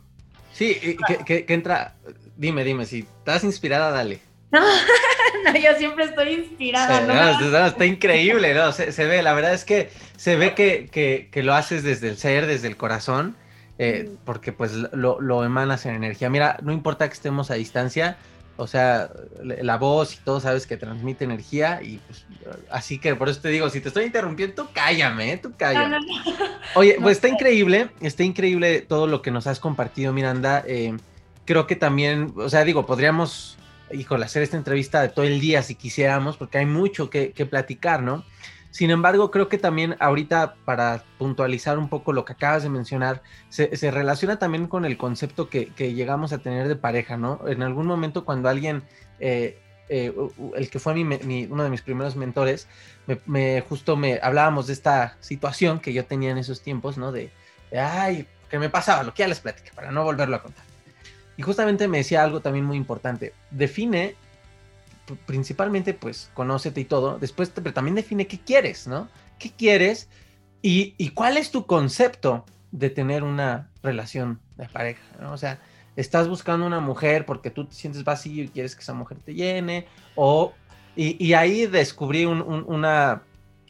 Sí, 0.53 0.75
que, 1.27 1.45
que 1.45 1.55
entra, 1.55 1.97
dime, 2.37 2.65
dime, 2.65 2.87
si 2.87 3.01
estás 3.01 3.45
inspirada, 3.45 3.91
dale. 3.91 4.26
No, 5.45 5.57
yo 5.57 5.77
siempre 5.79 6.05
estoy 6.05 6.35
inspirada. 6.35 7.67
está 7.67 7.85
increíble, 7.85 8.55
¿no? 8.55 8.73
Se, 8.73 9.05
ve, 9.05 9.23
la 9.23 9.33
verdad 9.33 9.55
es 9.55 9.65
que 9.65 9.91
se 10.17 10.37
ve 10.37 10.55
que, 10.55 11.43
lo 11.43 11.55
haces 11.55 11.83
desde 11.83 12.09
el 12.09 12.17
ser, 12.17 12.47
desde 12.47 12.69
el 12.69 12.77
corazón, 12.77 13.37
eh, 13.79 14.11
porque 14.25 14.53
pues 14.53 14.73
lo, 14.73 15.45
emanas 15.45 15.87
en 15.87 15.95
energía. 15.95 16.31
Mira, 16.31 16.59
no 16.63 16.73
importa 16.73 17.07
que 17.07 17.15
estemos 17.15 17.51
a 17.51 17.55
distancia, 17.55 18.17
o 18.57 18.67
sea, 18.67 19.11
la 19.43 19.77
voz 19.77 20.15
y 20.15 20.19
todo 20.19 20.41
sabes 20.41 20.67
que 20.67 20.77
transmite 20.77 21.25
energía 21.25 21.81
y 21.83 21.99
pues 21.99 22.25
así 22.71 22.99
que 22.99 23.15
por 23.15 23.29
eso 23.29 23.41
te 23.43 23.51
digo, 23.51 23.69
si 23.69 23.81
te 23.81 23.89
estoy 23.89 24.05
interrumpiendo, 24.05 24.65
tú 24.65 24.69
cállame, 24.73 25.33
¿eh? 25.33 25.37
tú 25.37 25.53
cállame. 25.57 25.99
Oye, 26.75 26.97
pues 27.01 27.19
está 27.19 27.29
increíble, 27.29 27.91
está 28.01 28.25
increíble 28.25 28.81
todo 28.81 29.07
lo 29.07 29.21
que 29.21 29.31
nos 29.31 29.47
has 29.47 29.61
compartido, 29.61 30.13
Miranda. 30.13 30.65
Eh, 30.67 30.97
creo 31.45 31.67
que 31.67 31.77
también, 31.77 32.33
o 32.37 32.49
sea, 32.49 32.65
digo, 32.65 32.87
podríamos 32.87 33.59
híjole, 33.93 34.25
hacer 34.25 34.43
esta 34.43 34.57
entrevista 34.57 35.03
de 35.03 35.09
todo 35.09 35.25
el 35.25 35.41
día 35.41 35.63
si 35.63 35.75
quisiéramos, 35.75 36.37
porque 36.37 36.59
hay 36.59 36.67
mucho 36.67 37.11
que, 37.11 37.31
platicar, 37.49 38.03
¿no? 38.03 38.25
Sin 38.71 38.91
embargo, 38.91 39.31
creo 39.31 39.49
que 39.49 39.57
también 39.57 39.97
ahorita 40.01 40.57
para 40.65 41.05
puntualizar 41.19 41.79
un 41.79 41.89
poco 41.89 42.13
lo 42.13 42.25
que 42.25 42.35
acabas 42.35 42.63
de 42.63 42.69
mencionar, 42.69 43.23
se, 43.49 43.69
relaciona 43.91 44.39
también 44.39 44.67
con 44.67 44.85
el 44.85 44.99
concepto 44.99 45.49
que, 45.49 45.71
llegamos 45.77 46.33
a 46.33 46.39
tener 46.39 46.69
de 46.69 46.77
pareja, 46.77 47.17
¿no? 47.17 47.41
En 47.47 47.63
algún 47.63 47.87
momento 47.87 48.25
cuando 48.25 48.49
alguien, 48.49 48.83
eh, 49.19 49.59
eh, 49.89 50.13
el 50.57 50.69
que 50.69 50.79
fue 50.79 50.93
uno 50.93 51.63
de 51.65 51.71
mis 51.71 51.83
primeros 51.83 52.17
mentores, 52.17 52.69
me, 53.25 53.63
justo 53.63 53.97
me 53.97 54.19
hablábamos 54.23 54.67
de 54.67 54.75
esta 54.75 55.17
situación 55.21 55.81
que 55.81 55.93
yo 55.93 56.05
tenía 56.05 56.31
en 56.31 56.39
esos 56.39 56.61
tiempos, 56.61 56.99
¿no? 56.99 57.13
De, 57.13 57.31
ay, 57.73 58.27
¿qué 58.51 58.59
me 58.59 58.69
pasaba? 58.69 59.05
Lo 59.05 59.15
que 59.15 59.23
ya 59.23 59.29
les 59.29 59.41
platiqué, 59.41 59.71
para 59.75 59.91
no 59.91 60.05
volverlo 60.05 60.37
a 60.37 60.43
contar. 60.43 60.66
Y 61.37 61.43
justamente 61.43 61.87
me 61.89 61.99
decía 61.99 62.23
algo 62.23 62.41
también 62.41 62.65
muy 62.65 62.77
importante. 62.77 63.35
Define, 63.51 64.15
principalmente, 65.27 65.93
pues, 65.95 66.31
conócete 66.35 66.81
y 66.81 66.85
todo. 66.85 67.19
Después, 67.19 67.51
pero 67.51 67.73
también 67.73 67.95
define 67.95 68.27
qué 68.27 68.41
quieres, 68.41 68.87
¿no? 68.87 69.09
¿Qué 69.39 69.51
quieres? 69.51 70.09
Y, 70.63 71.11
cuál 71.11 71.37
es 71.37 71.51
tu 71.51 71.67
concepto 71.67 72.45
de 72.73 72.91
tener 72.91 73.23
una 73.23 73.71
relación 73.83 74.41
de 74.57 74.69
pareja, 74.69 75.03
¿no? 75.21 75.33
O 75.33 75.37
sea, 75.37 75.61
estás 75.95 76.29
buscando 76.29 76.67
una 76.67 76.81
mujer 76.81 77.25
porque 77.25 77.51
tú 77.51 77.67
te 77.67 77.75
sientes 77.75 78.03
vacío 78.03 78.43
y 78.43 78.49
quieres 78.49 78.75
que 78.75 78.83
esa 78.83 78.95
mujer 78.95 79.19
te 79.19 79.35
llene. 79.35 79.87
O, 80.17 80.55
y, 80.97 81.35
ahí 81.35 81.67
descubrí 81.67 82.25
un, 82.25 82.41
una, 82.41 83.23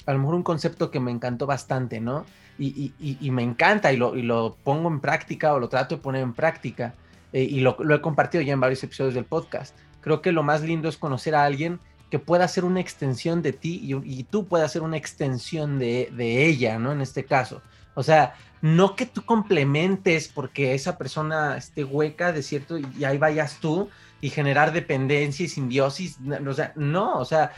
a 0.07 0.13
lo 0.13 0.19
mejor 0.19 0.37
un 0.37 0.43
concepto 0.45 0.91
que 0.93 1.01
me 1.01 1.11
encantó 1.11 1.47
bastante, 1.47 2.01
¿no? 2.01 2.25
Y, 2.59 2.95
y 2.99 3.31
me 3.33 3.43
encanta 3.43 3.93
y 3.93 3.99
lo, 3.99 4.17
y 4.17 4.23
lo 4.23 4.57
pongo 4.65 4.89
en 4.89 5.01
práctica 5.01 5.53
o 5.53 5.61
lo 5.61 5.69
trato 5.69 5.97
de 5.97 6.01
poner 6.01 6.23
en 6.23 6.33
práctica 6.33 6.95
eh, 7.33 7.43
y 7.43 7.61
lo, 7.61 7.77
he 7.95 8.01
compartido 8.01 8.43
ya 8.43 8.53
en 8.53 8.61
varios 8.61 8.83
episodios 8.83 9.15
del 9.15 9.25
podcast. 9.25 9.77
Creo 10.01 10.23
que 10.23 10.33
lo 10.33 10.43
más 10.43 10.63
lindo 10.63 10.89
es 10.89 10.97
conocer 10.97 11.35
a 11.35 11.45
alguien 11.45 11.81
que 12.11 12.19
pueda 12.19 12.47
ser 12.47 12.65
una 12.65 12.81
extensión 12.81 13.43
de 13.43 13.53
ti 13.53 13.81
y, 14.05 14.23
tú 14.25 14.47
puedas 14.47 14.71
ser 14.73 14.83
una 14.83 14.97
extensión 14.97 15.79
de, 15.79 16.09
ella, 16.47 16.79
¿no? 16.79 16.93
En 16.93 17.01
este 17.01 17.25
caso. 17.25 17.63
O 17.95 18.03
sea, 18.03 18.35
no 18.63 18.95
que 18.95 19.07
tú 19.07 19.25
complementes 19.25 20.29
porque 20.29 20.75
esa 20.75 20.97
persona 20.99 21.57
esté 21.57 21.83
hueca 21.83 22.33
de 22.33 22.43
cierto 22.43 22.79
y 22.79 23.05
ahí 23.05 23.19
vayas 23.19 23.59
tú 23.61 23.89
y 24.21 24.31
generar 24.31 24.73
dependencia 24.73 25.45
y 25.45 25.49
simbiosis. 25.49 26.19
O 26.47 26.55
sea, 26.55 26.73
no, 26.77 27.19
o 27.19 27.25
sea, 27.25 27.53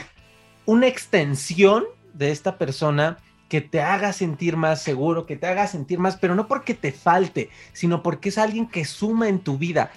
una 0.64 0.86
extensión 0.86 1.84
de 2.14 2.30
esta 2.30 2.56
persona 2.56 3.18
que 3.48 3.60
te 3.60 3.80
haga 3.80 4.12
sentir 4.12 4.56
más 4.56 4.82
seguro, 4.82 5.26
que 5.26 5.36
te 5.36 5.46
haga 5.46 5.66
sentir 5.66 5.98
más, 5.98 6.16
pero 6.16 6.34
no 6.34 6.46
porque 6.46 6.74
te 6.74 6.92
falte, 6.92 7.50
sino 7.72 8.02
porque 8.02 8.28
es 8.28 8.38
alguien 8.38 8.68
que 8.68 8.84
suma 8.84 9.28
en 9.28 9.40
tu 9.40 9.58
vida 9.58 9.90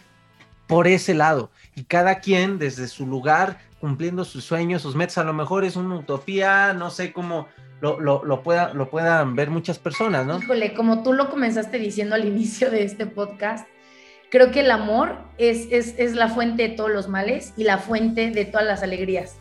por 0.68 0.88
ese 0.88 1.14
lado. 1.14 1.52
Y 1.76 1.84
cada 1.84 2.20
quien 2.20 2.60
desde 2.60 2.88
su 2.88 3.06
lugar, 3.06 3.60
cumpliendo 3.80 4.24
sus 4.24 4.46
sueños, 4.46 4.82
sus 4.82 4.96
metas, 4.96 5.18
a 5.18 5.24
lo 5.24 5.34
mejor 5.34 5.66
es 5.66 5.76
una 5.76 5.96
utopía, 5.96 6.74
no 6.74 6.90
sé 6.90 7.12
cómo 7.12 7.48
lo, 7.82 8.00
lo, 8.00 8.24
lo, 8.24 8.42
pueda, 8.42 8.74
lo 8.74 8.90
puedan 8.90 9.36
ver 9.36 9.50
muchas 9.50 9.80
personas, 9.80 10.26
¿no? 10.26 10.40
Híjole, 10.40 10.74
como 10.74 11.04
tú 11.04 11.14
lo 11.14 11.30
comenzaste 11.30 11.78
diciendo 11.78 12.16
al 12.16 12.26
inicio 12.28 12.72
de 12.72 12.84
este 12.84 13.06
podcast, 13.06 13.68
creo 14.30 14.52
que 14.52 14.62
el 14.62 14.72
amor 14.72 15.18
es, 15.38 15.68
es, 15.72 15.96
es 15.98 16.14
la 16.14 16.30
fuente 16.30 16.70
de 16.70 16.70
todos 16.70 16.92
los 16.92 17.10
males 17.10 17.54
y 17.58 17.66
la 17.66 17.78
fuente 17.78 18.32
de 18.32 18.46
todas 18.46 18.66
las 18.66 18.82
alegrías 18.82 19.41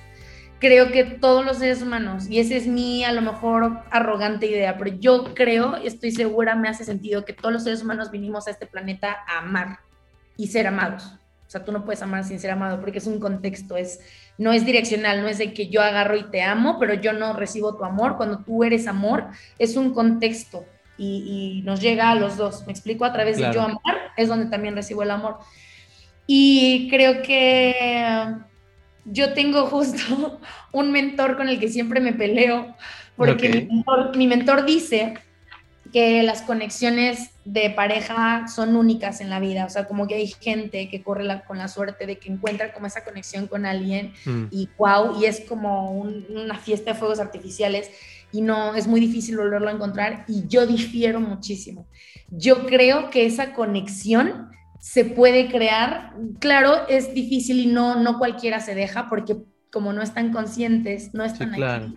creo 0.60 0.92
que 0.92 1.04
todos 1.04 1.44
los 1.44 1.58
seres 1.58 1.82
humanos, 1.82 2.28
y 2.28 2.38
esa 2.38 2.54
es 2.54 2.66
mi 2.66 3.02
a 3.02 3.12
lo 3.12 3.22
mejor 3.22 3.82
arrogante 3.90 4.46
idea, 4.46 4.76
pero 4.78 4.94
yo 4.98 5.34
creo, 5.34 5.76
estoy 5.76 6.12
segura, 6.12 6.54
me 6.54 6.68
hace 6.68 6.84
sentido 6.84 7.24
que 7.24 7.32
todos 7.32 7.52
los 7.52 7.64
seres 7.64 7.82
humanos 7.82 8.10
vinimos 8.10 8.46
a 8.46 8.50
este 8.50 8.66
planeta 8.66 9.16
a 9.26 9.38
amar 9.38 9.80
y 10.36 10.48
ser 10.48 10.66
amados. 10.66 11.14
O 11.46 11.50
sea, 11.50 11.64
tú 11.64 11.72
no 11.72 11.84
puedes 11.84 12.00
amar 12.02 12.22
sin 12.22 12.38
ser 12.38 12.52
amado 12.52 12.80
porque 12.80 12.98
es 12.98 13.08
un 13.08 13.18
contexto, 13.18 13.76
es, 13.76 13.98
no 14.38 14.52
es 14.52 14.64
direccional, 14.64 15.20
no 15.20 15.28
es 15.28 15.38
de 15.38 15.52
que 15.52 15.68
yo 15.68 15.82
agarro 15.82 16.16
y 16.16 16.30
te 16.30 16.42
amo, 16.42 16.78
pero 16.78 16.94
yo 16.94 17.12
no 17.12 17.32
recibo 17.32 17.76
tu 17.76 17.84
amor. 17.84 18.16
Cuando 18.16 18.44
tú 18.44 18.62
eres 18.62 18.86
amor, 18.86 19.26
es 19.58 19.76
un 19.76 19.92
contexto 19.92 20.64
y, 20.96 21.62
nos 21.64 21.80
llega 21.80 22.10
a 22.10 22.14
los 22.14 22.36
dos. 22.36 22.64
Me 22.66 22.72
explico, 22.72 23.04
a 23.04 23.12
través 23.12 23.38
de 23.38 23.52
yo 23.52 23.62
amar 23.62 24.12
es 24.16 24.28
donde 24.28 24.46
también 24.46 24.76
recibo 24.76 25.02
el 25.02 25.10
amor. 25.10 25.38
Y 26.26 26.88
creo 26.88 27.22
que 27.22 28.28
yo 29.10 29.34
tengo 29.34 29.66
justo 29.66 30.40
un 30.72 30.92
mentor 30.92 31.36
con 31.36 31.48
el 31.48 31.58
que 31.58 31.68
siempre 31.68 32.00
me 32.00 32.12
peleo, 32.12 32.74
porque 33.16 33.68
mi, 34.16 34.26
mentor, 34.26 34.64
dice 34.64 35.14
que 35.92 36.22
las 36.22 36.42
conexiones 36.42 37.30
de 37.44 37.68
pareja 37.70 38.46
son 38.48 38.76
únicas 38.76 39.20
en 39.20 39.28
la 39.28 39.40
vida, 39.40 39.66
o 39.66 39.68
sea, 39.68 39.86
como 39.86 40.06
que 40.06 40.14
hay 40.14 40.28
gente 40.28 40.88
que 40.88 41.02
corre 41.02 41.42
con 41.46 41.58
la 41.58 41.68
suerte 41.68 42.06
de 42.06 42.18
que 42.18 42.32
encuentra 42.32 42.72
como 42.72 42.86
esa 42.86 43.04
conexión 43.04 43.46
con 43.46 43.66
alguien 43.66 44.14
mm. 44.24 44.44
y 44.50 44.68
wow, 44.78 45.20
y 45.20 45.26
es 45.26 45.40
como 45.40 45.90
una 45.92 46.56
fiesta 46.56 46.92
de 46.92 46.98
fuegos 46.98 47.20
artificiales 47.20 47.90
y 48.32 48.40
no, 48.40 48.74
es 48.74 48.86
muy 48.86 49.00
difícil 49.00 49.36
volverlo 49.36 49.68
a 49.68 49.72
encontrar 49.72 50.24
y 50.28 50.46
yo 50.46 50.66
difiero 50.66 51.20
muchísimo. 51.20 51.86
Yo 52.30 52.66
creo 52.66 53.10
que 53.10 53.26
esa 53.26 53.52
conexión 53.52 54.50
se 54.80 55.04
puede 55.04 55.48
crear, 55.48 56.14
claro, 56.40 56.88
es 56.88 57.14
difícil 57.14 57.60
y 57.60 57.66
no, 57.66 57.96
no 57.96 58.18
cualquiera 58.18 58.60
se 58.60 58.74
deja 58.74 59.08
porque 59.08 59.36
como 59.70 59.92
no 59.92 60.02
están 60.02 60.32
conscientes, 60.32 61.14
no 61.14 61.24
están 61.24 61.54
aquí 61.54 61.96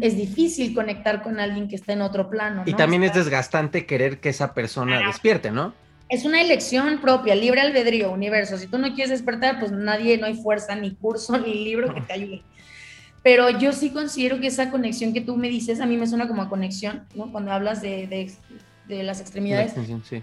es 0.00 0.16
difícil 0.16 0.74
conectar 0.74 1.22
con 1.22 1.40
alguien 1.40 1.68
que 1.68 1.74
está 1.74 1.92
en 1.92 2.02
otro 2.02 2.30
plano. 2.30 2.62
Y 2.66 2.74
también 2.74 3.02
es 3.02 3.14
desgastante 3.14 3.84
querer 3.84 4.20
que 4.20 4.28
esa 4.28 4.54
persona 4.54 5.04
despierte, 5.06 5.50
¿no? 5.50 5.74
Es 6.08 6.24
una 6.24 6.40
elección 6.40 7.00
propia, 7.00 7.34
libre 7.34 7.62
albedrío, 7.62 8.12
universo. 8.12 8.58
Si 8.58 8.68
tú 8.68 8.78
no 8.78 8.94
quieres 8.94 9.10
despertar, 9.10 9.58
pues 9.58 9.72
nadie, 9.72 10.18
no 10.18 10.26
hay 10.26 10.34
fuerza, 10.34 10.76
ni 10.76 10.94
curso, 10.94 11.36
ni 11.46 11.64
libro 11.64 11.92
que 11.92 12.00
te 12.02 12.12
ayude. 12.12 12.42
Pero 13.24 13.50
yo 13.50 13.72
sí 13.72 13.90
considero 13.90 14.38
que 14.38 14.48
esa 14.48 14.70
conexión 14.70 15.12
que 15.12 15.20
tú 15.20 15.36
me 15.36 15.48
dices, 15.48 15.80
a 15.80 15.86
mí 15.86 15.96
me 15.96 16.06
suena 16.06 16.28
como 16.28 16.42
a 16.42 16.48
conexión, 16.48 17.04
¿no? 17.14 17.32
Cuando 17.32 17.52
hablas 17.52 17.82
de, 17.82 18.06
de, 18.86 19.02
las 19.02 19.20
extremidades. 19.20 19.74
sí. 20.04 20.22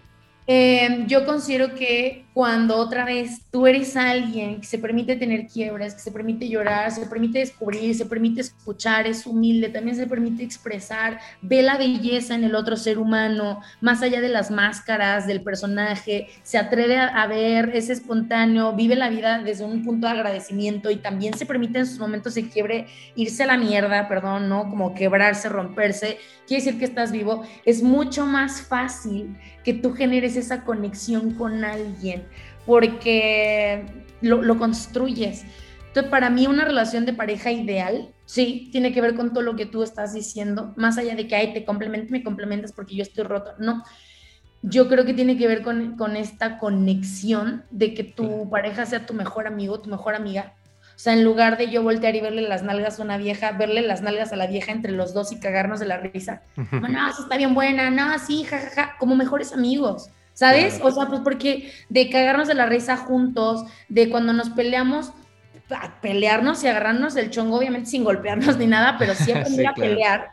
Em, 0.52 1.06
yo 1.06 1.28
considero 1.28 1.76
que 1.76 2.26
cuando 2.34 2.76
otra 2.78 3.06
vez 3.06 3.42
tú 3.52 3.68
eres 3.68 3.96
alguien 3.96 4.62
que 4.62 4.66
se 4.66 4.80
permite 4.80 5.16
tener 5.16 5.46
quiebras, 5.46 5.94
que 5.94 6.00
se 6.00 6.12
permite 6.12 6.50
llorar, 6.50 6.90
se 6.90 7.06
permite 7.06 7.38
descubrir, 7.38 7.94
se 7.94 8.08
permite 8.08 8.42
escuchar, 8.42 9.06
es 9.06 9.28
humilde, 9.28 9.70
también 9.70 9.96
se 9.96 10.08
permite 10.08 10.44
expresar, 10.44 11.20
ve 11.44 11.62
la 11.62 11.78
belleza 11.78 12.34
en 12.34 12.46
el 12.46 12.56
otro 12.56 12.78
ser 12.78 12.98
humano, 12.98 13.62
más 13.80 14.02
allá 14.02 14.22
de 14.22 14.30
las 14.30 14.50
máscaras 14.50 15.28
del 15.28 15.44
personaje, 15.44 16.30
se 16.42 16.58
atreve 16.58 16.98
a, 16.98 17.28
ver, 17.28 17.70
es 17.76 17.92
espontáneo, 17.92 18.74
vive 18.74 18.96
la 18.96 19.10
vida 19.10 19.44
desde 19.44 19.66
un 19.66 19.84
punto 19.84 20.08
de 20.08 20.14
agradecimiento 20.14 20.90
y 20.90 20.96
también 20.96 21.36
se 21.36 21.46
permite 21.46 21.78
en 21.78 21.86
sus 21.86 22.00
momentos 22.00 22.34
de 22.34 22.50
quiebre 22.50 22.88
irse 23.14 23.44
a 23.44 23.46
la 23.46 23.58
mierda, 23.58 24.08
perdón, 24.08 24.50
¿no? 24.50 24.68
Como 24.68 24.96
quebrarse, 24.96 25.48
romperse, 25.48 26.18
quiere 26.48 26.64
decir 26.64 26.80
que 26.80 26.86
estás 26.86 27.12
vivo, 27.12 27.44
es 27.66 27.84
mucho 27.84 28.26
más 28.26 28.64
fácil 28.64 29.36
que 29.64 29.74
tú 29.74 29.94
generes 29.94 30.36
esa 30.36 30.64
conexión 30.64 31.32
con 31.36 31.64
alguien, 31.64 32.24
porque 32.66 33.86
lo, 34.22 34.58
construyes. 34.58 35.44
Entonces, 35.88 36.10
para 36.10 36.30
mí 36.30 36.48
una 36.48 36.66
relación 36.66 37.06
de 37.06 37.14
pareja 37.14 37.52
ideal, 37.52 38.14
sí, 38.26 38.70
tiene 38.72 38.94
que 38.94 39.02
ver 39.02 39.16
con 39.16 39.34
todo 39.34 39.44
lo 39.44 39.56
que 39.56 39.66
tú 39.66 39.84
estás 39.84 40.14
diciendo, 40.14 40.74
más 40.78 40.98
allá 40.98 41.16
de 41.16 41.28
que, 41.28 41.36
ay, 41.36 41.54
te 41.54 41.66
complemento, 41.66 42.12
me 42.12 42.24
complementas 42.24 42.74
porque 42.74 42.96
yo 42.96 43.04
estoy 43.04 43.24
roto. 43.24 43.52
No, 43.60 43.84
yo 44.62 44.88
creo 44.88 45.06
que 45.06 45.14
tiene 45.14 45.38
que 45.38 45.48
ver 45.48 45.62
con, 45.62 45.98
con 45.98 46.16
esta 46.16 46.58
conexión 46.58 47.64
de 47.72 47.94
que 47.94 48.04
tu 48.04 48.50
pareja 48.50 48.86
sea 48.86 49.06
tu 49.06 49.14
mejor 49.14 49.48
amigo, 49.48 49.82
tu 49.82 49.90
mejor 49.90 50.16
amiga, 50.16 50.56
o 51.00 51.02
sea, 51.02 51.14
en 51.14 51.24
lugar 51.24 51.58
de 51.58 51.70
yo 51.70 51.82
voltear 51.82 52.14
y 52.18 52.20
verle 52.20 52.42
las 52.42 52.62
nalgas 52.62 53.00
a 53.00 53.04
una 53.04 53.16
vieja, 53.16 53.54
verle 53.54 53.82
las 53.82 54.02
nalgas 54.02 54.34
a 54.34 54.36
la 54.36 54.48
vieja 54.48 54.74
entre 54.74 54.92
los 54.92 55.14
dos 55.14 55.32
y 55.32 55.40
cagarnos 55.40 55.80
de 55.80 55.86
la 55.86 55.96
risa. 55.96 56.42
no, 56.58 57.14
sí 57.14 57.22
está 57.22 57.38
bien 57.38 57.54
buena, 57.54 57.90
no, 57.90 58.20
sí, 58.20 58.44
jajaja, 58.44 58.98
como 59.00 59.16
mejores 59.16 59.54
amigos, 59.54 60.10
¿sabes? 60.34 60.82
O 60.84 60.92
sea, 60.92 61.06
pues 61.06 61.22
porque 61.22 61.72
de 61.88 62.10
cagarnos 62.10 62.50
de 62.50 62.54
la 62.54 62.66
risa 62.66 62.98
juntos, 62.98 63.64
de 63.88 64.10
cuando 64.10 64.34
nos 64.34 64.50
peleamos, 64.50 65.14
pelearnos 66.02 66.66
y 66.66 66.68
agarrarnos 66.68 67.16
el 67.16 67.30
chongo, 67.30 67.60
obviamente 67.60 67.90
sin 67.90 68.04
golpearnos 68.04 68.58
ni 68.58 68.68
nada, 68.68 68.98
pero 69.00 69.16
sí 69.16 69.32
aprender 69.32 69.68
a 69.68 69.74
pelear. 69.76 70.32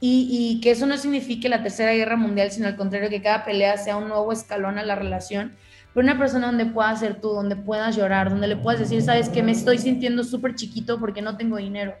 Y, 0.00 0.26
y, 0.30 0.60
que 0.62 0.70
eso 0.70 0.86
no 0.86 0.96
signifique 0.96 1.50
la 1.50 1.62
tercera 1.62 1.92
guerra 1.92 2.16
mundial, 2.16 2.50
sino 2.50 2.66
al 2.66 2.76
contrario, 2.76 3.10
que 3.10 3.20
cada 3.20 3.44
pelea 3.44 3.76
sea 3.76 3.98
un 3.98 4.08
nuevo 4.08 4.32
escalón 4.32 4.78
a 4.78 4.84
la 4.84 4.94
relación 4.94 5.54
pero 5.94 6.04
una 6.04 6.18
persona 6.18 6.46
donde 6.46 6.66
puedas 6.66 7.00
ser 7.00 7.20
tú, 7.20 7.28
donde 7.28 7.56
puedas 7.56 7.96
llorar, 7.96 8.30
donde 8.30 8.46
le 8.46 8.56
puedas 8.56 8.80
decir, 8.80 9.02
sabes 9.02 9.28
que 9.28 9.42
me 9.42 9.52
estoy 9.52 9.78
sintiendo 9.78 10.22
súper 10.24 10.54
chiquito 10.54 10.98
porque 11.00 11.22
no 11.22 11.36
tengo 11.36 11.56
dinero. 11.56 11.94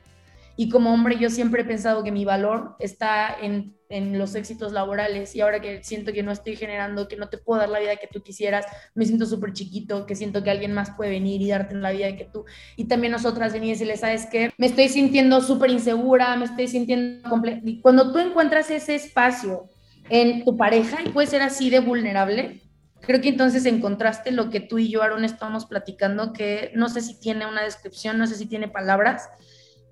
Y 0.60 0.68
como 0.70 0.92
hombre 0.92 1.16
yo 1.20 1.30
siempre 1.30 1.62
he 1.62 1.64
pensado 1.64 2.02
que 2.02 2.10
mi 2.10 2.24
valor 2.24 2.74
está 2.80 3.32
en, 3.40 3.76
en, 3.88 4.18
los 4.18 4.34
éxitos 4.34 4.72
laborales 4.72 5.36
y 5.36 5.40
ahora 5.40 5.60
que 5.60 5.84
siento 5.84 6.12
que 6.12 6.24
no 6.24 6.32
estoy 6.32 6.56
generando, 6.56 7.06
que 7.06 7.14
no 7.16 7.28
te 7.28 7.38
puedo 7.38 7.60
dar 7.60 7.68
la 7.68 7.78
vida 7.78 7.94
que 7.94 8.08
tú 8.08 8.24
quisieras, 8.24 8.66
me 8.92 9.04
siento 9.04 9.24
súper 9.24 9.52
chiquito, 9.52 10.04
que 10.04 10.16
siento 10.16 10.42
que 10.42 10.50
alguien 10.50 10.72
más 10.72 10.90
puede 10.90 11.10
venir 11.10 11.40
y 11.42 11.48
darte 11.48 11.76
la 11.76 11.92
vida 11.92 12.16
que 12.16 12.24
tú. 12.24 12.44
Y 12.74 12.86
también 12.86 13.12
nosotras 13.12 13.52
venir 13.52 13.68
y 13.68 13.72
decirle, 13.74 13.96
¿sabes 13.96 14.26
qué? 14.26 14.50
Me 14.58 14.66
estoy 14.66 14.88
sintiendo 14.88 15.40
súper 15.42 15.70
insegura, 15.70 16.34
me 16.34 16.46
estoy 16.46 16.66
sintiendo... 16.66 17.40
Y 17.62 17.80
cuando 17.80 18.10
tú 18.10 18.18
encuentras 18.18 18.68
ese 18.68 18.96
espacio 18.96 19.68
en 20.10 20.44
tu 20.44 20.56
pareja 20.56 20.98
y 21.04 21.10
puede 21.10 21.28
ser 21.28 21.42
así 21.42 21.70
de 21.70 21.78
vulnerable, 21.78 22.67
Creo 23.00 23.20
que 23.20 23.28
entonces 23.28 23.64
encontraste 23.66 24.32
lo 24.32 24.50
que 24.50 24.60
tú 24.60 24.78
y 24.78 24.90
yo, 24.90 25.02
Aaron, 25.02 25.24
estamos 25.24 25.66
platicando, 25.66 26.32
que 26.32 26.72
no 26.74 26.88
sé 26.88 27.00
si 27.00 27.18
tiene 27.18 27.46
una 27.46 27.62
descripción, 27.62 28.18
no 28.18 28.26
sé 28.26 28.34
si 28.34 28.46
tiene 28.46 28.68
palabras, 28.68 29.28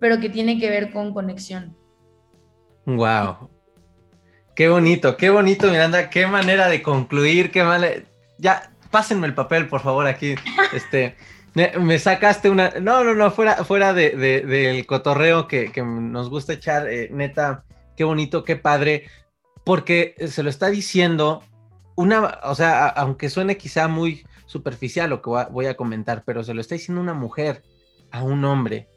pero 0.01 0.21
que 0.21 0.29
tiene 0.29 0.59
que 0.59 0.71
ver 0.71 0.93
con 0.93 1.15
conexión. 1.15 1.77
Wow. 2.85 3.51
Qué 4.55 4.69
bonito, 4.69 5.17
qué 5.17 5.31
bonito, 5.31 5.71
Miranda, 5.71 6.11
qué 6.11 6.27
manera 6.27 6.69
de 6.69 6.83
concluir, 6.83 7.51
qué 7.51 7.63
manera... 7.63 8.03
Ya, 8.39 8.71
pásenme 8.91 9.27
el 9.27 9.35
papel, 9.35 9.69
por 9.69 9.81
favor, 9.81 10.07
aquí. 10.07 10.35
Este, 10.73 11.17
me, 11.55 11.99
sacaste 11.99 12.51
una... 12.51 12.71
No, 12.81 13.05
no, 13.05 13.15
no, 13.15 13.31
fuera, 13.31 13.65
fuera 13.65 13.93
de, 13.93 14.11
del 14.11 14.87
cotorreo 14.87 15.49
que, 15.49 15.73
nos 15.83 16.29
gusta 16.29 16.55
echar, 16.55 16.89
eh, 16.89 17.09
neta, 17.13 17.65
qué 17.97 18.05
bonito, 18.05 18.45
qué 18.45 18.57
padre, 18.57 19.05
porque 19.65 20.15
se 20.29 20.43
lo 20.43 20.51
está 20.51 20.69
diciendo 20.69 21.43
una, 21.97 22.39
o 22.45 22.55
sea, 22.55 22.87
aunque 22.89 23.31
suene 23.31 23.57
quizá 23.57 23.89
muy 23.89 24.25
superficial 24.47 25.11
lo 25.11 25.23
que 25.23 25.31
voy 25.51 25.67
a 25.67 25.77
comentar, 25.77 26.23
pero 26.25 26.45
se 26.45 26.55
lo 26.55 26.61
está 26.61 26.75
diciendo 26.75 27.01
una 27.01 27.15
mujer 27.15 27.63
a 28.11 28.23
un 28.23 28.45
hombre. 28.45 28.89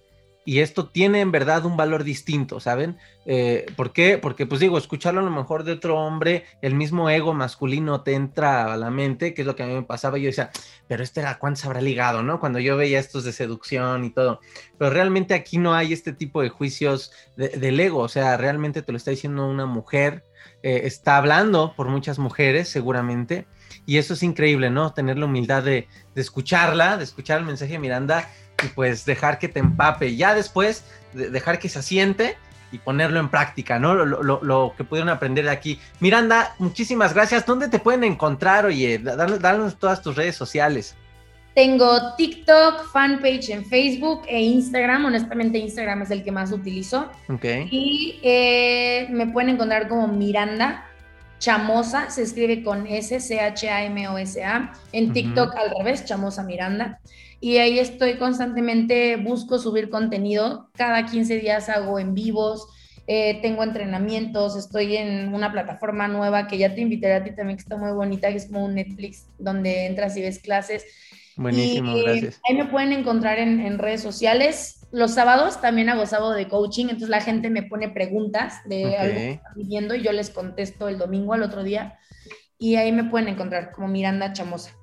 Y 0.45 0.61
esto 0.61 0.87
tiene 0.87 1.19
en 1.19 1.31
verdad 1.31 1.65
un 1.65 1.77
valor 1.77 2.03
distinto, 2.03 2.59
¿saben? 2.59 2.97
Eh, 3.25 3.67
¿Por 3.75 3.93
qué? 3.93 4.17
Porque, 4.17 4.47
pues 4.47 4.59
digo, 4.59 4.79
escucharlo 4.79 5.19
a 5.19 5.23
lo 5.23 5.29
mejor 5.29 5.63
de 5.63 5.73
otro 5.73 5.99
hombre, 5.99 6.45
el 6.63 6.73
mismo 6.73 7.09
ego 7.09 7.33
masculino 7.35 8.01
te 8.01 8.13
entra 8.13 8.73
a 8.73 8.77
la 8.77 8.89
mente, 8.89 9.33
que 9.33 9.41
es 9.43 9.45
lo 9.45 9.55
que 9.55 9.63
a 9.63 9.67
mí 9.67 9.75
me 9.75 9.83
pasaba. 9.83 10.17
Yo 10.17 10.25
decía, 10.25 10.49
pero 10.87 11.03
este 11.03 11.19
era 11.19 11.37
cuánto 11.37 11.59
se 11.59 11.67
habrá 11.67 11.81
ligado, 11.81 12.23
¿no? 12.23 12.39
Cuando 12.39 12.57
yo 12.57 12.77
veía 12.77 12.99
estos 12.99 13.25
de 13.25 13.33
seducción 13.33 14.05
y 14.05 14.09
todo. 14.09 14.39
Pero 14.79 14.89
realmente 14.89 15.35
aquí 15.35 15.59
no 15.59 15.75
hay 15.75 15.93
este 15.93 16.13
tipo 16.13 16.41
de 16.41 16.49
juicios 16.49 17.11
del 17.35 17.79
ego, 17.79 17.99
o 17.99 18.09
sea, 18.09 18.35
realmente 18.37 18.81
te 18.81 18.91
lo 18.91 18.97
está 18.97 19.11
diciendo 19.11 19.47
una 19.47 19.67
mujer 19.67 20.23
eh, 20.63 20.81
está 20.83 21.17
hablando 21.17 21.73
por 21.75 21.87
muchas 21.87 22.19
mujeres, 22.19 22.69
seguramente. 22.69 23.47
Y 23.85 23.97
eso 23.97 24.13
es 24.13 24.23
increíble, 24.23 24.69
¿no? 24.69 24.93
Tener 24.93 25.17
la 25.17 25.25
humildad 25.25 25.63
de, 25.63 25.87
escucharla, 26.15 26.97
de 26.97 27.03
escuchar 27.03 27.39
el 27.39 27.45
mensaje 27.45 27.73
de 27.73 27.79
Miranda 27.79 28.29
y 28.63 28.67
pues 28.67 29.05
dejar 29.05 29.39
que 29.39 29.47
te 29.47 29.59
empape. 29.59 30.15
Ya 30.15 30.35
después, 30.35 30.83
dejar 31.13 31.59
que 31.59 31.69
se 31.69 31.79
asiente 31.79 32.37
y 32.71 32.77
ponerlo 32.77 33.19
en 33.19 33.29
práctica, 33.29 33.79
¿no? 33.79 33.95
Lo, 33.95 34.73
que 34.75 34.83
pudieron 34.83 35.09
aprender 35.09 35.45
de 35.45 35.51
aquí. 35.51 35.79
Miranda, 35.99 36.53
muchísimas 36.59 37.13
gracias. 37.13 37.45
¿Dónde 37.45 37.69
te 37.69 37.79
pueden 37.79 38.03
encontrar? 38.03 38.65
Oye, 38.65 38.99
danos 38.99 39.79
todas 39.79 40.01
tus 40.01 40.15
redes 40.15 40.35
sociales. 40.35 40.95
Tengo 41.55 42.15
TikTok, 42.15 42.91
fanpage 42.91 43.49
en 43.49 43.65
Facebook 43.65 44.21
e 44.27 44.41
Instagram. 44.41 45.05
Honestamente, 45.05 45.57
Instagram 45.57 46.03
es 46.03 46.11
el 46.11 46.23
que 46.23 46.31
más 46.31 46.51
utilizo. 46.51 47.09
Okay. 47.27 47.67
Y 47.71 48.19
eh, 48.23 49.07
me 49.09 49.27
pueden 49.27 49.49
encontrar 49.51 49.87
como 49.87 50.07
Miranda 50.07 50.85
Chamosa, 51.39 52.09
se 52.09 52.23
escribe 52.23 52.63
con 52.63 52.85
S, 52.85 53.19
C-H-A-M-O-S-A. 53.19 54.73
En 54.91 55.13
TikTok 55.13 55.55
al 55.55 55.71
revés, 55.77 56.05
Chamosa 56.05 56.43
Miranda. 56.43 56.99
Y 57.39 57.57
ahí 57.57 57.79
estoy 57.79 58.17
constantemente, 58.17 59.15
busco 59.15 59.57
subir 59.57 59.89
contenido. 59.89 60.69
Cada 60.75 61.05
15 61.05 61.37
días 61.37 61.69
hago 61.69 61.97
en 61.97 62.13
vivos. 62.13 62.67
Eh, 63.07 63.39
tengo 63.41 63.63
entrenamientos, 63.63 64.55
estoy 64.55 64.97
en 64.97 65.33
una 65.33 65.51
plataforma 65.51 66.07
nueva 66.07 66.45
que 66.47 66.59
ya 66.59 66.75
te 66.75 66.81
invitaré 66.81 67.15
a 67.15 67.23
ti 67.23 67.31
también, 67.35 67.57
que 67.57 67.63
está 67.63 67.75
muy 67.75 67.91
bonita, 67.91 68.29
que 68.29 68.35
es 68.35 68.45
como 68.45 68.65
un 68.65 68.75
Netflix, 68.75 69.25
donde 69.39 69.87
entras 69.87 70.15
y 70.15 70.21
ves 70.21 70.37
clases. 70.37 70.85
Buenísimo, 71.39 71.95
gracias. 71.95 72.41
Ahí 72.47 72.57
me 72.57 72.65
pueden 72.65 72.91
encontrar 72.91 73.39
en, 73.39 73.77
redes 73.79 74.01
sociales. 74.01 74.85
Los 74.91 75.13
sábados 75.13 75.61
también 75.61 75.87
hago 75.87 76.05
sábado 76.05 76.33
de 76.33 76.49
coaching, 76.49 76.85
entonces 76.85 77.07
la 77.09 77.21
gente 77.21 77.49
me 77.49 77.63
pone 77.63 77.87
preguntas 77.89 78.61
de 78.65 78.97
algo 78.97 79.15
que 79.15 79.31
están 79.31 79.53
viviendo 79.55 79.95
y 79.95 80.01
yo 80.01 80.11
les 80.11 80.31
contesto 80.31 80.89
el 80.89 80.97
domingo 80.97 81.33
al 81.33 81.43
otro 81.43 81.63
día. 81.63 81.97
Y 82.57 82.75
ahí 82.75 82.91
me 82.91 83.05
pueden 83.05 83.29
encontrar 83.29 83.71
como 83.71 83.87
Miranda 83.87 84.33
Chamosa. 84.33 84.78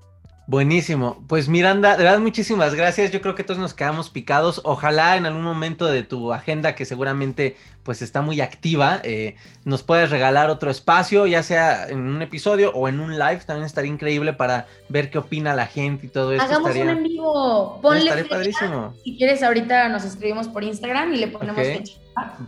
Buenísimo. 0.49 1.25
Pues 1.27 1.49
Miranda, 1.49 1.97
de 1.97 2.05
verdad 2.05 2.21
muchísimas 2.21 2.75
gracias. 2.75 3.11
Yo 3.11 3.21
creo 3.21 3.35
que 3.35 3.43
todos 3.43 3.59
nos 3.59 3.75
quedamos 3.75 4.11
picados. 4.11 4.61
Ojalá 4.63 5.17
en 5.17 5.27
algún 5.27 5.43
momento 5.43 5.87
de 5.87 6.05
tu 6.05 6.33
agenda, 6.33 6.77
que 6.77 6.85
seguramente 6.85 7.57
pues 7.83 8.01
está 8.01 8.21
muy 8.23 8.41
activa, 8.41 9.01
eh, 9.05 9.37
nos 9.65 9.83
puedas 9.83 10.11
regalar 10.11 10.51
otro 10.51 10.71
espacio, 10.71 11.27
ya 11.27 11.43
sea 11.43 11.89
en 11.89 11.99
un 11.99 12.23
episodio 12.23 12.71
o 12.75 12.89
en 12.89 13.01
un 13.01 13.19
live. 13.19 13.41
También 13.45 13.67
estaría 13.67 13.91
increíble 13.91 14.33
para 14.35 14.67
ver 14.89 15.11
qué 15.11 15.19
opina 15.19 15.53
la 15.55 15.67
gente 15.67 16.07
y 16.07 16.09
todo 16.11 16.33
esto. 16.33 16.45
Hagamos 16.45 16.71
estaría... 16.71 16.93
un 16.93 16.99
en 16.99 17.03
vivo. 17.05 17.81
Ponle 17.83 18.25
padrísimo. 18.25 18.95
Si 19.03 19.17
quieres, 19.17 19.43
ahorita 19.43 19.89
nos 19.89 20.05
escribimos 20.05 20.47
por 20.47 20.63
Instagram 20.63 21.13
y 21.13 21.17
le 21.19 21.29
ponemos 21.29 21.59
Ok. 21.59 21.65
fecha. 21.65 21.95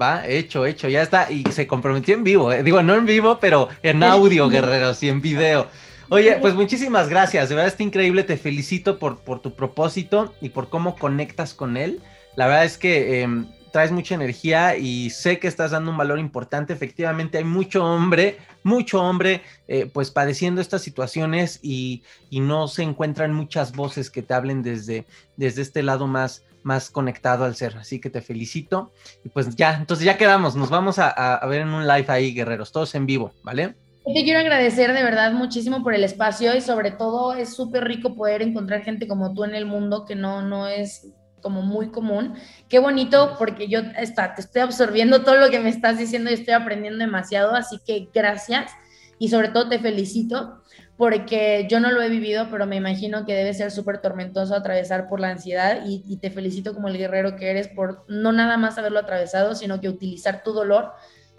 Va, 0.00 0.26
hecho, 0.26 0.66
hecho, 0.66 0.88
ya 0.88 1.02
está. 1.02 1.30
Y 1.30 1.44
se 1.50 1.66
comprometió 1.66 2.14
en 2.14 2.24
vivo, 2.24 2.52
eh. 2.52 2.62
digo, 2.62 2.82
no 2.82 2.94
en 2.94 3.06
vivo, 3.06 3.38
pero 3.40 3.68
en 3.82 4.02
audio, 4.04 4.48
guerreros, 4.48 5.02
y 5.02 5.08
en 5.08 5.20
video. 5.20 5.66
Oye, 6.10 6.36
pues 6.40 6.54
muchísimas 6.54 7.08
gracias, 7.10 7.48
de 7.50 7.54
verdad 7.54 7.68
está 7.70 7.82
increíble, 7.82 8.24
te 8.24 8.38
felicito 8.38 8.98
por, 8.98 9.20
por 9.20 9.40
tu 9.40 9.54
propósito 9.54 10.32
y 10.40 10.48
por 10.50 10.70
cómo 10.70 10.96
conectas 10.96 11.52
con 11.52 11.76
él. 11.76 12.00
La 12.34 12.46
verdad 12.46 12.64
es 12.64 12.78
que 12.78 13.20
em, 13.20 13.46
traes 13.72 13.92
mucha 13.92 14.14
energía 14.14 14.76
y 14.78 15.10
sé 15.10 15.38
que 15.38 15.48
estás 15.48 15.72
dando 15.72 15.90
un 15.90 15.98
valor 15.98 16.18
importante. 16.18 16.72
Efectivamente, 16.72 17.36
hay 17.36 17.44
mucho 17.44 17.84
hombre, 17.84 18.38
mucho 18.62 19.02
hombre, 19.02 19.42
eh, 19.66 19.84
pues 19.92 20.10
padeciendo 20.10 20.62
estas 20.62 20.80
situaciones 20.80 21.58
y, 21.62 22.02
y 22.30 22.40
no 22.40 22.68
se 22.68 22.84
encuentran 22.84 23.34
muchas 23.34 23.72
voces 23.72 24.10
que 24.10 24.22
te 24.22 24.32
hablen 24.32 24.62
desde, 24.62 25.06
desde 25.36 25.60
este 25.60 25.82
lado 25.82 26.06
más, 26.06 26.42
más 26.62 26.88
conectado 26.90 27.44
al 27.44 27.54
ser. 27.54 27.76
Así 27.76 28.00
que 28.00 28.08
te 28.08 28.22
felicito. 28.22 28.92
Y 29.24 29.28
pues 29.28 29.54
ya, 29.56 29.74
entonces 29.76 30.06
ya 30.06 30.16
quedamos. 30.16 30.56
Nos 30.56 30.70
vamos 30.70 30.98
a, 30.98 31.08
a- 31.10 31.34
a 31.36 31.46
ver 31.46 31.60
en 31.62 31.68
un 31.68 31.86
live 31.86 32.06
ahí, 32.08 32.32
guerreros, 32.32 32.72
todos 32.72 32.94
en 32.94 33.04
vivo, 33.04 33.34
¿vale? 33.42 33.74
Te 34.14 34.24
quiero 34.24 34.40
agradecer 34.40 34.94
de 34.94 35.02
verdad 35.02 35.32
muchísimo 35.32 35.82
por 35.82 35.94
el 35.94 36.02
espacio 36.02 36.56
y 36.56 36.62
sobre 36.62 36.92
todo 36.92 37.34
es 37.34 37.54
súper 37.54 37.84
rico 37.84 38.14
poder 38.14 38.40
encontrar 38.40 38.82
gente 38.82 39.06
como 39.06 39.34
tú 39.34 39.44
en 39.44 39.54
el 39.54 39.66
mundo 39.66 40.06
que 40.06 40.14
no, 40.14 40.40
no 40.40 40.66
es 40.66 41.08
como 41.42 41.60
muy 41.60 41.90
común. 41.90 42.34
Qué 42.68 42.78
bonito 42.78 43.36
porque 43.38 43.68
yo 43.68 43.80
está, 43.98 44.34
te 44.34 44.40
estoy 44.40 44.62
absorbiendo 44.62 45.24
todo 45.24 45.36
lo 45.36 45.50
que 45.50 45.60
me 45.60 45.68
estás 45.68 45.98
diciendo 45.98 46.30
y 46.30 46.34
estoy 46.34 46.54
aprendiendo 46.54 46.98
demasiado, 46.98 47.54
así 47.54 47.78
que 47.86 48.08
gracias 48.12 48.72
y 49.18 49.28
sobre 49.28 49.48
todo 49.48 49.68
te 49.68 49.78
felicito 49.78 50.62
porque 50.96 51.66
yo 51.70 51.78
no 51.78 51.92
lo 51.92 52.00
he 52.00 52.08
vivido, 52.08 52.48
pero 52.50 52.66
me 52.66 52.76
imagino 52.76 53.26
que 53.26 53.34
debe 53.34 53.52
ser 53.52 53.70
súper 53.70 54.00
tormentoso 54.00 54.54
atravesar 54.54 55.06
por 55.08 55.20
la 55.20 55.30
ansiedad 55.30 55.84
y, 55.86 56.02
y 56.08 56.16
te 56.16 56.30
felicito 56.30 56.74
como 56.74 56.88
el 56.88 56.96
guerrero 56.96 57.36
que 57.36 57.50
eres 57.50 57.68
por 57.68 58.04
no 58.08 58.32
nada 58.32 58.56
más 58.56 58.78
haberlo 58.78 59.00
atravesado, 59.00 59.54
sino 59.54 59.80
que 59.80 59.88
utilizar 59.88 60.42
tu 60.42 60.52
dolor 60.52 60.92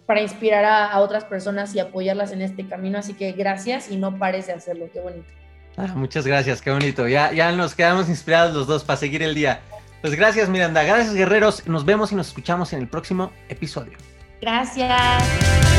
para 0.09 0.21
inspirar 0.21 0.65
a, 0.65 0.87
a 0.87 1.01
otras 1.01 1.23
personas 1.23 1.75
y 1.75 1.79
apoyarlas 1.79 2.31
en 2.31 2.41
este 2.41 2.67
camino. 2.67 2.97
Así 2.97 3.13
que 3.13 3.31
gracias 3.33 3.91
y 3.91 3.95
no 3.95 4.17
pares 4.17 4.47
de 4.47 4.53
hacerlo. 4.53 4.89
Qué 4.91 4.99
bonito. 4.99 5.27
Ah, 5.77 5.93
muchas 5.95 6.25
gracias, 6.25 6.63
qué 6.63 6.71
bonito. 6.71 7.07
Ya, 7.07 7.31
ya 7.31 7.51
nos 7.51 7.75
quedamos 7.75 8.09
inspirados 8.09 8.55
los 8.55 8.65
dos 8.65 8.83
para 8.83 8.97
seguir 8.97 9.21
el 9.21 9.35
día. 9.35 9.61
Pues 10.01 10.15
gracias, 10.15 10.49
Miranda. 10.49 10.81
Gracias, 10.81 11.13
guerreros. 11.13 11.67
Nos 11.67 11.85
vemos 11.85 12.11
y 12.11 12.15
nos 12.15 12.29
escuchamos 12.29 12.73
en 12.73 12.79
el 12.79 12.87
próximo 12.87 13.31
episodio. 13.49 13.99
Gracias. 14.41 15.78